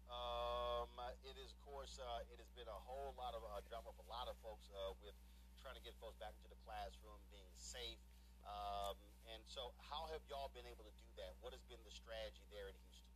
[0.07, 0.87] Um,
[1.27, 4.07] it is, of course, uh, it has been a whole lot of uh, drama for
[4.07, 5.19] a lot of folks uh, with
[5.59, 7.99] trying to get folks back into the classroom, being safe.
[8.47, 8.95] Um,
[9.33, 11.35] and so, how have y'all been able to do that?
[11.43, 13.07] What has been the strategy there in Houston?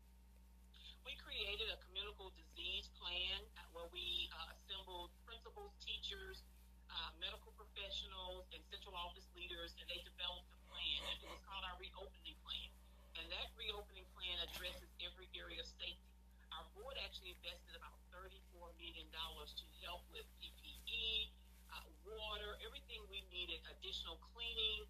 [1.08, 6.44] We created a communicable disease plan where we uh, assembled principals, teachers,
[6.92, 11.00] uh, medical professionals, and central office leaders, and they developed a plan.
[11.10, 12.70] And it was called our reopening plan.
[13.18, 16.12] And that reopening plan addresses every area of safety.
[16.52, 21.32] Our board actually invested about $34 million to help with PPE,
[21.72, 24.84] uh, water, everything we needed, additional cleaning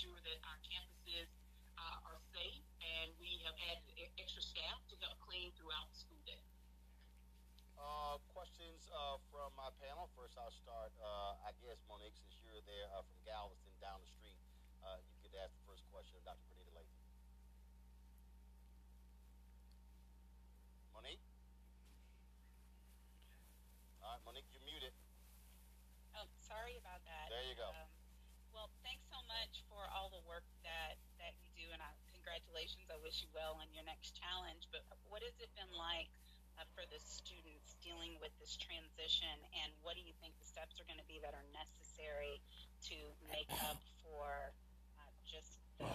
[0.00, 1.28] ensure that our campuses
[1.76, 2.64] uh, are safe.
[2.80, 6.40] And we have e- extra staff to help clean throughout the school day.
[7.76, 10.08] Uh, questions uh, from my panel.
[10.16, 14.08] First, I'll start, uh, I guess, Monique, since you're there uh, from Galveston down the
[14.08, 14.40] street,
[14.80, 16.48] uh, you could ask the first question of Dr.
[16.48, 17.00] Grenita Lathan.
[20.96, 21.24] Monique?
[24.00, 24.96] All right, Monique, you're muted.
[26.16, 27.28] Oh, sorry about that.
[27.28, 27.68] There you go.
[27.68, 28.00] Um,
[28.54, 32.86] well, thanks so much for all the work that that you do, and I, congratulations.
[32.86, 34.70] I wish you well on your next challenge.
[34.70, 36.06] But what has it been like
[36.54, 40.78] uh, for the students dealing with this transition, and what do you think the steps
[40.78, 42.38] are going to be that are necessary
[42.86, 42.96] to
[43.26, 44.54] make up for
[45.02, 45.90] uh, just the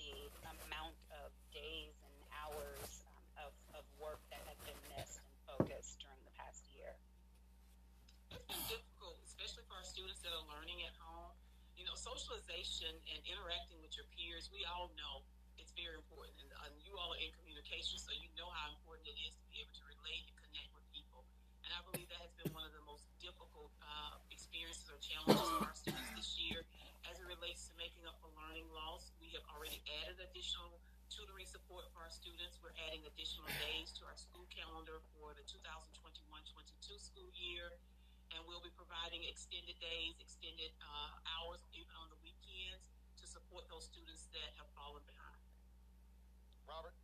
[0.00, 0.16] the
[0.64, 6.00] amount of days and hours um, of, of work that have been missed and focused
[6.00, 6.96] during the past year?
[8.32, 11.09] It's been difficult, especially for our students that are learning at home.
[11.90, 15.26] Know, socialization and interacting with your peers, we all know
[15.58, 16.38] it's very important.
[16.38, 19.42] And um, you all are in communication, so you know how important it is to
[19.50, 21.26] be able to relate and connect with people.
[21.66, 25.42] And I believe that has been one of the most difficult uh, experiences or challenges
[25.42, 26.62] for our students this year.
[27.10, 30.78] As it relates to making up for learning loss, we have already added additional
[31.10, 32.62] tutoring support for our students.
[32.62, 37.74] We're adding additional days to our school calendar for the 2021-22 school year.
[38.34, 43.66] And we'll be providing extended days, extended uh, hours, even on the weekends, to support
[43.68, 45.42] those students that have fallen behind.
[46.64, 46.94] Robert?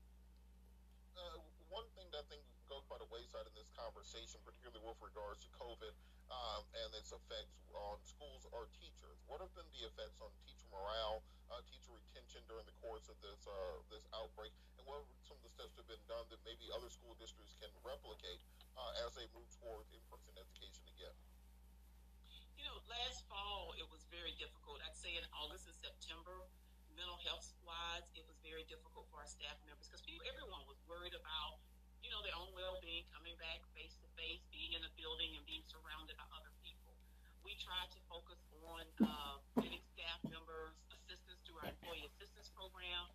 [1.18, 1.42] Uh,
[1.72, 5.42] one thing that I think goes by the wayside in this conversation, particularly with regards
[5.46, 5.94] to COVID
[6.30, 9.18] um, and its effects on schools or teachers.
[9.26, 10.30] What have been the effects on
[10.70, 15.38] morale, uh, teacher retention during the course of this uh, this outbreak, and what some
[15.38, 18.42] of the steps have been done that maybe other school districts can replicate
[18.76, 21.16] uh, as they move towards in-person education again?
[22.58, 24.82] You know, last fall it was very difficult.
[24.82, 26.48] I'd say in August and September,
[26.96, 31.12] mental health wise, it was very difficult for our staff members because everyone was worried
[31.12, 31.60] about,
[32.00, 35.44] you know, their own well-being, coming back face to face, being in a building and
[35.44, 36.96] being surrounded by other people.
[37.44, 43.06] We tried to focus on uh, giving staff members assistance through our employee assistance program.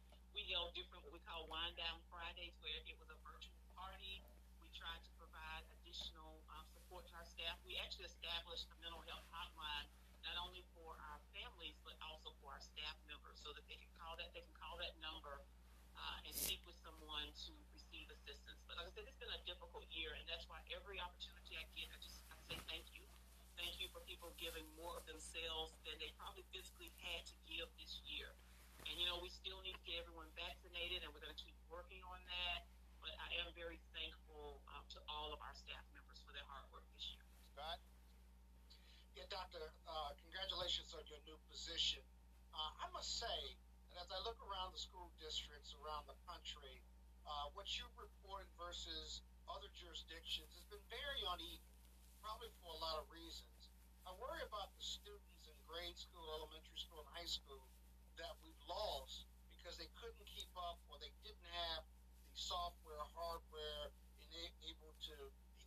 [0.52, 4.19] We held different what we call wind down Fridays, where it was a virtual party.
[4.60, 7.56] We tried to provide additional um, support to our staff.
[7.64, 9.88] We actually established a mental health hotline
[10.28, 13.88] not only for our families but also for our staff members, so that they can
[13.95, 15.40] call that they can call that number
[15.95, 18.60] uh, and speak with someone to receive assistance.
[18.68, 21.64] But like I said, it's been a difficult year, and that's why every opportunity I
[21.80, 23.07] get, I just I say thank you,
[23.56, 27.72] thank you for people giving more of themselves than they probably physically had to give
[27.80, 28.36] this year.
[28.91, 31.55] And you know, we still need to get everyone vaccinated, and we're going to keep
[31.72, 32.68] working on that.
[32.99, 36.68] But I am very thankful um, to all of our staff members for their hard
[36.76, 37.23] work this year.
[37.55, 37.80] Scott?
[39.15, 42.03] Yeah, Doctor, uh, congratulations on your new position.
[42.51, 43.55] Uh, I must say,
[43.95, 46.84] that as I look around the school districts around the country,
[47.23, 51.72] uh, what you've reported versus other jurisdictions has been very uneven,
[52.19, 53.72] probably for a lot of reasons.
[54.03, 57.63] I worry about the students in grade school, elementary school, and high school
[58.22, 61.81] that we've lost because they couldn't keep up or they didn't have
[62.30, 63.89] the software, hardware,
[64.22, 65.18] and able to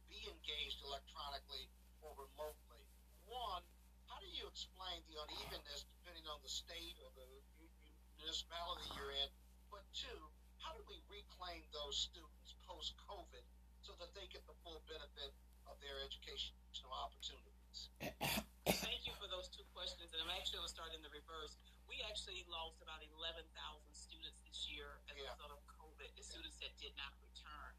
[0.06, 1.66] be engaged electronically
[1.98, 2.82] or remotely.
[3.26, 3.66] One,
[4.06, 7.74] how do you explain the unevenness depending on the state or the mu- mu-
[8.22, 9.30] municipality you're in?
[9.74, 10.20] But two,
[10.62, 13.42] how do we reclaim those students post COVID
[13.82, 15.34] so that they get the full benefit
[15.66, 17.90] of their educational opportunities?
[18.64, 21.58] Thank you for those two questions, and I'm actually going to start in the reverse.
[21.88, 23.44] We actually lost about 11,000
[23.92, 27.72] students this year as a result of COVID, the students that did not return.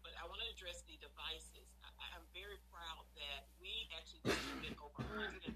[0.00, 1.68] But I want to address the devices.
[1.84, 5.52] I, I'm very proud that we actually distributed over 145,000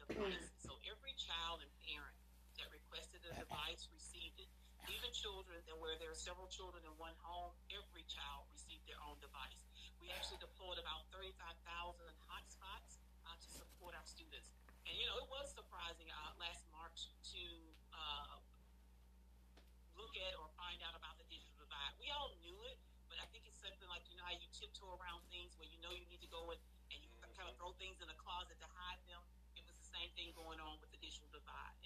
[0.00, 0.48] devices.
[0.48, 0.64] Hmm.
[0.64, 2.16] So every child and parent
[2.56, 4.48] that requested a device received it.
[4.90, 8.98] Even children, and where there are several children in one home, every child received their
[9.06, 9.62] own device.
[10.02, 11.38] We actually deployed about 35,000
[12.26, 14.50] hotspots uh, to support our students.
[14.82, 17.44] And you know, it was surprising uh, last March to
[17.94, 18.42] uh,
[19.94, 21.94] look at or find out about the digital divide.
[22.02, 22.76] We all knew it,
[23.06, 25.78] but I think it's something like you know how you tiptoe around things where you
[25.78, 26.58] know you need to go and,
[26.90, 27.06] and you
[27.38, 29.22] kind of throw things in a closet to hide them.
[29.54, 31.78] It was the same thing going on with the digital divide,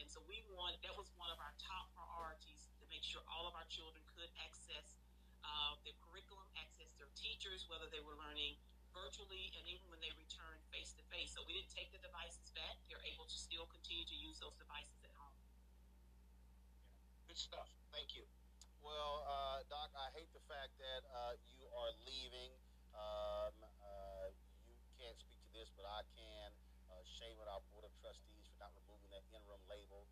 [0.54, 4.02] wanted that was one of our top priorities to make sure all of our children
[4.14, 4.98] could access
[5.42, 8.58] uh, their curriculum, access their teachers, whether they were learning
[8.94, 11.34] virtually and even when they returned face to face.
[11.36, 14.56] So we didn't take the devices back; they're able to still continue to use those
[14.56, 15.36] devices at home.
[17.28, 17.68] Good stuff.
[17.92, 18.24] Thank you.
[18.80, 22.54] Well, uh, Doc, I hate the fact that uh, you are leaving.
[22.94, 23.52] Um,
[23.82, 24.30] uh,
[24.64, 26.48] you can't speak to this, but I can.
[26.86, 30.06] Uh, shame on our board of trustees for not removing that interim label.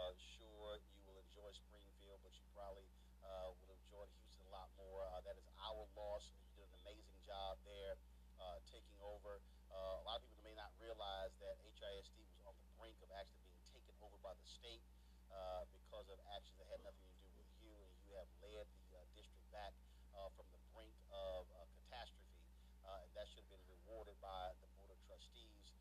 [0.00, 2.88] Uh, sure you will enjoy Springfield, but you probably
[3.20, 5.04] uh, will enjoy Houston a lot more.
[5.12, 6.32] Uh, that is our loss.
[6.40, 8.00] You did an amazing job there,
[8.40, 9.44] uh, taking over.
[9.68, 13.12] Uh, a lot of people may not realize that HISD was on the brink of
[13.12, 14.80] actually being taken over by the state
[15.36, 18.64] uh, because of actions that had nothing to do with you, and you have led
[18.72, 19.76] the uh, district back
[20.16, 21.44] from the brink of
[21.84, 22.40] catastrophe,
[22.88, 25.76] and that should have been rewarded by the board of trustees.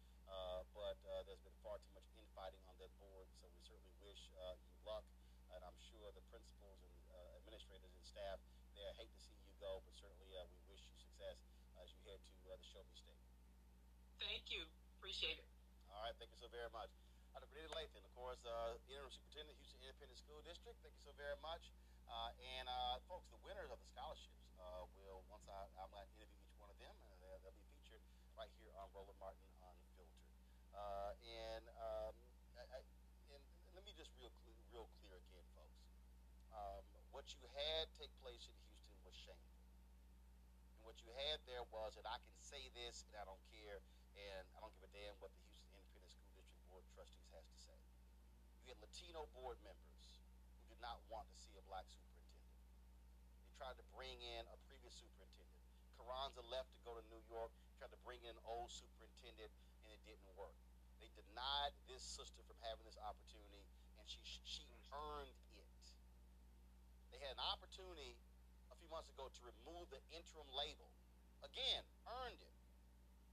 [0.76, 0.96] But
[1.28, 4.72] there's been far too much infighting on that board, so we certainly wish uh, you
[4.88, 5.06] luck,
[5.52, 8.40] and I'm sure the principals and uh, administrators and staff
[8.80, 11.36] there hate to see you go, but certainly uh, we wish you success
[11.84, 13.20] as you head to uh, the Show Me State.
[14.24, 14.64] Thank you.
[14.96, 15.48] Appreciate it.
[15.92, 16.92] All right, thank you so very much.
[17.36, 20.80] Uh, Grenita Lathan, of course, uh, interim superintendent, Houston Independent School District.
[20.80, 21.68] Thank you so very much.
[22.08, 26.08] Uh, and uh, folks, the winners of the scholarships uh, will once I I'm going
[26.08, 28.02] to interview each one of them, and they'll, they'll be featured
[28.34, 30.10] right here on Roland Martin Unfiltered.
[30.74, 32.14] Uh, and um,
[32.58, 32.80] I, I,
[33.36, 33.44] and
[33.76, 34.10] let me just
[34.80, 35.84] real clear, again, folks.
[36.56, 39.60] Um, what you had take place in Houston was shameful.
[40.80, 43.84] And what you had there was, and I can say this, and I don't care,
[44.16, 47.28] and I don't give a damn what the Houston Independent School District Board of Trustees
[47.36, 47.76] has to say.
[48.64, 50.24] You had Latino board members
[50.64, 52.48] who did not want to see a black superintendent.
[53.44, 55.60] They tried to bring in a previous superintendent.
[56.00, 57.52] Carranza left to go to New York,
[57.84, 59.52] tried to bring in an old superintendent,
[59.84, 60.56] and it didn't work.
[61.04, 63.68] They denied this sister from having this opportunity,
[64.00, 64.64] and she she
[64.96, 65.84] earned it.
[67.12, 68.16] They had an opportunity
[68.72, 70.88] a few months ago to remove the interim label.
[71.44, 72.56] Again, earned it.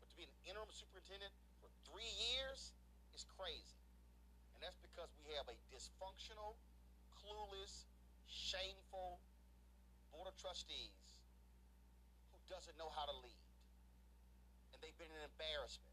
[0.03, 1.31] But to be an interim superintendent
[1.63, 2.75] for three years
[3.15, 3.79] is crazy.
[4.55, 6.59] And that's because we have a dysfunctional,
[7.15, 7.87] clueless,
[8.27, 9.23] shameful
[10.11, 11.21] board of trustees
[12.33, 13.45] who doesn't know how to lead.
[14.73, 15.93] And they've been an embarrassment.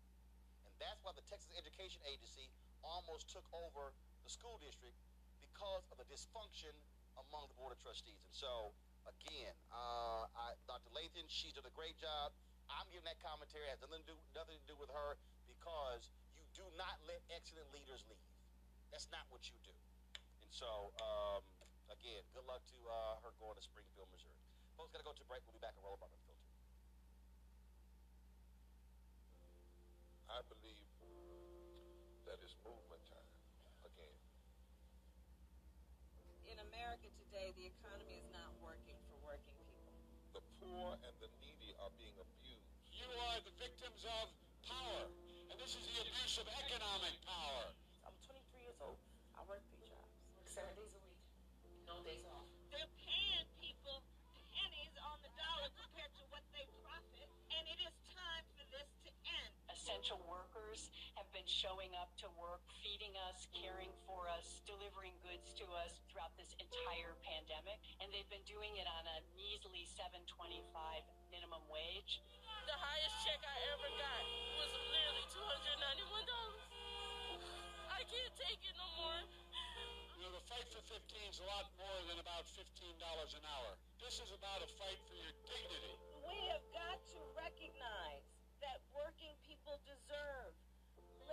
[0.65, 2.47] And that's why the Texas Education Agency
[2.83, 3.91] almost took over
[4.23, 4.95] the school district
[5.43, 6.71] because of the dysfunction
[7.19, 8.23] among the board of trustees.
[8.23, 8.71] And so,
[9.05, 10.89] again, uh, I, Dr.
[10.95, 12.31] Lathan, she's done a great job.
[12.71, 13.67] I'm giving that commentary.
[13.67, 16.09] It has nothing to do, nothing to do with her because
[16.39, 18.31] you do not let excellent leaders leave.
[18.89, 19.75] That's not what you do.
[20.41, 21.43] And so, um,
[21.91, 24.39] again, good luck to uh, her going to Springfield, Missouri.
[24.79, 25.43] Folks, got to go to break.
[25.45, 26.49] We'll be back on Roland Martin Unfiltered.
[30.33, 30.89] I believe
[32.25, 33.29] that movement time
[33.85, 34.17] again.
[36.49, 39.95] In America today, the economy is not working for working people.
[40.35, 42.67] The poor and the needy are being abused.
[42.91, 44.27] You are the victims of
[44.67, 45.07] power,
[45.47, 47.71] and this is the abuse of economic power.
[48.03, 48.99] I'm 23 years old.
[49.31, 50.11] I work three jobs,
[50.43, 51.23] seven days a week,
[51.87, 52.51] no days off.
[52.67, 54.03] They're paying people
[54.51, 58.91] pennies on the dollar compared to what they profit, and it is time for this
[59.07, 59.51] to end.
[59.71, 60.91] Essential workers
[61.43, 65.99] have been showing up to work, feeding us, caring for us, delivering goods to us
[66.07, 70.23] throughout this entire pandemic, and they've been doing it on a measly 7.25
[71.35, 72.23] minimum wage.
[72.63, 74.23] The highest check I ever got
[74.55, 76.31] was nearly $291.
[77.91, 79.19] I can't take it no more.
[80.15, 80.95] You know, the fight fight for 15
[81.27, 83.75] is a lot more than about $15 an hour.
[83.99, 85.99] This is about a fight for your dignity.
[86.23, 88.23] We have got to recognize
[88.63, 90.55] that working people deserve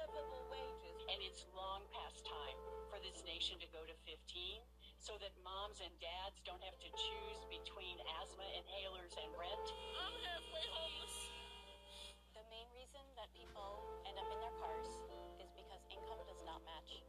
[0.09, 0.97] livable wages.
[1.13, 2.57] And it's long past time
[2.89, 4.17] for this nation to go to 15
[5.01, 9.67] so that moms and dads don't have to choose between asthma inhalers and rent.
[9.97, 11.17] I'm halfway homeless.
[12.37, 14.93] The main reason that people end up in their cars
[15.41, 17.01] is because income does not match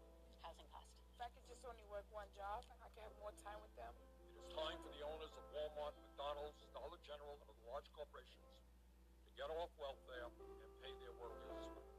[0.43, 0.87] housing cost.
[1.15, 3.91] If I could just only work one job I could have more time with them.
[4.35, 8.55] It is time for the owners of Walmart, McDonald's, Dollar General, and other large corporations
[9.27, 11.90] to get off welfare and pay their workers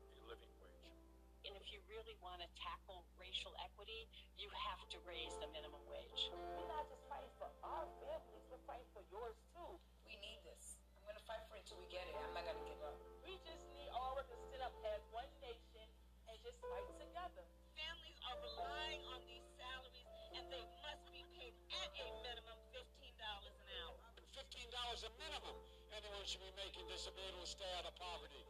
[1.62, 6.26] if you really want to tackle racial equity, you have to raise the minimum wage.
[6.59, 9.78] We're not just fighting for our families, we're fighting for yours too.
[10.02, 10.74] We need this.
[10.98, 12.18] I'm going to fight for it until we get it.
[12.18, 12.98] I'm not going to give up.
[13.22, 15.86] We just need all of us to sit up as one nation
[16.26, 17.47] and just fight together.
[17.78, 22.82] Families are relying on these salaries and they must be paid at a minimum $15
[23.22, 23.55] an
[23.86, 24.02] hour.
[24.34, 25.56] $15 a minimum.
[25.94, 28.43] Anyone should be making this to be able to stay out of poverty.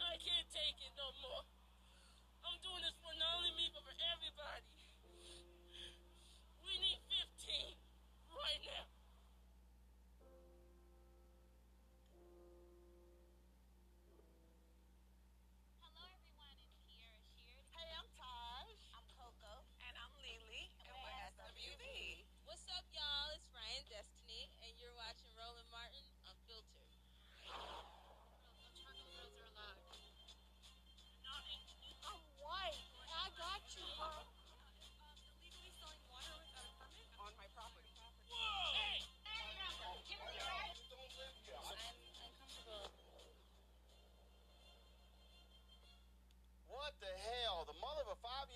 [0.00, 1.44] I can't take it no more.
[2.64, 4.64] Doing this for not only me, but for everybody.
[6.64, 7.76] We need 15
[8.32, 8.93] right now.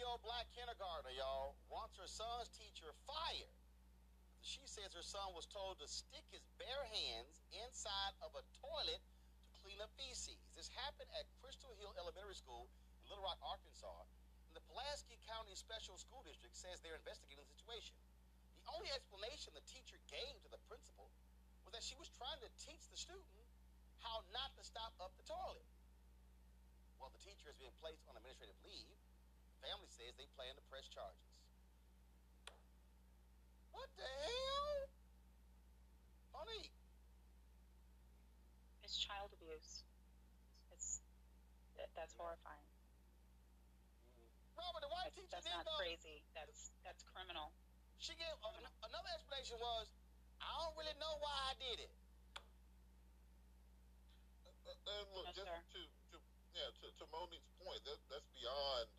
[0.09, 3.52] Five-year-old black kindergartner, y'all, wants her son's teacher fired.
[4.40, 9.05] She says her son was told to stick his bare hands inside of a toilet
[9.05, 10.40] to clean up feces.
[10.56, 12.72] This happened at Crystal Hill Elementary School
[13.05, 14.09] in Little Rock, Arkansas.
[14.48, 17.93] And the Pulaski County Special School District says they're investigating the situation.
[18.56, 21.12] The only explanation the teacher gave to the principal
[21.68, 23.44] was that she was trying to teach the student
[24.01, 25.68] how not to stop up the toilet.
[26.97, 28.97] Well, the teacher has been placed on administrative leave.
[29.62, 31.28] Family says they plan to press charges.
[33.74, 34.76] What the hell?
[36.35, 36.70] Honey,
[38.82, 39.85] It's child abuse.
[40.72, 41.02] It's
[41.76, 42.64] that, that's horrifying.
[44.59, 45.78] Robert, the white That's, teacher that's didn't not know.
[45.78, 46.18] crazy.
[46.35, 47.55] That's that's criminal.
[48.02, 49.86] She gave an- another explanation was,
[50.43, 51.93] I don't really know why I did it.
[54.66, 55.62] Uh, and look, Yes, just sir.
[55.62, 55.80] to,
[56.14, 56.16] to
[56.59, 58.98] yeah, to, to Monique's point, that that's beyond uh, simply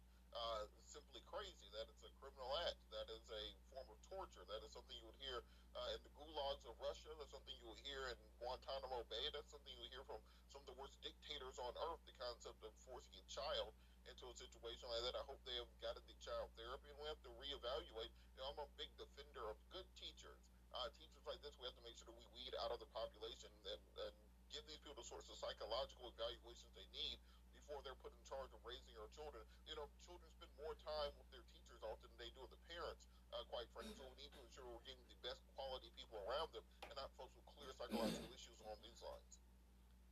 [1.29, 1.69] crazy.
[1.77, 2.81] That is a criminal act.
[2.89, 4.41] That is a form of torture.
[4.49, 5.45] That is something you would hear
[5.77, 7.13] uh, in the gulags of Russia.
[7.21, 9.25] That's something you would hear in Guantanamo Bay.
[9.29, 12.01] That's something you would hear from some of the worst dictators on earth.
[12.09, 13.77] The concept of forcing a child
[14.09, 15.15] into a situation like that.
[15.21, 18.09] I hope they have gotten the child therapy, and we have to reevaluate.
[18.33, 20.41] You know, I'm a big defender of good teachers.
[20.73, 22.89] Uh, teachers like this, we have to make sure that we weed out of the
[22.89, 24.13] population and, and
[24.49, 27.21] give these people the sorts of psychological evaluations they need
[27.69, 29.45] before they're put in charge of raising our children.
[29.69, 32.57] You know, children spend more time with their teachers often than they do with the
[32.65, 33.93] parents, uh, quite frankly.
[33.93, 37.13] So we need to ensure we're getting the best quality people around them and not
[37.13, 39.37] folks with clear psychological issues along these lines.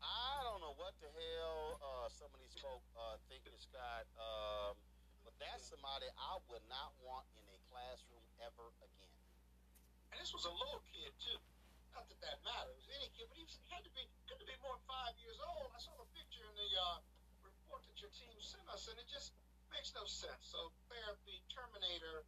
[0.06, 4.78] I don't know what the hell uh, some of these folk uh, thinking, Scott, um,
[5.26, 9.18] but that's somebody I would not want in a classroom ever again.
[10.14, 11.42] And this was a little kid too.
[11.98, 12.86] Not that that matters.
[13.02, 15.42] Any kid, but he was- had to be could to be more than five years
[15.42, 15.74] old.
[15.74, 17.17] I saw the picture in the uh, report that
[17.98, 19.34] your team sent us, and it just
[19.74, 20.54] makes no sense.
[20.54, 22.24] So therapy, Terminator.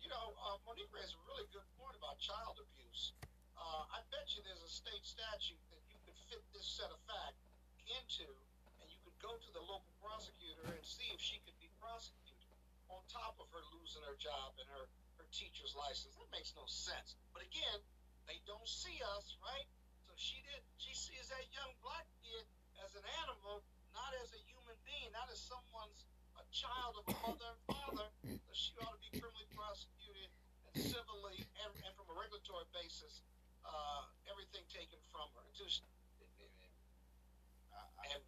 [0.00, 3.12] You know, uh, Monique raised a really good point about child abuse.
[3.52, 6.96] Uh, I bet you there's a state statute that you could fit this set of
[7.04, 7.44] facts
[7.84, 8.24] into,
[8.80, 12.56] and you could go to the local prosecutor and see if she could be prosecuted
[12.88, 14.88] on top of her losing her job and her,
[15.20, 16.16] her teacher's license.
[16.16, 17.20] That makes no sense.
[17.36, 17.78] But again,
[18.24, 19.68] they don't see us, right?
[20.08, 20.64] So she did.
[20.80, 22.48] She sees that young black kid
[22.80, 23.60] as an animal,
[23.94, 26.06] not as a human being, not as someone's
[26.38, 28.08] a child of a mother and father.
[28.52, 30.30] She ought to be criminally prosecuted
[30.70, 33.22] and civilly, and, and from a regulatory basis,
[33.66, 35.46] uh, everything taken from her.
[35.54, 35.82] Just
[38.10, 38.22] and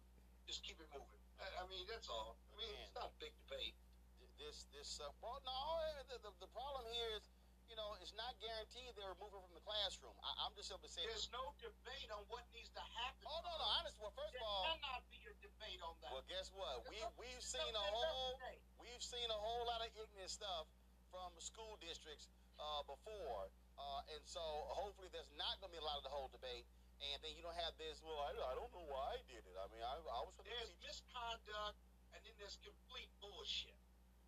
[0.47, 1.21] just keep it moving.
[1.41, 2.37] I, I mean, that's all.
[2.37, 3.75] I mean, it's not a big debate.
[4.21, 5.59] Th- This, this, uh, well, no,
[6.09, 7.25] the, the, the problem here is,
[7.73, 10.13] you know, it's not guaranteed they remove her from the classroom.
[10.21, 11.09] I, I'm just simply saying.
[11.09, 13.25] There's no debate on what needs to happen.
[13.25, 13.97] Oh no, no, honest.
[13.97, 14.61] Well, first of all.
[14.61, 16.13] There cannot be a debate on that.
[16.13, 16.85] Well, guess what?
[16.85, 18.37] We, we've seen a whole
[18.77, 20.69] we've seen a whole lot of ignorant stuff
[21.09, 22.29] from school districts
[22.61, 23.49] uh, before,
[23.81, 26.69] uh, and so hopefully there's not going to be a lot of the whole debate,
[27.01, 28.05] and then you don't have this.
[28.05, 29.57] Well, I, I don't know why I did it.
[29.57, 30.37] I mean, I, I was.
[30.45, 31.81] There's misconduct,
[32.13, 33.73] and then there's complete bullshit.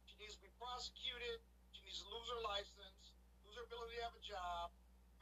[0.10, 1.46] She needs to be prosecuted.
[1.78, 3.05] She needs to lose her license,
[3.56, 4.68] lose her ability to have a job.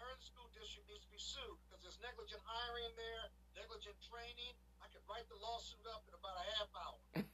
[0.01, 3.93] Her and the school district needs to be sued because there's negligent hiring there, negligent
[4.10, 4.57] training.
[4.81, 7.01] I could write the lawsuit up in about a half hour.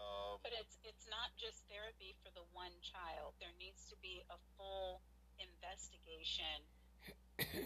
[0.00, 3.36] Um, But it's it's not just therapy for the one child.
[3.36, 5.04] There needs to be a full
[5.36, 6.64] investigation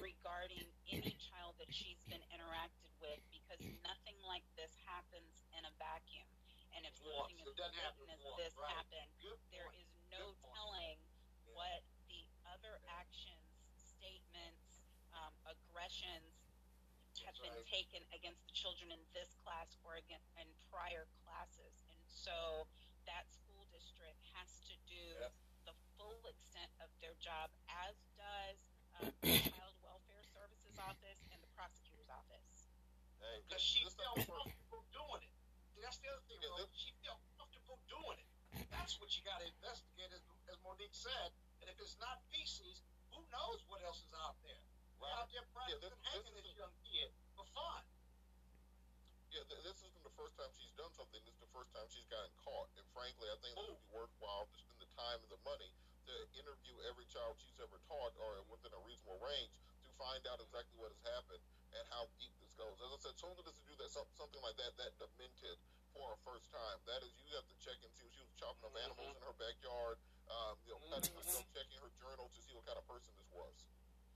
[0.02, 5.72] regarding any child that she's been interacted with because nothing like this happens in a
[5.78, 6.26] vacuum.
[6.74, 7.70] And if something as doesn't
[8.02, 8.82] blatant as this right.
[8.82, 9.10] happened,
[9.54, 10.98] there is no telling
[11.54, 11.93] what the other
[12.98, 13.42] actions,
[13.74, 14.82] statements,
[15.14, 16.34] um, aggressions
[17.22, 17.70] have That's been right.
[17.70, 21.82] taken against the children in this class or again in prior classes.
[21.90, 22.66] And so
[23.06, 25.32] that school district has to do Yep.
[25.70, 27.50] the full extent of their job,
[27.86, 28.58] as does
[29.00, 32.68] um, the Child Welfare Services Office and the prosecutor's office.
[33.22, 35.32] Hey, Because she felt comfortable doing it.
[35.80, 36.66] That's the other thing, bro.
[36.74, 38.28] She felt comfortable doing it.
[38.74, 41.30] That's what you got to investigate, as, as Monique said.
[41.64, 44.60] And if it's not feces, who knows what else is out there?
[45.00, 47.80] They're out there practicing hanging this young kid for fun.
[49.32, 51.24] Yeah, th- this isn't the first time she's done something.
[51.24, 52.68] This is the first time she's gotten caught.
[52.76, 55.72] And frankly, I think it would be worthwhile to spend the time and the money
[56.04, 60.44] to interview every child she's ever taught or within a reasonable range to find out
[60.44, 61.40] exactly what has happened
[61.72, 62.76] and how deep this goes.
[62.84, 65.56] As I said, someone doesn't do that something like that that demented
[65.96, 66.76] for her first time.
[66.84, 68.84] That is, you have to check and see if she was chopping up mm-hmm.
[68.84, 69.96] animals in her backyard.
[70.30, 73.28] Um, you know, cutting herself, checking her journal to see what kind of person this
[73.32, 73.56] was.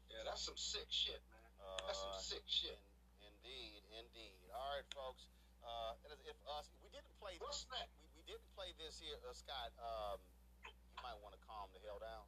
[0.09, 1.45] Yeah, that's some sick shit, man.
[1.85, 2.81] That's some Uh, sick shit.
[3.21, 4.41] Indeed, indeed.
[4.57, 5.29] All right, folks.
[5.61, 7.37] Uh, and if us, we didn't play.
[7.45, 7.93] What's next?
[8.01, 9.71] We, we didn't play this here, uh, Scott.
[9.79, 10.17] Um,
[10.65, 10.73] you
[11.05, 12.25] might want to calm the hell down.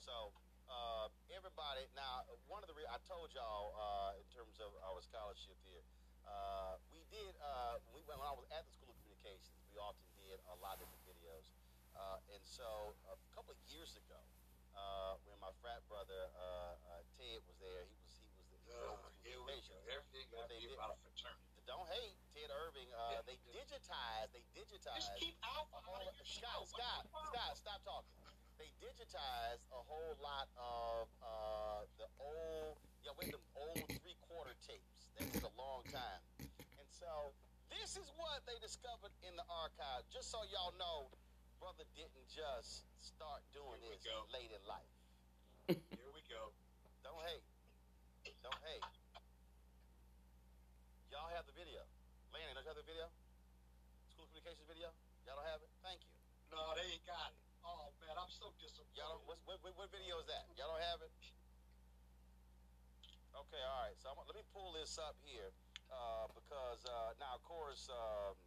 [0.00, 0.32] So,
[0.70, 1.84] uh, everybody.
[1.94, 5.82] Now, one of the re- I told y'all uh, in terms of our scholarship here,
[6.26, 7.36] uh, we did.
[7.38, 10.78] Uh, we when I was at the School of Communications, we often did a lot
[10.78, 11.05] of different videos,
[11.96, 14.20] uh, and so a couple of years ago,
[14.76, 18.76] uh, when my frat brother uh, uh, Ted was there, he was he was the
[18.76, 19.76] he was here we go.
[19.88, 21.56] Everything got to be about a fraternity.
[21.66, 22.86] Don't hate Ted Irving.
[22.94, 24.30] Uh, they digitized.
[24.30, 25.02] They digitized.
[25.02, 26.78] Just keep Alpha out of your Scott, show.
[26.78, 28.14] Scott, Scott, stop talking.
[28.56, 34.54] They digitized a whole lot of uh, the old, yeah, wait, them old three quarter
[34.64, 35.10] tapes.
[35.18, 36.22] That took a long time.
[36.40, 37.34] And so
[37.68, 40.06] this is what they discovered in the archive.
[40.08, 41.10] Just so y'all know,
[41.66, 44.22] brother didn't just start doing this go.
[44.30, 44.94] late in life.
[45.98, 46.54] Here we go.
[47.02, 47.42] Don't hate.
[48.38, 48.86] Don't hate.
[51.10, 51.82] Y'all have the video.
[52.30, 53.10] Lanny, don't you have the video?
[54.14, 54.94] School communications video?
[55.26, 55.66] Y'all don't have it?
[55.82, 56.14] Thank you.
[56.54, 57.42] No, they ain't got it.
[57.66, 58.94] Oh man, I'm so disappointed.
[58.94, 60.46] Y'all don't, what, what, what video is that?
[60.54, 61.10] Y'all don't have it?
[63.34, 63.98] Okay, all right.
[63.98, 65.50] So I'm, let me pull this up here
[65.90, 68.38] uh, because uh, now, of course, um,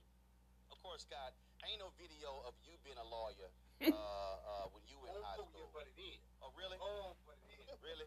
[0.71, 1.35] of course, Scott,
[1.67, 3.49] ain't no video of you being a lawyer
[3.83, 5.67] uh, uh, when you were in high Oh, school.
[5.67, 6.21] yeah, but it is.
[6.43, 6.77] Oh, really?
[6.79, 7.67] Oh, but it is.
[7.79, 8.05] Really?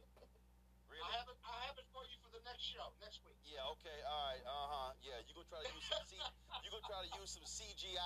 [0.92, 1.08] Really?
[1.08, 1.38] I have it.
[1.48, 3.40] I have it for you for the next show next week.
[3.48, 3.64] Yeah.
[3.80, 3.98] Okay.
[4.04, 4.44] All right.
[4.44, 4.90] Uh huh.
[5.00, 5.16] Yeah.
[5.24, 6.20] You gonna try to use some C-
[6.60, 7.96] you gonna try to use some CGI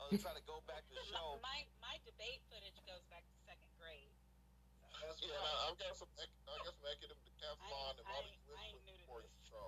[0.00, 1.36] uh, to try to go back to the show.
[1.44, 4.08] My my debate footage goes back to second grade.
[5.04, 8.24] That's Yeah, and I, I've got some, ac- I got some academic decathlon and all
[8.24, 9.28] these quizzes for you.
[9.52, 9.60] So,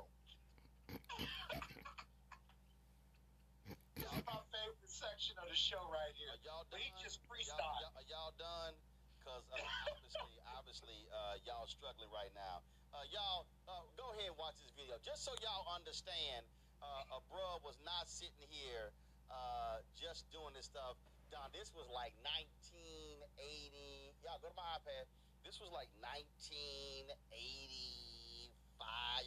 [4.01, 6.33] This is my favorite section of the show right here.
[6.33, 6.81] Are y'all done?
[6.81, 8.73] We just Y'all, y'all, are y'all done?
[9.21, 9.61] Because uh,
[9.93, 12.65] obviously, obviously, uh, y'all struggling right now.
[12.97, 16.49] Uh, y'all, uh, go ahead and watch this video, just so y'all understand.
[16.81, 18.89] Uh, a bruh was not sitting here
[19.29, 20.97] uh, just doing this stuff.
[21.29, 24.17] Don, this was like 1980.
[24.25, 25.05] Y'all go to my iPad.
[25.45, 27.13] This was like 1985.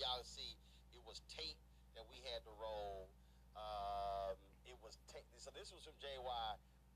[0.01, 0.57] Y'all see,
[0.97, 1.61] it was tape
[1.93, 3.05] that we had to roll.
[3.53, 4.48] Um,
[4.89, 5.29] was tape.
[5.37, 6.17] So this was from JY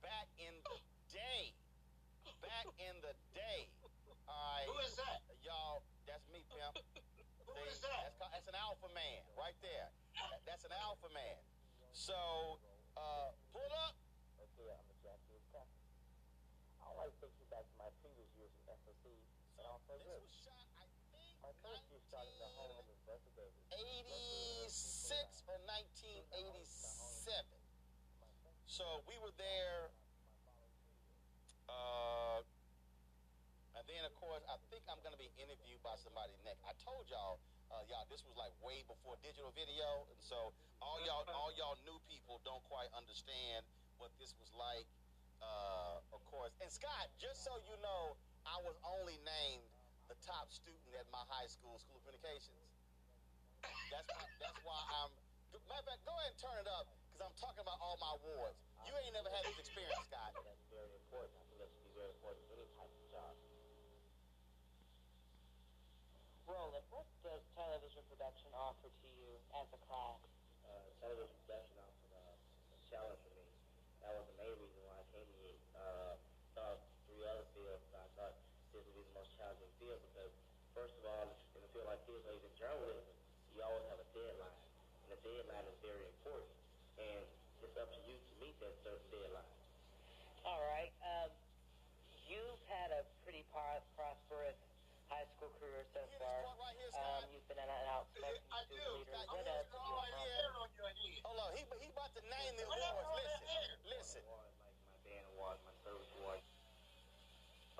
[0.02, 0.78] back in the
[1.14, 1.53] day.
[2.41, 3.70] Back in the day.
[4.26, 4.65] All right.
[4.65, 5.22] Who is that?
[5.45, 6.74] Y'all, that's me, pimp.
[7.45, 8.10] Who See, is that?
[8.10, 9.94] That's, called, that's an alpha man right there.
[10.18, 11.38] That- That's an alpha man.
[11.94, 12.57] So,
[12.98, 13.94] uh, pull up.
[14.41, 15.86] Okay, I'm a Jackie Captain.
[16.82, 19.06] I would like to take you back to my previous years in FOC
[19.61, 20.18] and also This this.
[20.26, 23.61] was shot, I think, My first year started in the home of Buster Davis.
[24.65, 27.62] 86 or 1987.
[28.74, 29.94] So we were there.
[31.70, 32.41] Uh,
[33.78, 36.66] and then, of course, I think I'm going to be interviewed by somebody next.
[36.66, 37.38] I told y'all,
[37.70, 40.50] uh, y'all, this was like way before digital video, and so
[40.82, 43.62] all y'all, all y'all new people don't quite understand
[44.02, 44.90] what this was like.
[45.38, 48.18] Uh, of course, and Scott, just so you know,
[48.50, 49.70] I was only named
[50.10, 52.74] the top student at my high school, School of Communications.
[53.94, 55.14] That's why, that's why I'm.
[55.70, 58.10] Matter of fact, go ahead and turn it up because I'm talking about all my
[58.18, 58.57] awards.
[58.90, 60.34] You ain't never had this experience, Scott.
[60.34, 61.38] That's very important.
[61.38, 63.34] I think that should be very important in any type of job.
[66.49, 69.30] Roland, what does television production offer to you
[69.61, 70.26] as a class?
[70.65, 73.45] Uh, television production offered uh, a challenge for me.
[74.02, 75.57] That was the main reason why I came here.
[75.77, 76.18] Uh,
[76.57, 78.34] thought three other fields, I thought
[78.73, 80.34] this would be the most challenging field because,
[80.73, 83.06] first of all, in a field like this, or even journalism,
[83.53, 84.57] you always have a deadline,
[85.06, 86.49] and the deadline is very important.
[86.99, 87.26] And
[87.65, 89.49] it's up to you to meet that certain deadline.
[90.64, 90.95] All right.
[91.03, 91.27] Um,
[92.23, 94.56] you've had a pretty par- prosperous
[95.11, 96.40] high school career so far.
[96.95, 98.40] Um, you've been an outspoken
[98.72, 99.11] student leader.
[99.27, 101.19] What else have you accomplished?
[101.27, 103.11] Hold on, he, he about to name the awards.
[103.91, 104.23] Listen, listen.
[104.23, 104.56] Like
[104.88, 106.40] my band award, my service award,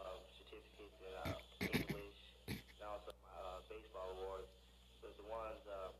[0.04, 1.40] um, certificates in uh,
[1.72, 2.20] English,
[2.52, 4.52] and also my uh, baseball awards.
[5.00, 5.96] But the ones uh,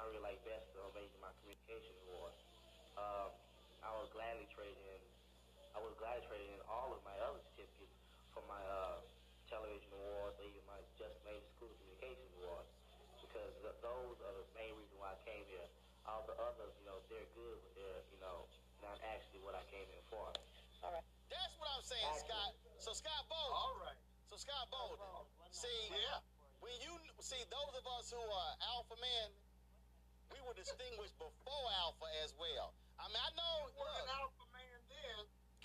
[0.00, 2.32] I really like best are maybe my communication award.
[2.96, 3.36] Um,
[3.84, 5.01] I was gladly trading in,
[5.72, 7.96] I was gladly trading in all of my other certificates
[8.36, 9.00] for my uh,
[9.48, 12.68] television awards, or even my Just Made School Communications awards,
[13.24, 15.64] because th- those are the main reason why I came here.
[16.04, 18.44] All the others, you know, they're good, but they're, you know,
[18.82, 20.26] not actually what I came in for.
[20.82, 21.06] All right.
[21.30, 22.52] That's what I'm saying, Scott.
[22.82, 23.54] So Scott Bolden.
[23.54, 24.00] All right.
[24.28, 24.98] So Scott Bolden.
[25.54, 26.18] See, Yeah.
[26.60, 29.28] when you see those of us who are alpha men,
[30.34, 32.74] we were distinguished before alpha as well.
[32.98, 33.56] I mean, I know.
[33.70, 34.51] You were an Look, alpha man then.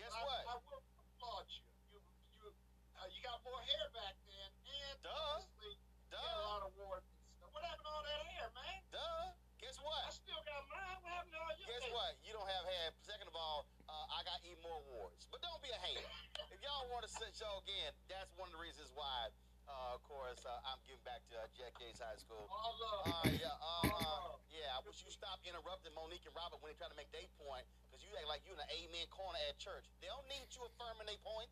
[0.07, 0.43] Guess I, what?
[0.47, 1.67] I will applaud you.
[1.91, 1.99] You
[2.39, 2.47] you
[2.95, 5.11] uh, you got more hair back then, and Duh.
[5.11, 5.75] obviously
[6.07, 6.15] Duh.
[6.15, 7.03] a lot of awards.
[7.51, 8.79] What happened to all that hair, man?
[8.95, 9.35] Duh.
[9.59, 9.99] Guess what?
[10.07, 10.95] I still got mine.
[11.03, 11.91] What happened to all your Guess hair?
[11.91, 12.11] what?
[12.23, 12.87] You don't have hair.
[13.03, 15.27] Second of all, uh, I got even more awards.
[15.27, 16.07] But don't be a hater.
[16.55, 19.27] if y'all want to sit show again, that's one of the reasons why.
[19.67, 22.47] Uh, of course, uh, I'm giving back to uh, Jack Yates High School.
[22.47, 24.71] Uh, yeah, uh, uh, yeah.
[24.71, 27.67] I wish you stop interrupting Monique and Robert when they try to make their point,
[27.87, 29.83] because you act like you in an amen corner at church.
[29.99, 31.51] They don't need you affirming their points.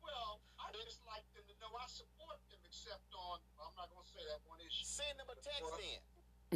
[0.00, 4.08] Well, I just like them to know I support them, except on I'm not gonna
[4.08, 4.86] say that one issue.
[4.86, 6.00] Send them a text then.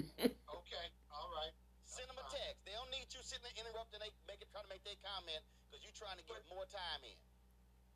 [0.61, 1.53] Okay, all right.
[1.85, 2.63] Send them a text.
[2.63, 5.43] They don't need you sitting there interrupting, they make it, trying to make their comment,
[5.67, 7.19] because you're trying to get more time in.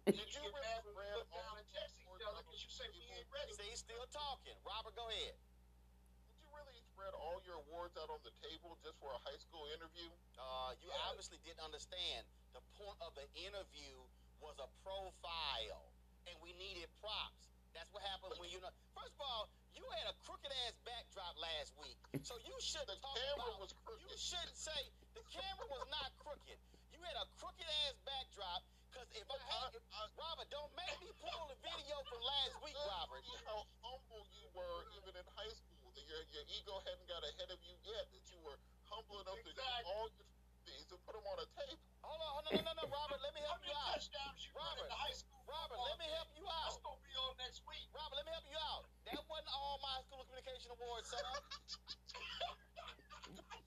[0.05, 0.85] Did you get mad
[1.33, 3.53] down and text each other because you say we ain't ready?
[3.57, 4.53] See, he's still talking.
[4.61, 5.33] Robert, go ahead.
[5.33, 9.41] Did you really spread all your awards out on the table just for a high
[9.41, 10.13] school interview?
[10.37, 12.29] Uh, you obviously didn't understand.
[12.53, 13.97] The point of the interview
[14.45, 15.89] was a profile,
[16.29, 17.49] and we needed props.
[17.73, 18.71] That's what happened when you know.
[18.93, 23.01] First of all, you had a crooked ass backdrop last week, so you shouldn't The
[23.03, 23.67] talk camera about.
[23.67, 24.05] was crooked.
[24.05, 24.79] You shouldn't say
[25.17, 26.61] the camera was not crooked.
[26.95, 28.63] You had a crooked ass backdrop.
[28.95, 29.75] Cause if I, had,
[30.15, 33.27] Robert, don't make me pull the video from last week, Robert.
[33.27, 35.91] see how humble you were even in high school.
[35.99, 38.07] That your your ego hadn't got ahead of you yet.
[38.15, 38.55] That you were
[38.87, 40.31] humble enough to get all your
[40.63, 41.83] things and put them on a tape.
[42.07, 43.19] Hold on, no, no, no, no, Robert.
[43.19, 43.99] Let me help you out.
[43.99, 45.43] touchdowns you Robert, in high school?
[45.43, 46.71] Robert, let me help you out.
[46.71, 47.91] That's gonna be on next week.
[47.91, 48.87] Robert, let me help you out.
[49.11, 51.19] That wasn't all my school communication awards, son.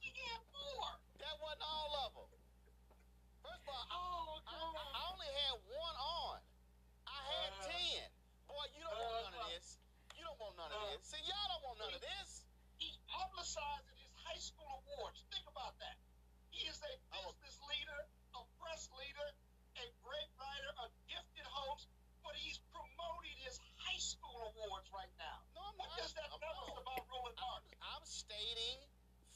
[0.00, 0.96] you get more.
[1.20, 2.37] That wasn't all of them.
[3.72, 6.38] I, Oh, I, I only had one on.
[7.06, 8.04] I had Uh, ten.
[8.48, 9.66] Boy, you don't want none of uh, this.
[10.16, 11.02] You don't want none of uh, this.
[11.08, 12.44] See, y'all don't want none of this.
[12.80, 15.20] He's publicizing his high school awards.
[15.32, 15.96] Think about that.
[16.50, 18.00] He is a business leader,
[18.34, 19.28] a press leader,
[19.78, 21.86] a great writer, a gifted host,
[22.24, 25.38] but he's promoting his high school awards right now.
[25.54, 26.02] No, I'm What not.
[26.02, 27.70] does that tell us about Roland Martin?
[27.84, 28.78] I'm stating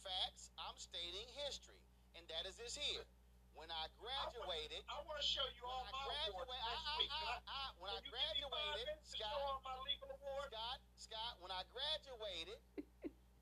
[0.02, 0.50] facts.
[0.58, 1.78] I'm stating history,
[2.18, 3.06] and that is this here.
[3.54, 6.74] When I graduated, I want to show you all I my awards I.
[7.12, 10.08] I, I, when I can you give me five graduated, Scott, show all my legal
[10.18, 10.50] awards?
[10.50, 12.58] Scott, Scott, when I graduated,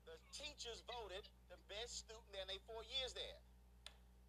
[0.05, 3.39] the teachers voted the best student in their four years there.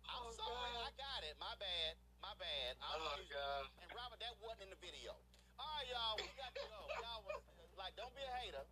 [0.07, 0.87] I'm Oh, sorry, God.
[0.87, 1.35] I got it.
[1.43, 1.93] My bad.
[2.23, 2.73] My bad.
[2.83, 3.63] I'm Oh, using- God.
[3.83, 5.15] And Robert, that wasn't in the video.
[5.59, 6.81] All right, y'all, we got to go.
[7.03, 7.43] Y'all was
[7.79, 8.65] like, don't be a hater.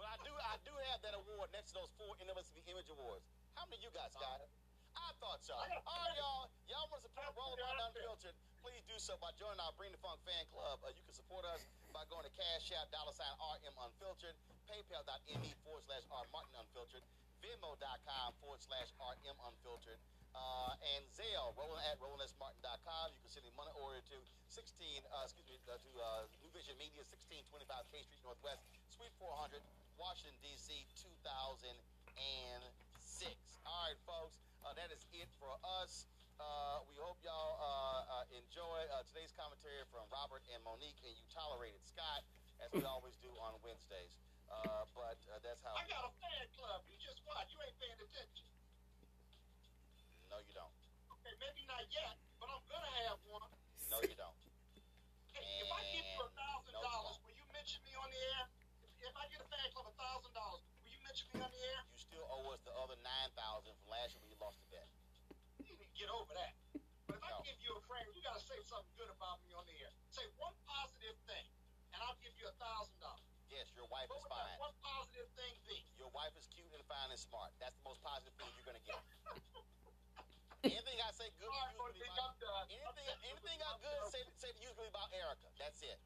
[0.00, 3.28] But I do, I do have that award next to those four Innovative Image Awards.
[3.60, 4.48] How many you guys got, Scott?
[4.96, 5.52] I thought so.
[5.52, 6.48] All right, y'all.
[6.64, 8.32] Y'all want to support Roland Martin Unfiltered?
[8.64, 10.80] Please do so by joining our Bring the Funk fan club.
[10.80, 14.32] Uh, you can support us by going to Cash App, dollar sign RM Unfiltered,
[14.64, 17.04] PayPal.me forward slash R Martin Unfiltered,
[17.44, 20.00] Venmo.com forward slash RM Unfiltered,
[20.32, 23.12] uh, and Zelle, roland at rolandsmartin.com.
[23.12, 24.16] You can send a money order to
[24.48, 29.12] 16, uh, excuse me, uh, to uh, Nu Vision Media, 1625 K Street Northwest, Suite
[29.20, 29.60] 400,
[30.00, 30.80] Washington, D.C.,
[33.20, 33.60] 2006.
[33.68, 35.52] All right, folks, uh, that is it for
[35.84, 36.08] us.
[36.40, 41.12] Uh, we hope y'all uh, uh, enjoy uh, today's commentary from Robert and Monique, and
[41.12, 42.24] you tolerated Scott,
[42.64, 44.16] as we always do on Wednesdays.
[44.48, 45.76] Uh, but uh, that's how.
[45.76, 46.80] I got a fan club.
[46.88, 47.44] You just what?
[47.52, 48.48] You ain't paying attention.
[50.32, 50.72] No, you don't.
[51.20, 53.52] Okay, maybe not yet, but I'm gonna have one.
[53.92, 54.40] No, you don't.
[55.36, 58.48] Hey, if I give you a thousand dollars, will you mention me on the air?
[58.80, 61.52] If, if I get a fan club a thousand dollars, will you mention me on
[61.52, 61.84] the air?
[61.92, 64.66] You still owe us the other nine thousand from last year when you lost the
[64.74, 64.88] bet.
[65.62, 66.58] You need to get over that.
[67.06, 69.62] But if I give you a frame, you gotta say something good about me on
[69.70, 69.94] the air.
[70.10, 71.46] Say one positive thing,
[71.94, 73.22] and I'll give you a thousand dollars.
[73.46, 74.58] Yes, your wife What is fine.
[74.58, 75.78] one positive thing be?
[76.02, 77.54] Your wife is cute and fine and smart.
[77.62, 78.98] That's the most positive thing you're gonna get.
[80.66, 82.34] anything I say good, right, usually about,
[82.74, 85.46] anything, anything I good say, say usually about Erica.
[85.62, 85.98] That's it.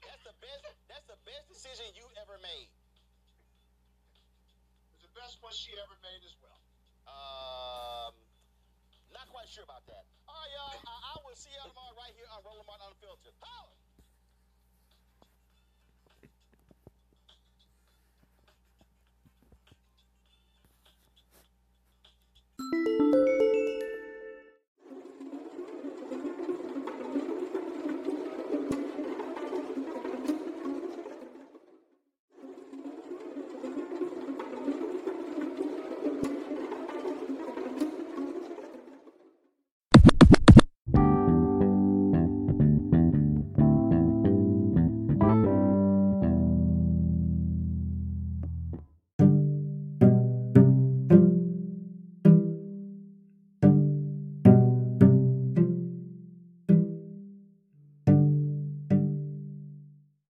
[0.00, 0.64] That's the best.
[0.88, 2.72] That's the best decision you ever made
[5.20, 6.56] best one she ever made as well.
[7.04, 8.16] Um,
[9.12, 10.08] not quite sure about that.
[10.24, 10.80] All right, y'all.
[10.88, 13.36] I, I will see y'all tomorrow right here on Roland Martin Unfiltered.
[13.44, 13.76] Holla!